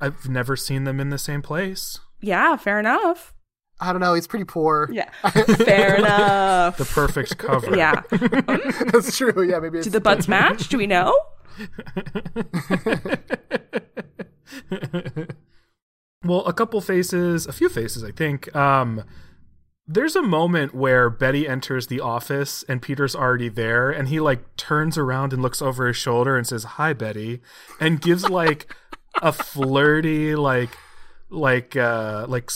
[0.00, 2.00] I've never seen them in the same place.
[2.20, 3.33] Yeah, fair enough.
[3.80, 4.14] I don't know.
[4.14, 4.88] He's pretty poor.
[4.92, 6.76] Yeah, fair enough.
[6.76, 7.76] The perfect cover.
[7.76, 8.02] Yeah.
[8.92, 9.42] That's true.
[9.48, 10.68] Yeah, maybe it's Do the butts match?
[10.68, 11.14] Do we know?
[16.24, 18.54] well, a couple faces, a few faces, I think.
[18.54, 19.04] Um,
[19.86, 24.56] there's a moment where Betty enters the office and Peter's already there, and he like
[24.56, 27.42] turns around and looks over his shoulder and says, "Hi, Betty,"
[27.78, 28.74] and gives like
[29.20, 30.70] a flirty, like,
[31.28, 32.50] like, uh, like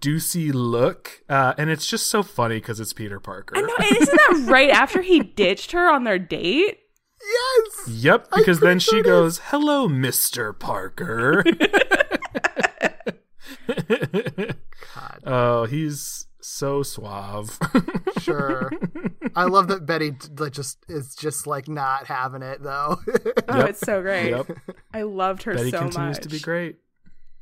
[0.00, 3.56] seducey look, uh, and it's just so funny because it's Peter Parker.
[3.56, 6.78] I know, and isn't that right after he ditched her on their date?
[7.22, 7.88] Yes.
[7.88, 11.44] Yep, because then pretty sure she it goes, "Hello, Mister Parker."
[14.94, 15.20] God.
[15.26, 17.58] oh, he's so suave.
[18.20, 18.70] Sure.
[19.34, 22.98] I love that Betty like just is just like not having it though.
[23.48, 24.28] Oh, it's so great.
[24.28, 24.46] yep.
[24.92, 26.22] I loved her Betty so continues much.
[26.24, 26.76] to be great.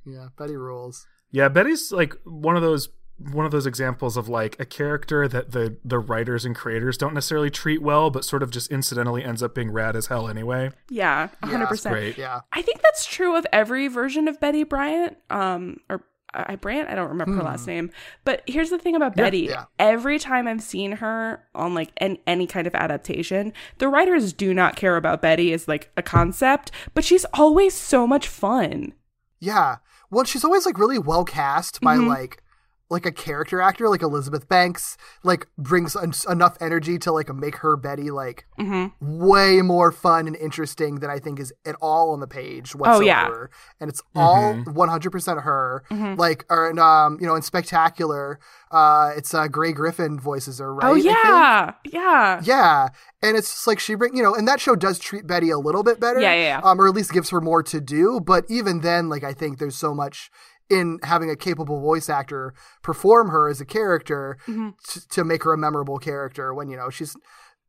[0.05, 1.09] Yeah, Betty rules.
[1.31, 2.89] Yeah, Betty's like one of those
[3.33, 7.15] one of those examples of like a character that the the writers and creators don't
[7.15, 10.71] necessarily treat well, but sort of just incidentally ends up being rad as hell anyway.
[10.89, 11.93] Yeah, hundred It's percent.
[11.95, 12.19] great.
[12.19, 12.41] Yeah.
[12.53, 15.17] I think that's true of every version of Betty Bryant.
[15.31, 16.03] Um, or
[16.33, 17.91] I Bryant, I don't remember her last name.
[18.25, 19.41] But here's the thing about Betty.
[19.51, 19.65] yeah.
[19.79, 24.53] Every time I've seen her on like an, any kind of adaptation, the writers do
[24.55, 28.93] not care about Betty as like a concept, but she's always so much fun.
[29.41, 29.77] Yeah.
[30.11, 32.09] Well, she's always like really well cast by Mhm.
[32.09, 32.43] like
[32.91, 37.57] like a character actor like Elizabeth Banks like brings en- enough energy to like make
[37.57, 38.93] her Betty like Mhm.
[39.01, 43.51] way more fun and interesting than I think is at all on the page whatsoever.
[43.53, 43.57] Oh, yeah.
[43.81, 44.73] And it's all Mhm.
[44.75, 45.85] 100% her.
[45.91, 46.17] Mhm.
[46.17, 48.39] Like or in, um you know in Spectacular
[48.71, 50.91] uh it's uh Grey Griffin voices her, right?
[50.91, 52.89] oh yeah, yeah, Yeah,
[53.23, 55.59] and it's just like she bring you know, and that show does treat Betty a
[55.59, 56.61] little bit better, Yeah, yeah, yeah.
[56.65, 58.21] um, or at least gives her more to do.
[58.21, 60.31] But even then, like I think there's so much
[60.71, 64.75] in having a capable voice actor perform her as a character Mhm.
[64.87, 66.53] t- to make her a memorable character.
[66.55, 67.17] When you know she's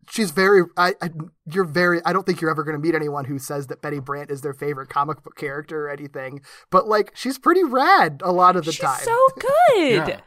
[0.10, 1.12] she's very, I, I
[1.46, 4.00] you're very, I don't think you're ever going to meet anyone who says that Betty
[4.00, 6.42] Brant is their favorite comic book character or anything.
[6.72, 8.98] But like she's pretty rad a lot of the time.
[8.98, 9.16] she's time.
[9.18, 9.28] so
[9.76, 10.08] good.
[10.10, 10.20] Yeah.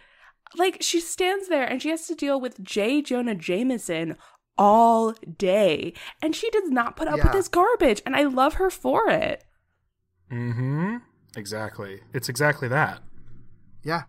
[0.57, 3.03] Like she stands there and she has to deal with J.
[3.03, 4.17] Jonah Jameson
[4.59, 7.33] all day, and she does not put up with Yeah.
[7.33, 9.43] this garbage, and I love her for it.
[10.31, 10.97] Mm-hmm.
[11.37, 12.01] Exactly.
[12.13, 13.01] It's exactly that.
[13.83, 14.03] yeah.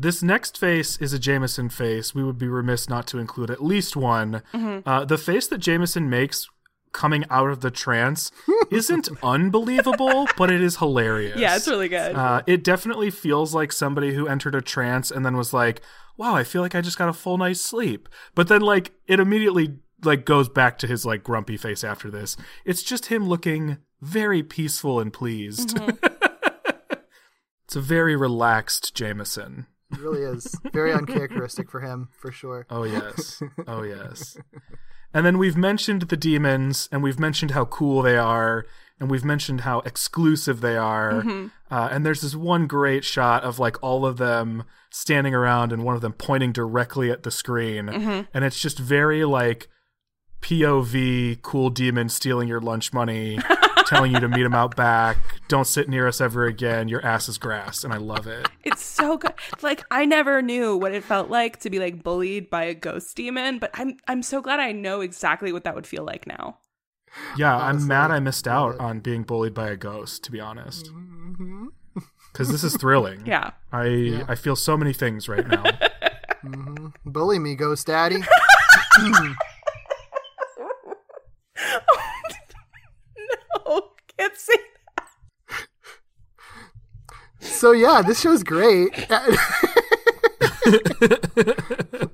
[0.00, 2.14] This next face is a Jameson face.
[2.14, 4.42] We would be remiss not to include at least one.
[4.54, 4.88] Mm-hmm.
[4.88, 6.46] Uh, the face that Jameson makes
[6.92, 8.30] coming out of the trance
[8.70, 11.36] isn't unbelievable, but it is hilarious.
[11.36, 12.14] Yeah, it's really good.
[12.14, 15.82] Uh, it definitely feels like somebody who entered a trance and then was like,
[16.16, 19.18] "Wow, I feel like I just got a full night's sleep." But then, like, it
[19.18, 22.36] immediately like goes back to his like grumpy face after this.
[22.64, 25.76] It's just him looking very peaceful and pleased.
[27.68, 29.66] it's a very relaxed Jameson.
[29.92, 32.66] It really is very uncharacteristic for him for sure.
[32.70, 33.42] Oh yes.
[33.66, 34.38] Oh yes.
[35.12, 38.64] And then we've mentioned the demons, and we've mentioned how cool they are,
[38.98, 41.22] and we've mentioned how exclusive they are.
[41.70, 45.84] Uh, and there's this one great shot of like all of them standing around, and
[45.84, 47.90] one of them pointing directly at the screen,
[48.32, 49.68] and it's just very like
[50.40, 53.38] POV, cool demon stealing your lunch money,
[53.86, 55.18] telling you to meet him out back.
[55.48, 56.88] Don't sit near us ever again.
[56.88, 58.48] Your ass is grass, and I love it.
[58.64, 59.34] It's so good.
[59.62, 63.16] Like I never knew what it felt like to be like bullied by a ghost
[63.16, 66.58] demon, but I'm I'm so glad I know exactly what that would feel like now.
[67.36, 70.86] Yeah, I'm mad I missed out on being bullied by a ghost, to be honest.
[70.86, 71.66] Mm-hmm.
[72.30, 73.26] Because this is thrilling.
[73.26, 73.52] Yeah.
[73.72, 75.64] I I feel so many things right now.
[76.44, 76.88] Mm-hmm.
[77.04, 78.18] Bully me, Ghost Daddy.
[83.66, 84.54] no, can't say
[87.40, 88.90] So yeah, this show's great.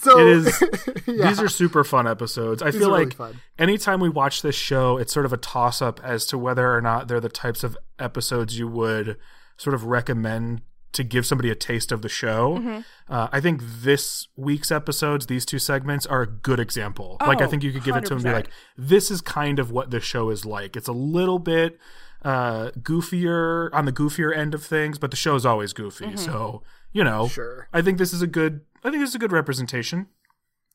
[0.00, 0.62] so It is.
[1.06, 1.28] yeah.
[1.28, 2.62] These are super fun episodes.
[2.62, 5.36] I These feel are really like anytime we watch this show, it's sort of a
[5.36, 9.18] toss up as to whether or not they're the types of episodes you would
[9.56, 12.58] sort of recommend to give somebody a taste of the show.
[12.58, 12.80] Mm-hmm.
[13.08, 17.16] Uh, I think this week's episodes, these two segments, are a good example.
[17.26, 19.20] like I Oh, think you could give it to them and be like, "This is
[19.20, 21.78] kind of what this show is like." It's a little bit
[22.24, 26.16] uh goofier on the goofier end of things but the show's always goofy Mm-hmm.
[26.18, 26.62] so
[26.92, 27.66] you know Sure.
[27.72, 30.06] i think this is a good i think this is a good representation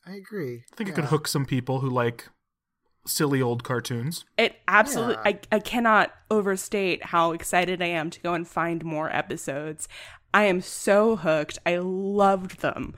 [0.06, 0.64] I agree.
[0.72, 2.27] I think it could hook some people who like
[3.08, 4.26] silly old cartoons.
[4.38, 5.40] It absolutely, Yeah.
[5.52, 9.88] I, I cannot overstate how excited I am to go and find more episodes.
[10.34, 11.58] I am so hooked.
[11.66, 12.94] I loved them.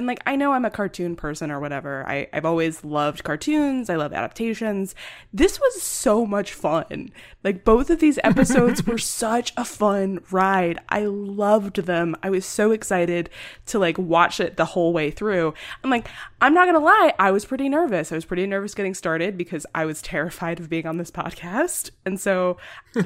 [0.00, 2.08] And like, I know I'm a cartoon person or whatever.
[2.08, 3.90] I, I've always loved cartoons.
[3.90, 4.94] I love adaptations.
[5.30, 7.10] This was so much fun.
[7.44, 10.78] Like, both of these episodes were such a fun ride.
[10.88, 12.16] I loved them.
[12.22, 13.28] I was so excited
[13.66, 15.52] to like watch it the whole way through.
[15.84, 16.08] I'm like,
[16.40, 18.10] I'm not gonna lie, I was pretty nervous.
[18.10, 21.90] I was pretty nervous getting started because I was terrified of being on this podcast.
[22.06, 22.56] And so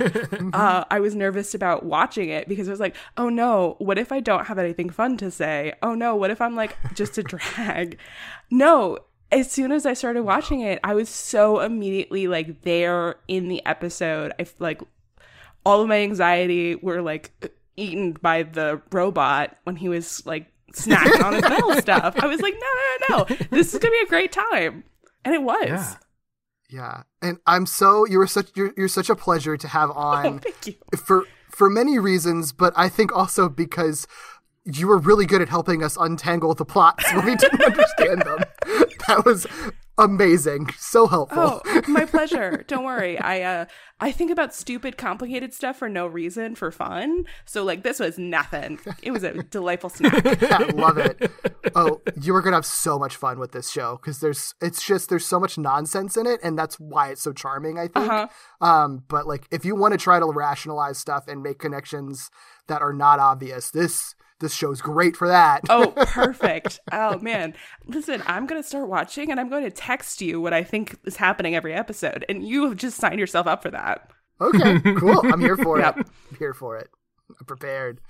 [0.52, 4.12] uh, I was nervous about watching it because I was like, oh no, what if
[4.12, 5.72] I don't have anything fun to say?
[5.82, 7.98] Oh no, what if I'm like just a drag?
[8.50, 8.98] No,
[9.32, 13.64] as soon as I started watching it, I was so immediately like there in the
[13.66, 14.32] episode.
[14.38, 14.82] I like
[15.64, 17.32] all of my anxiety were like
[17.76, 22.14] eaten by the robot when he was like snacking on his metal stuff.
[22.18, 24.84] I was like, no, no, no, no, this is gonna be a great time,
[25.24, 25.68] and it was.
[25.68, 25.94] Yeah.
[26.70, 29.94] Yeah, and I'm so you were such you're, you're such a pleasure to have Oh,
[29.94, 30.74] on thank you.
[30.96, 34.08] for for many reasons, but I think also because
[34.64, 38.44] you were really good at helping us untangle the plots when we didn't understand them.
[39.06, 39.46] that was
[39.98, 40.68] amazing.
[40.78, 41.62] So helpful.
[41.64, 42.64] Oh, my pleasure.
[42.66, 43.18] Don't worry.
[43.18, 43.64] I uh
[44.00, 47.24] I think about stupid complicated stuff for no reason for fun.
[47.44, 48.80] So like this was nothing.
[49.02, 50.42] It was a delightful snack.
[50.42, 51.30] I love it.
[51.74, 55.10] Oh, you are gonna have so much fun with this show because there's it's just
[55.10, 57.78] there's so much nonsense in it, and that's why it's so charming.
[57.78, 58.10] I think.
[58.10, 58.28] Uh-huh.
[58.66, 62.30] Um, but like if you want to try to rationalize stuff and make connections
[62.66, 64.14] that are not obvious, this
[64.44, 65.62] this show's great for that.
[65.68, 66.78] Oh, perfect.
[66.92, 67.54] Oh man.
[67.86, 70.96] Listen, I'm going to start watching and I'm going to text you what I think
[71.04, 74.10] is happening every episode and you have just signed yourself up for that.
[74.40, 75.20] okay, cool.
[75.32, 75.98] I'm here for Yep.
[75.98, 76.06] it.
[76.30, 76.88] I'm here for it.
[77.40, 78.00] I'm prepared.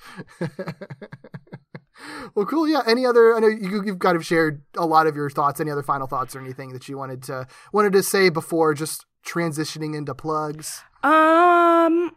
[2.35, 2.69] well, cool.
[2.69, 2.82] Yeah.
[2.86, 3.35] Any other?
[3.35, 5.61] I know you, you've kind of shared a lot of your thoughts.
[5.61, 9.06] Any other final thoughts or anything that you wanted to wanted to say before just
[9.27, 10.82] transitioning into plugs?
[11.02, 12.12] Um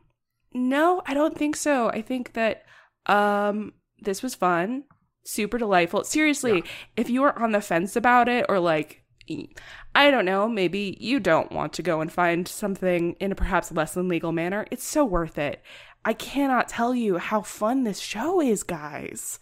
[0.54, 1.90] no, I don't think so.
[1.90, 2.64] I think that
[3.06, 4.84] um this was fun,
[5.24, 6.04] super delightful.
[6.04, 6.64] Seriously,
[6.96, 9.04] if you are on the fence about it or like
[9.94, 13.72] I don't know, maybe you don't want to go and find something in a perhaps
[13.72, 15.62] less than legal manner, it's so worth it.
[16.06, 19.40] I cannot tell you how fun this show is, guys.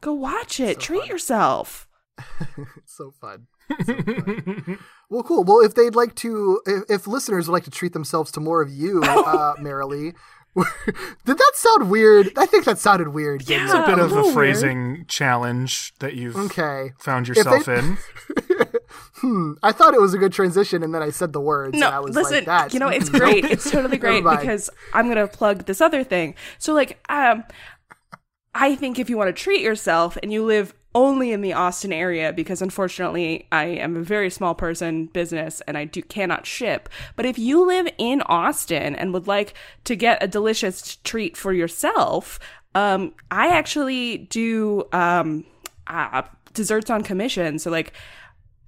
[0.00, 0.80] Go watch it.
[0.80, 1.86] Treat yourself.
[2.18, 2.66] It's
[2.96, 3.46] so fun.
[3.84, 3.94] So
[5.10, 5.44] well, cool.
[5.44, 8.62] Well, if they'd like to, if, if listeners would like to treat themselves to more
[8.62, 10.14] of you, uh, Merrilee,
[11.24, 12.32] did that sound weird?
[12.36, 13.44] I think that sounded weird.
[13.44, 13.82] didn't Yeah.
[13.82, 13.86] it?
[13.86, 14.34] bit a of little a weird.
[14.34, 16.92] phrasing challenge that you've Okay.
[16.98, 17.98] found yourself they- in.
[19.20, 19.54] Hmm.
[19.64, 21.74] I thought it was a good transition, and then I said the words.
[21.74, 23.44] and I No, was listen, like, That's, you know, it's great.
[23.44, 26.34] It's totally great because I'm gonna plug this other thing.
[26.58, 27.42] So, like, um,
[28.60, 31.92] I think if you want to treat yourself and you live only in the Austin
[31.92, 36.88] area, because unfortunately I am a very small person business and I do cannot ship.
[37.14, 39.54] But if you live in Austin and would like
[39.84, 42.40] to get a delicious treat for yourself,
[42.74, 45.44] um, I actually do um,
[45.86, 46.22] uh,
[46.52, 47.60] desserts on commission.
[47.60, 47.92] So, like,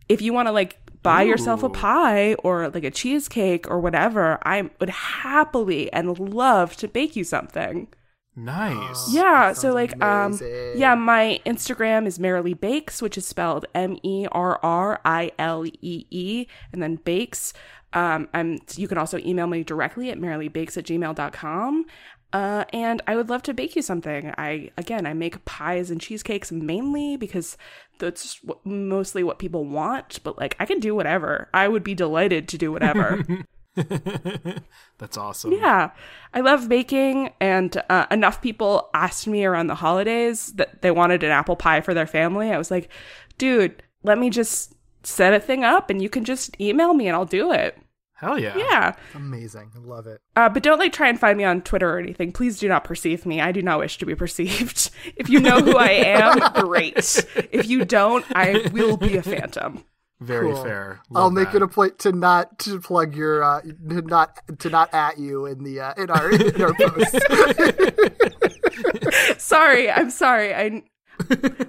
[0.09, 4.39] if you want to like buy yourself a pie or like a cheesecake or whatever,
[4.45, 7.89] I would happily and love to bake you something.
[8.37, 9.13] Nice.
[9.13, 10.39] Yeah, so like um
[10.75, 15.67] yeah, my Instagram is Merrilee Bakes, which is spelled M E R R I L
[15.67, 17.53] E E and then bakes.
[17.93, 21.87] Um I'm you can also email me directly at merrileebakes at gmail.com.
[22.33, 24.33] Uh, and I would love to bake you something.
[24.39, 27.57] I again, I make pies and cheesecakes mainly because
[27.99, 30.21] that's what, mostly what people want.
[30.23, 31.49] But like, I can do whatever.
[31.53, 33.25] I would be delighted to do whatever.
[34.99, 35.53] That's awesome.
[35.53, 35.91] Yeah,
[36.35, 41.23] I love baking, and uh, enough people asked me around the holidays that they wanted
[41.23, 42.51] an apple pie for their family.
[42.51, 42.91] I was like,
[43.39, 47.17] dude, let me just set a thing up, and you can just email me, and
[47.17, 47.79] I'll do it.
[48.15, 48.55] Hell yeah.
[48.55, 49.71] Yeah, amazing.
[49.75, 50.21] I love it.
[50.37, 52.33] uh, but don't like try and find me on Twitter or anything.
[52.33, 53.41] Please do not perceive me.
[53.41, 54.91] I do not wish to be perceived.
[55.17, 57.25] if you know who I am, great.
[57.51, 59.85] If you don't, I will be a phantom.
[60.21, 60.63] Very Cool.
[60.63, 61.01] fair.
[61.15, 61.57] I'll make that.
[61.57, 65.47] it a point to not to plug your uh, to not to not at you
[65.47, 67.19] in the uh, in our in our posts.
[69.43, 70.83] sorry i'm sorry i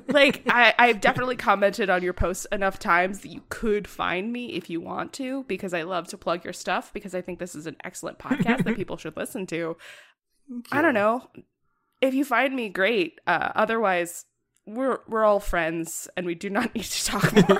[0.10, 4.54] like I, i've definitely commented on your posts enough times that you could find me
[4.54, 7.56] if you want to because i love to plug your stuff because i think this
[7.56, 9.76] is an excellent podcast that people should listen to
[10.72, 11.28] i don't know
[12.02, 14.26] if you find me great uh, otherwise
[14.76, 17.60] we're we're all friends and we do not need to talk more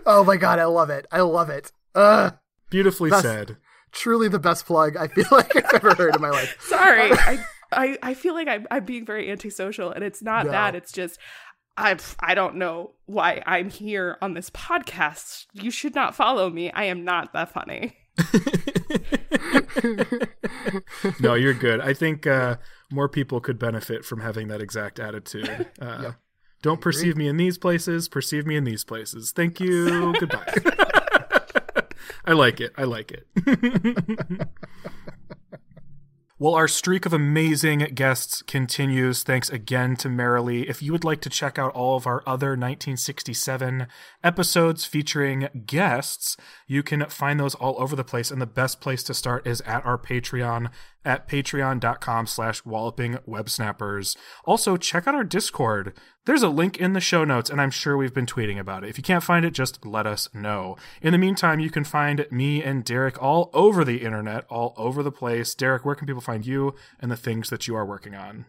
[0.06, 1.06] oh my god, I love it.
[1.12, 1.72] I love it.
[1.94, 2.30] Uh,
[2.70, 3.56] Beautifully That's- said.
[3.92, 6.56] truly the best plug I feel like I've ever heard in my life.
[6.60, 10.52] sorry I, I i feel like i'm, I'm being very antisocial and it's not No.
[10.52, 11.18] that it's just
[11.80, 15.46] I've, I don't know why I'm here on this podcast.
[15.52, 16.72] You should not follow me.
[16.72, 17.96] I am not that funny.
[21.20, 21.80] No, you're good.
[21.80, 22.56] I think uh,
[22.90, 25.66] more people could benefit from having that exact attitude.
[25.80, 26.12] Uh,
[26.60, 28.08] Don't perceive me in these places.
[28.08, 29.30] Perceive me in these places.
[29.30, 30.12] Thank you.
[30.18, 30.54] Goodbye.
[32.24, 32.72] I like it.
[32.76, 33.26] I like it.
[36.40, 39.24] Well, our streak of amazing guests continues.
[39.24, 40.70] Thanks again to Merrilee.
[40.70, 43.88] If you would like to check out all of our other 1967
[44.22, 46.36] episodes featuring guests,
[46.68, 48.30] you can find those all over the place.
[48.30, 50.70] And the best place to start is at our Patreon
[51.04, 54.16] at patreon.com slash walloping websnappers.
[54.44, 55.94] Also, check out our Discord.
[56.26, 58.90] There's a link in the show notes, and I'm sure we've been tweeting about it.
[58.90, 60.76] If you can't find it, just let us know.
[61.00, 65.02] In the meantime, you can find me and Derek all over the internet, all over
[65.02, 65.54] the place.
[65.54, 68.44] Derek, where can people find you and the things that you are working on?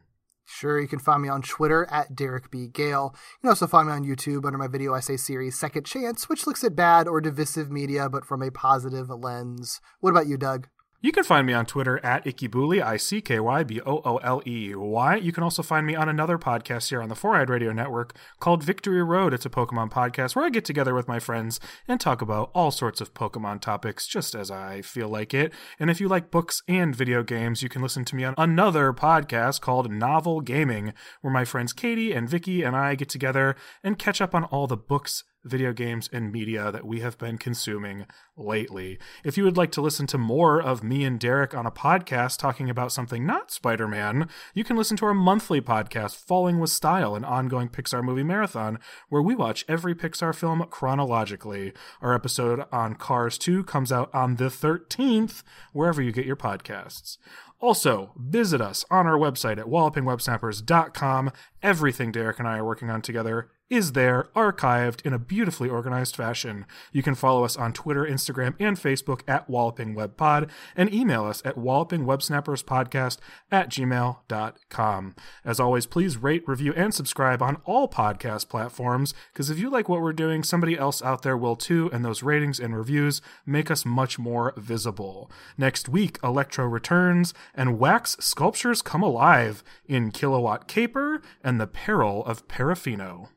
[0.51, 2.67] Sure, you can find me on Twitter at Derek B.
[2.67, 3.13] Gale.
[3.13, 6.47] You can also find me on YouTube under my video essay series Second Chance, which
[6.47, 9.79] looks at bad or divisive media, but from a positive lens.
[9.99, 10.67] What about you, Doug?
[11.01, 14.17] You can find me on Twitter at IckyBooley, I C K Y B O O
[14.17, 15.15] L E Y.
[15.15, 18.13] You can also find me on another podcast here on the Four Eyed Radio Network
[18.41, 19.33] called Victory Road.
[19.33, 22.69] It's a Pokemon podcast where I get together with my friends and talk about all
[22.69, 25.53] sorts of Pokemon topics just as I feel like it.
[25.79, 28.91] And if you like books and video games, you can listen to me on another
[28.91, 33.55] podcast called Novel Gaming, where my friends Katie and Vicky and I get together
[33.85, 37.37] and catch up on all the books video games and media that we have been
[37.37, 38.05] consuming
[38.35, 38.99] lately.
[39.23, 42.37] If you would like to listen to more of me and Derek on a podcast
[42.37, 46.69] talking about something not Spider Man, you can listen to our monthly podcast, Falling with
[46.69, 48.79] Style, an ongoing Pixar movie marathon,
[49.09, 51.73] where we watch every Pixar film chronologically.
[52.01, 55.43] Our episode on Cars 2 comes out on the 13th,
[55.73, 57.17] wherever you get your podcasts.
[57.61, 61.31] Also, visit us on our website at wallopingwebsnappers.com.
[61.61, 66.15] Everything Derek and I are working on together is there, archived in a beautifully organized
[66.15, 66.65] fashion.
[66.91, 71.25] You can follow us on Twitter, Instagram, and Facebook at Walloping Web Pod, and email
[71.25, 73.17] us at wallopingwebsnapperspodcast
[73.51, 75.15] at gmail.com.
[75.45, 79.87] As always, please rate, review, and subscribe on all podcast platforms, because if you like
[79.87, 83.69] what we're doing, somebody else out there will too, and those ratings and reviews make
[83.69, 85.31] us much more visible.
[85.57, 92.25] Next week, Electro returns, and wax sculptures come alive in Kilowatt Kaper and the Peril
[92.25, 93.29] of Parafino.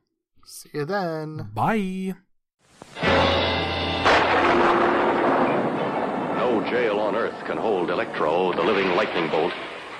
[0.62, 1.50] See you then.
[1.52, 2.14] Bye.
[6.36, 9.52] No jail on Earth can hold Electro, the living lightning bolt.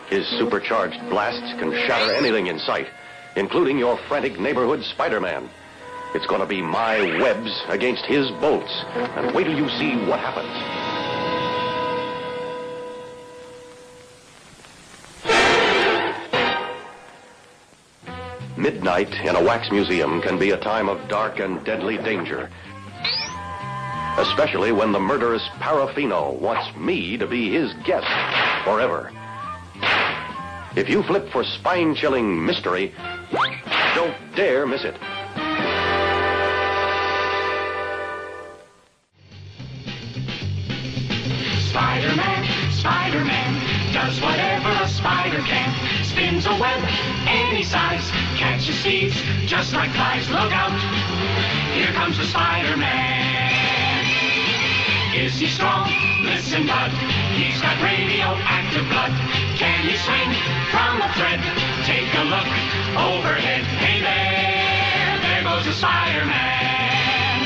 [0.09, 2.87] His supercharged blasts can shatter anything in sight,
[3.35, 5.51] including your frantic neighborhood Spider-Man.
[6.15, 10.82] It's gonna be my webs against his bolts, and wait till you see what happens.
[18.63, 22.49] Midnight in a wax museum can be a time of dark and deadly danger.
[24.19, 28.07] Especially when the murderous Parafino wants me to be his guest
[28.63, 29.11] forever.
[30.77, 32.95] If you flip for spine chilling mystery,
[33.97, 34.95] don't dare miss it.
[41.69, 45.92] Spider-Man, Spider-Man does whatever a spider can.
[46.13, 46.85] Spins a web
[47.27, 49.17] any size, catches thieves
[49.47, 50.29] just like flies.
[50.29, 50.79] Look out,
[51.73, 54.05] here comes the Spider-Man.
[55.17, 55.89] Is he strong?
[56.23, 56.91] Listen, bud,
[57.33, 59.13] he's got radioactive blood.
[59.57, 60.37] Can he swing
[60.69, 61.41] from a thread?
[61.89, 62.45] Take a look
[63.01, 63.65] overhead.
[63.81, 67.41] Hey there, there goes the Spider-Man.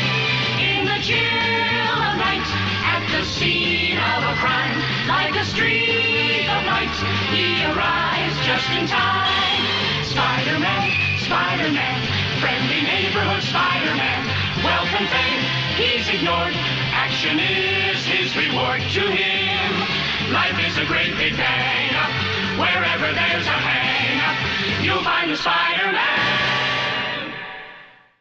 [0.58, 2.42] In the chill of night,
[2.82, 6.96] at the scene of a crime, like a streak of light,
[7.30, 10.04] he arrives just in time.
[10.04, 11.98] Spider-Man, Spider-Man,
[12.40, 14.26] friendly neighborhood Spider-Man,
[14.62, 16.54] wealth and fame he's ignored.
[16.92, 20.32] Action is his reward to him.
[20.32, 21.92] Life is a great big bang.
[22.58, 24.06] Wherever there's a hang
[24.84, 26.45] you'll find the Spider-Man.